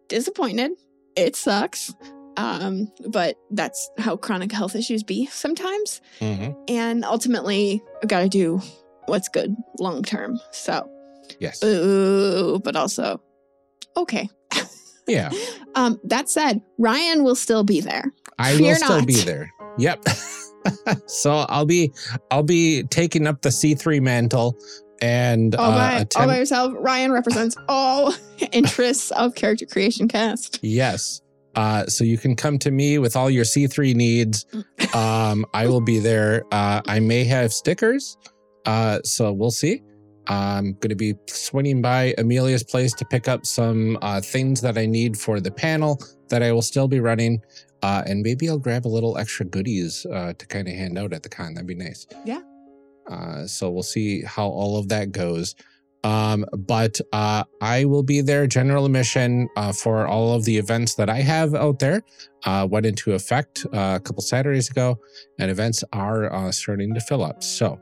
disappointed. 0.07 0.71
It 1.15 1.35
sucks. 1.35 1.93
Um, 2.39 2.89
but 3.09 3.35
that's 3.51 3.89
how 3.97 4.15
chronic 4.15 4.51
health 4.51 4.75
issues 4.75 5.03
be 5.03 5.25
sometimes. 5.27 5.99
hmm 6.19 6.51
And 6.69 7.03
ultimately, 7.03 7.81
I've 8.01 8.07
got 8.07 8.21
to 8.21 8.29
do 8.29 8.61
what's 9.07 9.27
good 9.27 9.53
long 9.79 10.03
term. 10.03 10.39
So, 10.51 10.89
Yes. 11.39 11.61
ooh, 11.63 12.59
but 12.63 12.75
also, 12.75 13.21
okay. 13.97 14.29
yeah. 15.07 15.29
Um, 15.75 15.99
that 16.05 16.29
said, 16.29 16.61
Ryan 16.79 17.23
will 17.23 17.35
still 17.35 17.63
be 17.63 17.79
there. 17.79 18.11
I 18.39 18.55
Fear 18.57 18.67
will 18.69 18.75
still 18.75 18.97
not. 18.97 19.07
be 19.07 19.21
there. 19.21 19.53
Yep. 19.77 20.03
so 21.05 21.45
I'll 21.47 21.67
be 21.67 21.91
I'll 22.31 22.41
be 22.43 22.83
taking 22.89 23.27
up 23.27 23.43
the 23.43 23.49
C3 23.49 24.01
mantle 24.01 24.57
and 24.99 25.53
All, 25.55 25.71
uh, 25.71 25.77
by, 25.77 26.07
all 26.19 26.25
by 26.25 26.37
yourself. 26.39 26.73
Ryan 26.75 27.11
represents 27.11 27.55
all 27.69 28.15
interests 28.51 29.11
of 29.11 29.35
character 29.35 29.67
creation 29.67 30.07
cast. 30.07 30.57
Yes. 30.63 31.21
Uh, 31.59 31.85
so 31.87 32.05
you 32.05 32.17
can 32.17 32.37
come 32.37 32.57
to 32.57 32.71
me 32.71 32.97
with 32.99 33.17
all 33.17 33.29
your 33.29 33.43
C3 33.43 33.93
needs. 33.93 34.45
Um, 34.93 35.45
I 35.53 35.67
will 35.67 35.81
be 35.81 35.99
there. 35.99 36.43
Uh, 36.53 36.81
I 36.87 37.01
may 37.01 37.25
have 37.25 37.51
stickers. 37.51 38.17
Uh, 38.65 38.99
so 39.03 39.33
we'll 39.33 39.51
see. 39.51 39.83
I'm 40.27 40.73
going 40.75 40.89
to 40.89 40.95
be 40.95 41.15
swinging 41.27 41.81
by 41.81 42.13
Amelia's 42.17 42.63
place 42.63 42.93
to 42.93 43.05
pick 43.05 43.27
up 43.27 43.45
some 43.45 43.97
uh, 44.01 44.21
things 44.21 44.61
that 44.61 44.77
I 44.77 44.85
need 44.85 45.17
for 45.17 45.41
the 45.41 45.51
panel 45.51 46.01
that 46.29 46.41
I 46.41 46.53
will 46.53 46.61
still 46.61 46.87
be 46.87 47.01
running. 47.01 47.41
Uh, 47.83 48.03
and 48.05 48.21
maybe 48.21 48.47
I'll 48.47 48.57
grab 48.57 48.87
a 48.87 48.93
little 48.97 49.17
extra 49.17 49.45
goodies 49.45 50.05
uh, 50.05 50.33
to 50.37 50.47
kind 50.47 50.67
of 50.67 50.73
hand 50.73 50.97
out 50.97 51.11
at 51.11 51.23
the 51.23 51.29
con. 51.29 51.55
That'd 51.55 51.67
be 51.67 51.75
nice. 51.75 52.07
Yeah. 52.25 52.41
Uh, 53.11 53.45
so 53.45 53.69
we'll 53.69 53.83
see 53.83 54.23
how 54.23 54.47
all 54.47 54.77
of 54.77 54.87
that 54.89 55.11
goes. 55.11 55.55
Um, 56.03 56.45
but 56.57 56.99
uh, 57.11 57.43
I 57.61 57.85
will 57.85 58.03
be 58.03 58.21
there, 58.21 58.47
general 58.47 58.85
admission, 58.85 59.49
uh, 59.57 59.73
for 59.73 60.07
all 60.07 60.33
of 60.33 60.45
the 60.45 60.57
events 60.57 60.95
that 60.95 61.09
I 61.09 61.21
have 61.21 61.53
out 61.53 61.79
there. 61.79 62.03
Uh, 62.45 62.65
went 62.69 62.85
into 62.85 63.13
effect 63.13 63.65
uh, 63.73 63.97
a 63.97 63.99
couple 63.99 64.21
Saturdays 64.21 64.69
ago, 64.69 64.97
and 65.39 65.51
events 65.51 65.83
are 65.91 66.31
uh, 66.33 66.51
starting 66.51 66.93
to 66.93 67.01
fill 67.01 67.23
up. 67.23 67.43
So 67.43 67.79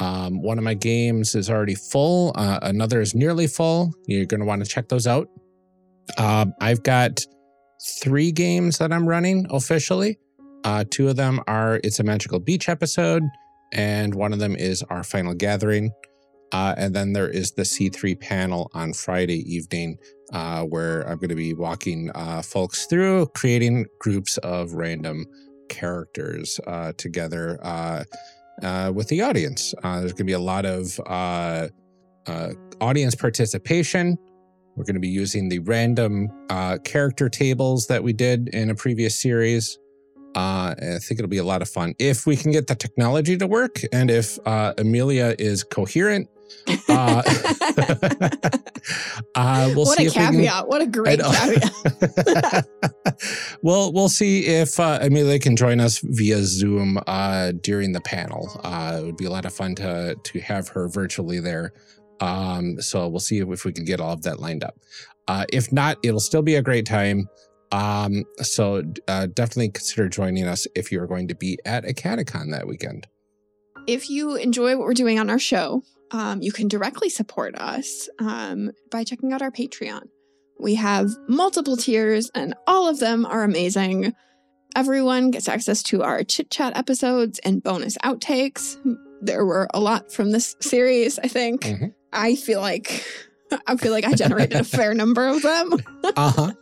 Um, 0.00 0.42
one 0.42 0.58
of 0.58 0.64
my 0.64 0.74
games 0.74 1.34
is 1.34 1.48
already 1.48 1.76
full. 1.76 2.32
Uh, 2.34 2.58
another 2.62 3.00
is 3.00 3.14
nearly 3.14 3.46
full. 3.46 3.94
You're 4.06 4.26
going 4.26 4.40
to 4.40 4.46
want 4.46 4.64
to 4.64 4.68
check 4.68 4.88
those 4.88 5.06
out. 5.06 5.28
Um, 6.18 6.52
I've 6.60 6.82
got 6.82 7.24
three 8.02 8.32
games 8.32 8.78
that 8.78 8.92
I'm 8.92 9.08
running 9.08 9.46
officially. 9.50 10.18
Uh, 10.64 10.84
two 10.90 11.08
of 11.08 11.16
them 11.16 11.40
are 11.46 11.80
It's 11.84 12.00
a 12.00 12.02
Magical 12.02 12.40
Bee-ch 12.40 12.68
episode, 12.68 13.22
and 13.72 14.14
one 14.14 14.32
of 14.32 14.38
them 14.38 14.56
is 14.56 14.82
our 14.90 15.04
final 15.04 15.34
gathering. 15.34 15.92
Uh, 16.54 16.72
and 16.76 16.94
then 16.94 17.12
there 17.12 17.28
is 17.28 17.50
the 17.50 17.62
C3 17.62 18.20
panel 18.20 18.70
on 18.74 18.92
Friday 18.92 19.40
evening, 19.52 19.98
uh, 20.32 20.62
where 20.62 21.02
I'm 21.02 21.18
going 21.18 21.30
to 21.30 21.34
be 21.34 21.52
walking 21.52 22.12
uh, 22.14 22.42
folks 22.42 22.86
through 22.86 23.26
creating 23.34 23.86
groups 23.98 24.38
of 24.38 24.72
random 24.74 25.26
characters 25.68 26.60
uh, 26.68 26.92
together 26.96 27.58
uh, 27.60 28.04
uh, 28.62 28.92
with 28.94 29.08
the 29.08 29.20
audience. 29.20 29.74
there's 29.82 30.12
going 30.12 30.18
to 30.18 30.24
be 30.24 30.32
a 30.32 30.38
lot 30.38 30.64
of 30.64 31.00
audience 32.80 33.16
participation. 33.16 34.16
We're 34.76 34.84
going 34.84 34.94
to 34.94 35.00
be 35.00 35.08
using 35.08 35.48
the 35.48 35.58
random 35.58 36.28
character 36.84 37.28
tables 37.28 37.88
that 37.88 38.04
we 38.04 38.12
did 38.12 38.48
in 38.50 38.70
a 38.70 38.76
previous 38.76 39.20
series. 39.20 39.76
Uh, 40.36 40.74
I 40.78 40.98
think 41.00 41.20
it'll 41.20 41.28
be 41.28 41.38
a 41.38 41.44
lot 41.44 41.62
of 41.62 41.68
fun 41.68 41.94
if 42.00 42.26
we 42.26 42.36
can 42.36 42.50
get 42.50 42.66
the 42.66 42.74
technology 42.74 43.36
to 43.36 43.46
work 43.46 43.80
and 43.92 44.10
if 44.10 44.36
uh, 44.46 44.74
Amelia 44.78 45.36
is 45.38 45.62
coherent 45.62 46.28
uh, 46.88 47.22
uh, 49.34 49.72
we'll 49.74 49.84
what 49.84 49.98
see 49.98 50.06
a 50.06 50.10
caveat! 50.10 50.52
Can, 50.52 50.66
what 50.66 50.82
a 50.82 50.86
great 50.86 51.20
caveat! 51.20 52.66
well, 53.62 53.92
we'll 53.92 54.08
see 54.08 54.46
if 54.46 54.78
uh, 54.80 54.98
Amelia 55.00 55.38
can 55.38 55.56
join 55.56 55.80
us 55.80 55.98
via 56.02 56.42
Zoom 56.42 56.98
uh, 57.06 57.52
during 57.60 57.92
the 57.92 58.00
panel. 58.00 58.60
Uh, 58.62 58.98
it 59.00 59.04
would 59.04 59.16
be 59.16 59.26
a 59.26 59.30
lot 59.30 59.44
of 59.44 59.52
fun 59.52 59.74
to 59.76 60.16
to 60.22 60.40
have 60.40 60.68
her 60.68 60.88
virtually 60.88 61.40
there. 61.40 61.72
Um, 62.20 62.80
so 62.80 63.08
we'll 63.08 63.20
see 63.20 63.38
if 63.38 63.64
we 63.64 63.72
can 63.72 63.84
get 63.84 64.00
all 64.00 64.12
of 64.12 64.22
that 64.22 64.40
lined 64.40 64.64
up. 64.64 64.76
Uh, 65.26 65.44
if 65.52 65.72
not, 65.72 65.98
it'll 66.02 66.20
still 66.20 66.42
be 66.42 66.54
a 66.56 66.62
great 66.62 66.86
time. 66.86 67.28
Um, 67.72 68.24
so 68.38 68.82
uh, 69.08 69.26
definitely 69.26 69.70
consider 69.70 70.08
joining 70.08 70.46
us 70.46 70.66
if 70.76 70.92
you're 70.92 71.06
going 71.06 71.28
to 71.28 71.34
be 71.34 71.58
at 71.64 71.84
AcadeCon 71.84 72.52
that 72.52 72.68
weekend. 72.68 73.06
If 73.86 74.08
you 74.08 74.36
enjoy 74.36 74.76
what 74.76 74.86
we're 74.86 74.94
doing 74.94 75.18
on 75.18 75.28
our 75.28 75.38
show, 75.38 75.82
um, 76.10 76.42
you 76.42 76.52
can 76.52 76.68
directly 76.68 77.08
support 77.08 77.56
us 77.56 78.08
um, 78.18 78.70
by 78.90 79.04
checking 79.04 79.32
out 79.32 79.42
our 79.42 79.50
Patreon. 79.50 80.02
We 80.58 80.76
have 80.76 81.10
multiple 81.28 81.76
tiers, 81.76 82.30
and 82.34 82.54
all 82.66 82.88
of 82.88 83.00
them 83.00 83.26
are 83.26 83.42
amazing. 83.42 84.14
Everyone 84.76 85.30
gets 85.30 85.48
access 85.48 85.82
to 85.84 86.02
our 86.02 86.22
chit 86.24 86.50
chat 86.50 86.76
episodes 86.76 87.38
and 87.40 87.62
bonus 87.62 87.96
outtakes. 87.98 88.76
There 89.20 89.44
were 89.44 89.68
a 89.74 89.80
lot 89.80 90.12
from 90.12 90.30
this 90.30 90.56
series, 90.60 91.18
I 91.18 91.28
think. 91.28 91.62
Mm-hmm. 91.62 91.86
I 92.12 92.36
feel 92.36 92.60
like 92.60 93.04
I 93.66 93.76
feel 93.76 93.92
like 93.92 94.04
I 94.04 94.14
generated 94.14 94.60
a 94.60 94.64
fair 94.64 94.94
number 95.02 95.26
of 95.26 95.42
them. 95.42 95.72
uh-huh. 96.16 96.52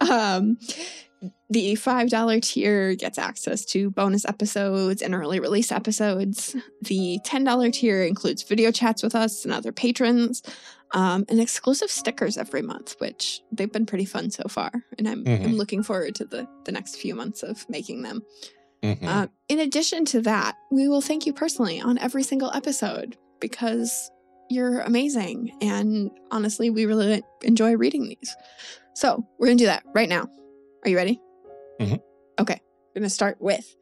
um, 0.00 0.56
the 1.52 1.74
$5 1.74 2.42
tier 2.42 2.94
gets 2.94 3.18
access 3.18 3.64
to 3.66 3.90
bonus 3.90 4.24
episodes 4.24 5.02
and 5.02 5.14
early 5.14 5.38
release 5.38 5.70
episodes. 5.70 6.56
The 6.80 7.20
$10 7.26 7.72
tier 7.72 8.04
includes 8.04 8.42
video 8.42 8.70
chats 8.70 9.02
with 9.02 9.14
us 9.14 9.44
and 9.44 9.52
other 9.52 9.70
patrons, 9.70 10.42
um, 10.92 11.24
and 11.28 11.40
exclusive 11.40 11.90
stickers 11.90 12.38
every 12.38 12.62
month, 12.62 12.96
which 12.98 13.42
they've 13.52 13.70
been 13.70 13.86
pretty 13.86 14.06
fun 14.06 14.30
so 14.30 14.44
far. 14.48 14.72
And 14.98 15.06
I'm, 15.06 15.24
mm-hmm. 15.24 15.44
I'm 15.44 15.56
looking 15.56 15.82
forward 15.82 16.14
to 16.16 16.24
the, 16.24 16.48
the 16.64 16.72
next 16.72 16.96
few 16.96 17.14
months 17.14 17.42
of 17.42 17.68
making 17.68 18.02
them. 18.02 18.22
Mm-hmm. 18.82 19.06
Uh, 19.06 19.26
in 19.48 19.60
addition 19.60 20.04
to 20.06 20.22
that, 20.22 20.56
we 20.70 20.88
will 20.88 21.02
thank 21.02 21.26
you 21.26 21.32
personally 21.32 21.80
on 21.80 21.98
every 21.98 22.22
single 22.22 22.50
episode 22.52 23.16
because 23.40 24.10
you're 24.48 24.80
amazing. 24.80 25.56
And 25.60 26.10
honestly, 26.30 26.70
we 26.70 26.86
really 26.86 27.22
enjoy 27.42 27.76
reading 27.76 28.08
these. 28.08 28.34
So 28.94 29.26
we're 29.38 29.48
going 29.48 29.58
to 29.58 29.64
do 29.64 29.68
that 29.68 29.84
right 29.94 30.08
now. 30.08 30.28
Are 30.84 30.88
you 30.88 30.96
ready? 30.96 31.20
Mm-hmm. 31.82 31.96
Okay, 32.38 32.60
we're 32.94 33.00
going 33.00 33.04
to 33.04 33.10
start 33.10 33.40
with 33.40 33.76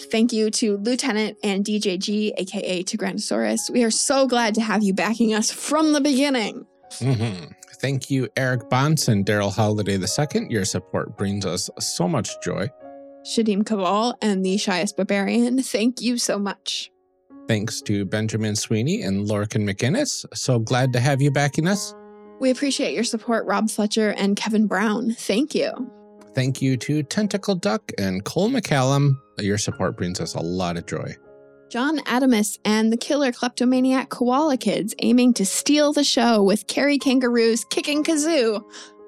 thank 0.00 0.32
you 0.32 0.50
to 0.50 0.76
Lieutenant 0.78 1.38
and 1.42 1.64
DJG, 1.64 2.32
aka 2.36 2.82
Tyrannosaurus. 2.84 3.70
We 3.70 3.84
are 3.84 3.90
so 3.90 4.26
glad 4.26 4.54
to 4.54 4.60
have 4.60 4.82
you 4.82 4.94
backing 4.94 5.34
us 5.34 5.50
from 5.50 5.92
the 5.92 6.00
beginning. 6.00 6.66
Mm-hmm. 7.00 7.52
Thank 7.80 8.10
you, 8.10 8.28
Eric 8.36 8.68
Bonts 8.70 9.08
and 9.08 9.24
Daryl 9.24 9.54
Holiday 9.54 9.96
II. 9.96 10.46
Your 10.50 10.64
support 10.64 11.16
brings 11.16 11.46
us 11.46 11.70
so 11.78 12.08
much 12.08 12.40
joy. 12.42 12.68
Shadim 13.24 13.62
Kaval 13.62 14.14
and 14.22 14.44
the 14.44 14.56
Shyest 14.56 14.96
Barbarian, 14.96 15.62
thank 15.62 16.00
you 16.00 16.18
so 16.18 16.38
much. 16.38 16.90
Thanks 17.46 17.80
to 17.82 18.04
Benjamin 18.04 18.56
Sweeney 18.56 19.02
and 19.02 19.26
Lorcan 19.26 19.68
McInnes. 19.68 20.24
So 20.34 20.58
glad 20.58 20.92
to 20.92 21.00
have 21.00 21.22
you 21.22 21.30
backing 21.30 21.68
us. 21.68 21.94
We 22.40 22.50
appreciate 22.50 22.94
your 22.94 23.04
support, 23.04 23.46
Rob 23.46 23.70
Fletcher 23.70 24.10
and 24.10 24.36
Kevin 24.36 24.66
Brown. 24.66 25.12
Thank 25.12 25.54
you. 25.54 25.90
Thank 26.34 26.62
you 26.62 26.76
to 26.78 27.02
Tentacle 27.02 27.54
Duck 27.54 27.92
and 27.98 28.24
Cole 28.24 28.50
McCallum. 28.50 29.14
Your 29.38 29.58
support 29.58 29.96
brings 29.96 30.20
us 30.20 30.34
a 30.34 30.40
lot 30.40 30.76
of 30.76 30.86
joy. 30.86 31.14
John 31.70 31.98
Adamus 32.00 32.58
and 32.64 32.92
the 32.92 32.96
killer 32.96 33.30
kleptomaniac 33.32 34.08
Koala 34.08 34.56
Kids 34.56 34.94
aiming 35.00 35.34
to 35.34 35.44
steal 35.44 35.92
the 35.92 36.04
show 36.04 36.42
with 36.42 36.66
Carrie 36.66 36.98
Kangaroos 36.98 37.64
kicking 37.64 38.02
kazoo. 38.02 38.62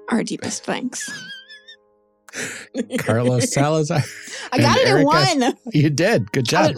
Our 0.09 0.23
deepest 0.23 0.63
thanks. 0.65 1.09
Carlos 2.99 3.51
Salazar. 3.53 4.01
I 4.51 4.57
got 4.59 4.77
it 4.77 4.87
Erica. 4.87 5.31
in 5.33 5.41
one. 5.41 5.53
You 5.73 5.89
did. 5.89 6.31
Good 6.31 6.45
job. 6.45 6.75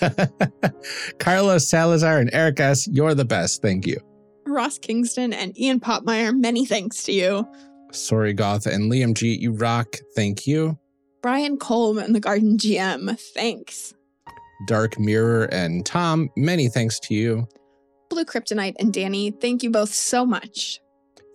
Carlos 1.18 1.68
Salazar 1.68 2.18
and 2.18 2.30
Eric 2.32 2.60
S., 2.60 2.86
you're 2.88 3.14
the 3.14 3.24
best. 3.24 3.60
Thank 3.62 3.86
you. 3.86 3.98
Ross 4.46 4.78
Kingston 4.78 5.32
and 5.34 5.58
Ian 5.58 5.80
Popmeyer, 5.80 6.34
many 6.34 6.64
thanks 6.64 7.02
to 7.04 7.12
you. 7.12 7.46
Sorry, 7.92 8.32
Goth 8.32 8.66
and 8.66 8.90
Liam 8.90 9.14
G. 9.14 9.36
You 9.36 9.52
rock. 9.52 9.96
Thank 10.14 10.46
you. 10.46 10.78
Brian 11.22 11.58
Colm 11.58 12.02
and 12.02 12.14
the 12.14 12.20
Garden 12.20 12.56
GM. 12.58 13.18
Thanks. 13.34 13.94
Dark 14.66 14.98
Mirror 14.98 15.44
and 15.46 15.84
Tom. 15.84 16.30
Many 16.36 16.68
thanks 16.68 16.98
to 17.00 17.14
you. 17.14 17.48
Blue 18.10 18.24
Kryptonite 18.24 18.74
and 18.78 18.92
Danny. 18.92 19.30
Thank 19.30 19.62
you 19.62 19.70
both 19.70 19.92
so 19.92 20.24
much. 20.24 20.80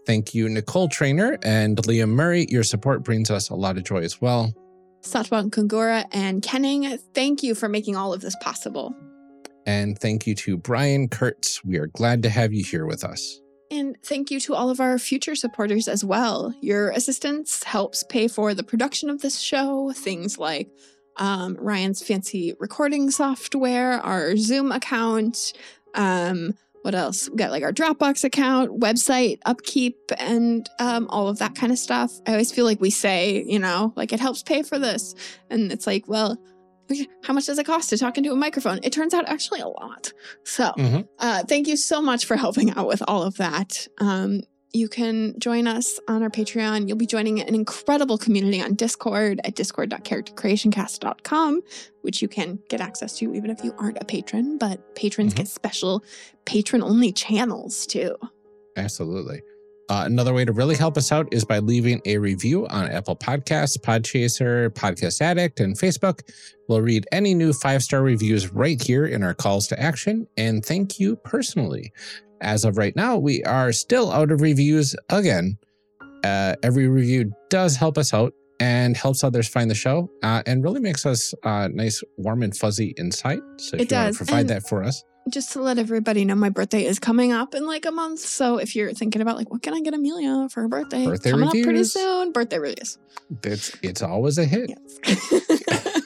Thank 0.05 0.33
you, 0.33 0.49
Nicole 0.49 0.89
Trainer 0.89 1.37
and 1.43 1.77
Liam 1.77 2.09
Murray. 2.09 2.45
Your 2.49 2.63
support 2.63 3.03
brings 3.03 3.31
us 3.31 3.49
a 3.49 3.55
lot 3.55 3.77
of 3.77 3.83
joy 3.83 3.99
as 3.99 4.19
well. 4.21 4.53
Satwan 5.01 5.49
Kungura 5.49 6.05
and 6.11 6.41
Kenning, 6.41 6.97
thank 7.13 7.43
you 7.43 7.55
for 7.55 7.67
making 7.69 7.95
all 7.95 8.13
of 8.13 8.21
this 8.21 8.35
possible. 8.41 8.95
And 9.65 9.97
thank 9.97 10.27
you 10.27 10.35
to 10.35 10.57
Brian 10.57 11.07
Kurtz. 11.07 11.63
We 11.63 11.77
are 11.77 11.87
glad 11.87 12.23
to 12.23 12.29
have 12.29 12.53
you 12.53 12.63
here 12.63 12.85
with 12.85 13.03
us. 13.03 13.39
And 13.73 13.97
thank 14.03 14.29
you 14.29 14.39
to 14.41 14.53
all 14.53 14.69
of 14.69 14.79
our 14.79 14.99
future 14.99 15.33
supporters 15.33 15.87
as 15.87 16.05
well. 16.05 16.53
Your 16.61 16.91
assistance 16.91 17.63
helps 17.63 18.03
pay 18.03 18.27
for 18.27 18.53
the 18.53 18.63
production 18.63 19.09
of 19.09 19.21
this 19.21 19.39
show, 19.39 19.91
things 19.95 20.37
like 20.37 20.69
um, 21.17 21.57
Ryan's 21.59 22.03
fancy 22.03 22.53
recording 22.59 23.09
software, 23.09 23.93
our 23.93 24.37
Zoom 24.37 24.71
account, 24.71 25.53
um, 25.95 26.53
what 26.83 26.93
else? 26.95 27.29
We 27.29 27.37
got 27.37 27.49
like 27.49 27.63
our 27.63 27.71
Dropbox 27.71 28.25
account, 28.25 28.79
website 28.79 29.39
upkeep, 29.45 29.97
and 30.19 30.69
um, 30.79 31.07
all 31.09 31.29
of 31.29 31.39
that 31.39 31.55
kind 31.55 31.71
of 31.71 31.79
stuff. 31.79 32.11
I 32.27 32.31
always 32.31 32.51
feel 32.51 32.65
like 32.65 32.81
we 32.81 32.89
say, 32.89 33.41
you 33.47 33.57
know, 33.57 33.93
like 33.95 34.11
it 34.11 34.19
helps 34.19 34.43
pay 34.43 34.63
for 34.63 34.77
this. 34.77 35.15
And 35.49 35.71
it's 35.71 35.87
like, 35.87 36.07
well, 36.07 36.37
how 37.23 37.33
much 37.33 37.45
does 37.45 37.59
it 37.59 37.65
cost 37.65 37.89
to 37.89 37.97
talk 37.97 38.17
into 38.17 38.31
a 38.31 38.35
microphone? 38.35 38.79
It 38.83 38.93
turns 38.93 39.13
out 39.13 39.27
actually 39.27 39.61
a 39.61 39.67
lot. 39.67 40.11
So, 40.43 40.71
mm-hmm. 40.77 41.01
uh, 41.19 41.43
thank 41.43 41.67
you 41.67 41.77
so 41.77 42.01
much 42.01 42.25
for 42.25 42.35
helping 42.35 42.71
out 42.71 42.87
with 42.87 43.03
all 43.07 43.23
of 43.23 43.37
that. 43.37 43.87
Um, 43.99 44.41
you 44.73 44.89
can 44.89 45.39
join 45.39 45.67
us 45.67 45.99
on 46.07 46.23
our 46.23 46.31
Patreon. 46.31 46.87
You'll 46.87 46.97
be 46.97 47.05
joining 47.05 47.39
an 47.39 47.53
incredible 47.53 48.17
community 48.17 48.59
on 48.59 48.73
Discord 48.73 49.39
at 49.43 49.53
discord.charactercreationcast.com, 49.55 51.61
which 52.01 52.23
you 52.23 52.27
can 52.27 52.57
get 52.69 52.81
access 52.81 53.15
to 53.19 53.31
even 53.35 53.51
if 53.51 53.63
you 53.63 53.75
aren't 53.77 54.01
a 54.01 54.05
patron. 54.05 54.57
But 54.57 54.95
patrons 54.95 55.33
mm-hmm. 55.33 55.43
get 55.43 55.47
special 55.47 56.03
patron 56.45 56.81
only 56.81 57.11
channels 57.11 57.85
too. 57.85 58.15
Absolutely. 58.75 59.43
Uh, 59.89 60.03
another 60.05 60.33
way 60.33 60.45
to 60.45 60.51
really 60.51 60.75
help 60.75 60.97
us 60.97 61.11
out 61.11 61.27
is 61.31 61.43
by 61.43 61.59
leaving 61.59 62.01
a 62.05 62.17
review 62.17 62.65
on 62.67 62.89
Apple 62.89 63.15
Podcasts, 63.15 63.77
Podchaser, 63.77 64.69
Podcast 64.69 65.21
Addict, 65.21 65.59
and 65.59 65.77
Facebook. 65.77 66.21
We'll 66.69 66.81
read 66.81 67.05
any 67.11 67.33
new 67.33 67.53
five 67.53 67.83
star 67.83 68.01
reviews 68.01 68.51
right 68.53 68.81
here 68.81 69.05
in 69.05 69.23
our 69.23 69.33
calls 69.33 69.67
to 69.67 69.79
action. 69.79 70.27
And 70.37 70.65
thank 70.65 70.99
you 70.99 71.15
personally. 71.17 71.91
As 72.41 72.65
of 72.65 72.77
right 72.77 72.95
now, 72.95 73.17
we 73.17 73.43
are 73.43 73.71
still 73.71 74.11
out 74.11 74.31
of 74.31 74.41
reviews 74.41 74.95
again. 75.09 75.57
Uh, 76.23 76.55
every 76.63 76.87
review 76.87 77.33
does 77.49 77.75
help 77.75 77.97
us 77.97 78.13
out 78.13 78.33
and 78.59 78.95
helps 78.95 79.23
others 79.23 79.47
find 79.47 79.69
the 79.69 79.75
show 79.75 80.09
uh, 80.23 80.41
and 80.45 80.63
really 80.63 80.79
makes 80.79 81.05
us 81.05 81.33
uh, 81.43 81.67
nice, 81.71 82.01
warm, 82.17 82.43
and 82.43 82.55
fuzzy 82.55 82.93
inside. 82.97 83.39
So 83.57 83.75
if 83.75 83.81
it 83.81 83.81
you 83.81 83.85
does. 83.87 84.03
want 84.05 84.13
to 84.13 84.17
provide 84.17 84.39
and 84.41 84.49
that 84.49 84.67
for 84.67 84.83
us 84.83 85.03
just 85.29 85.53
to 85.53 85.61
let 85.61 85.77
everybody 85.77 86.25
know, 86.25 86.35
my 86.35 86.49
birthday 86.49 86.85
is 86.85 86.99
coming 86.99 87.31
up 87.31 87.55
in 87.55 87.65
like 87.65 87.85
a 87.85 87.91
month. 87.91 88.19
So 88.19 88.57
if 88.57 88.75
you're 88.75 88.93
thinking 88.93 89.21
about 89.21 89.37
like, 89.37 89.49
what 89.51 89.61
can 89.61 89.73
I 89.73 89.81
get 89.81 89.93
Amelia 89.93 90.49
for 90.49 90.61
her 90.61 90.67
birthday? 90.67 91.05
Birthday 91.05 91.31
coming 91.31 91.47
reviews. 91.47 91.63
up 91.63 91.67
pretty 91.67 91.83
soon. 91.83 92.31
Birthday 92.31 92.59
reviews. 92.59 92.97
It's 93.43 93.75
it's 93.81 94.01
always 94.01 94.37
a 94.37 94.45
hit. 94.45 94.71
Yes. 95.05 96.03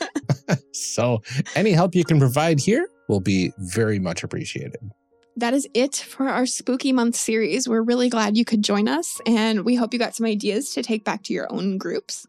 so 0.72 1.22
any 1.56 1.72
help 1.72 1.95
you 1.95 2.03
can 2.03 2.19
provide 2.19 2.60
here 2.60 2.88
will 3.07 3.19
be 3.19 3.52
very 3.57 3.99
much 3.99 4.23
appreciated. 4.23 4.91
That 5.35 5.53
is 5.53 5.68
it 5.73 5.95
for 5.95 6.30
our 6.30 6.45
spooky 6.45 6.91
month 6.91 7.15
series. 7.15 7.68
We're 7.68 7.84
really 7.84 8.10
glad 8.10 8.35
you 8.35 8.45
could 8.45 8.64
join 8.64 8.88
us, 8.88 9.22
and 9.27 9.65
we 9.65 9.76
hope 9.76 9.94
you 9.94 9.99
got 9.99 10.15
some 10.15 10.26
ideas 10.26 10.73
to 10.73 10.81
take 10.81 11.03
back 11.03 11.23
to 11.23 11.34
your 11.34 11.52
own 11.52 11.77
groups. 11.77 12.26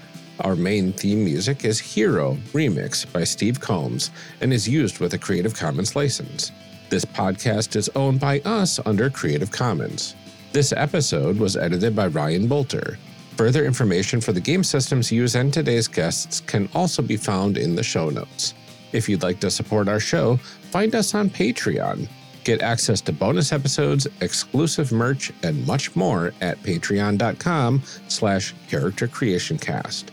Our 0.44 0.56
main 0.56 0.92
theme 0.92 1.24
music 1.24 1.66
is 1.66 1.80
Hero 1.80 2.34
Remix 2.52 3.12
by 3.14 3.24
Steve 3.24 3.60
Combs 3.60 4.10
and 4.42 4.52
is 4.52 4.68
used 4.68 5.00
with 5.00 5.14
a 5.14 5.18
Creative 5.20 5.54
Commons 5.54 5.96
license. 5.96 6.52
This 6.90 7.06
podcast 7.06 7.76
is 7.76 7.92
owned 7.96 8.20
by 8.20 8.40
us 8.40 8.80
under 8.88 9.12
Creative 9.12 9.52
Commons. 9.52 10.16
This 10.52 10.74
episode 10.74 11.38
was 11.38 11.56
edited 11.56 11.96
by 11.96 12.08
Ryan 12.08 12.50
Boelter. 12.50 12.98
Further 13.38 13.66
information 13.66 14.20
for 14.20 14.34
the 14.34 14.42
game 14.42 14.64
systems 14.64 15.12
used 15.12 15.36
and 15.36 15.54
today's 15.54 15.88
guests 15.88 16.40
can 16.40 16.68
also 16.74 17.04
be 17.04 17.18
found 17.18 17.58
in 17.58 17.76
the 17.76 17.84
show 17.84 18.10
notes. 18.10 18.56
If 18.94 19.08
you'd 19.08 19.24
like 19.24 19.40
to 19.42 19.52
support 19.52 19.88
our 19.88 20.00
show, 20.00 20.38
find 20.72 20.96
us 20.96 21.14
on 21.14 21.30
Patreon. 21.30 22.10
Get 22.44 22.64
access 22.64 23.00
to 23.02 23.14
bonus 23.14 23.54
episodes, 23.54 24.08
exclusive 24.22 24.92
merch, 24.92 25.32
and 25.44 25.68
much 25.68 25.96
more 25.96 26.34
at 26.42 26.58
patreon.com 26.64 27.84
slash 28.08 28.56
charactercreationcast. 28.68 30.06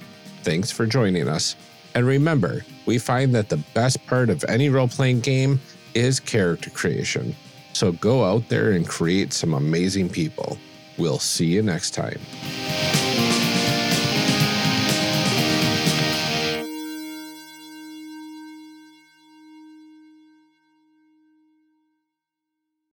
Thanks 0.48 0.70
for 0.70 0.86
joining 0.86 1.28
us. 1.28 1.56
And 1.94 2.06
remember, 2.06 2.64
we 2.86 2.96
find 2.96 3.34
that 3.34 3.50
the 3.50 3.58
best 3.74 4.06
part 4.06 4.30
of 4.30 4.42
any 4.48 4.70
role 4.70 4.88
playing 4.88 5.20
game 5.20 5.60
is 5.92 6.20
character 6.20 6.70
creation. 6.70 7.36
So 7.74 7.92
go 7.92 8.24
out 8.24 8.48
there 8.48 8.70
and 8.70 8.88
create 8.88 9.34
some 9.34 9.52
amazing 9.52 10.08
people. 10.08 10.56
We'll 10.96 11.18
see 11.18 11.44
you 11.44 11.60
next 11.60 11.90
time. 11.90 12.18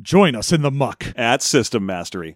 join 0.00 0.34
us 0.34 0.52
in 0.52 0.62
the 0.62 0.70
muck 0.70 1.06
at 1.16 1.42
System 1.42 1.86
Mastery. 1.86 2.32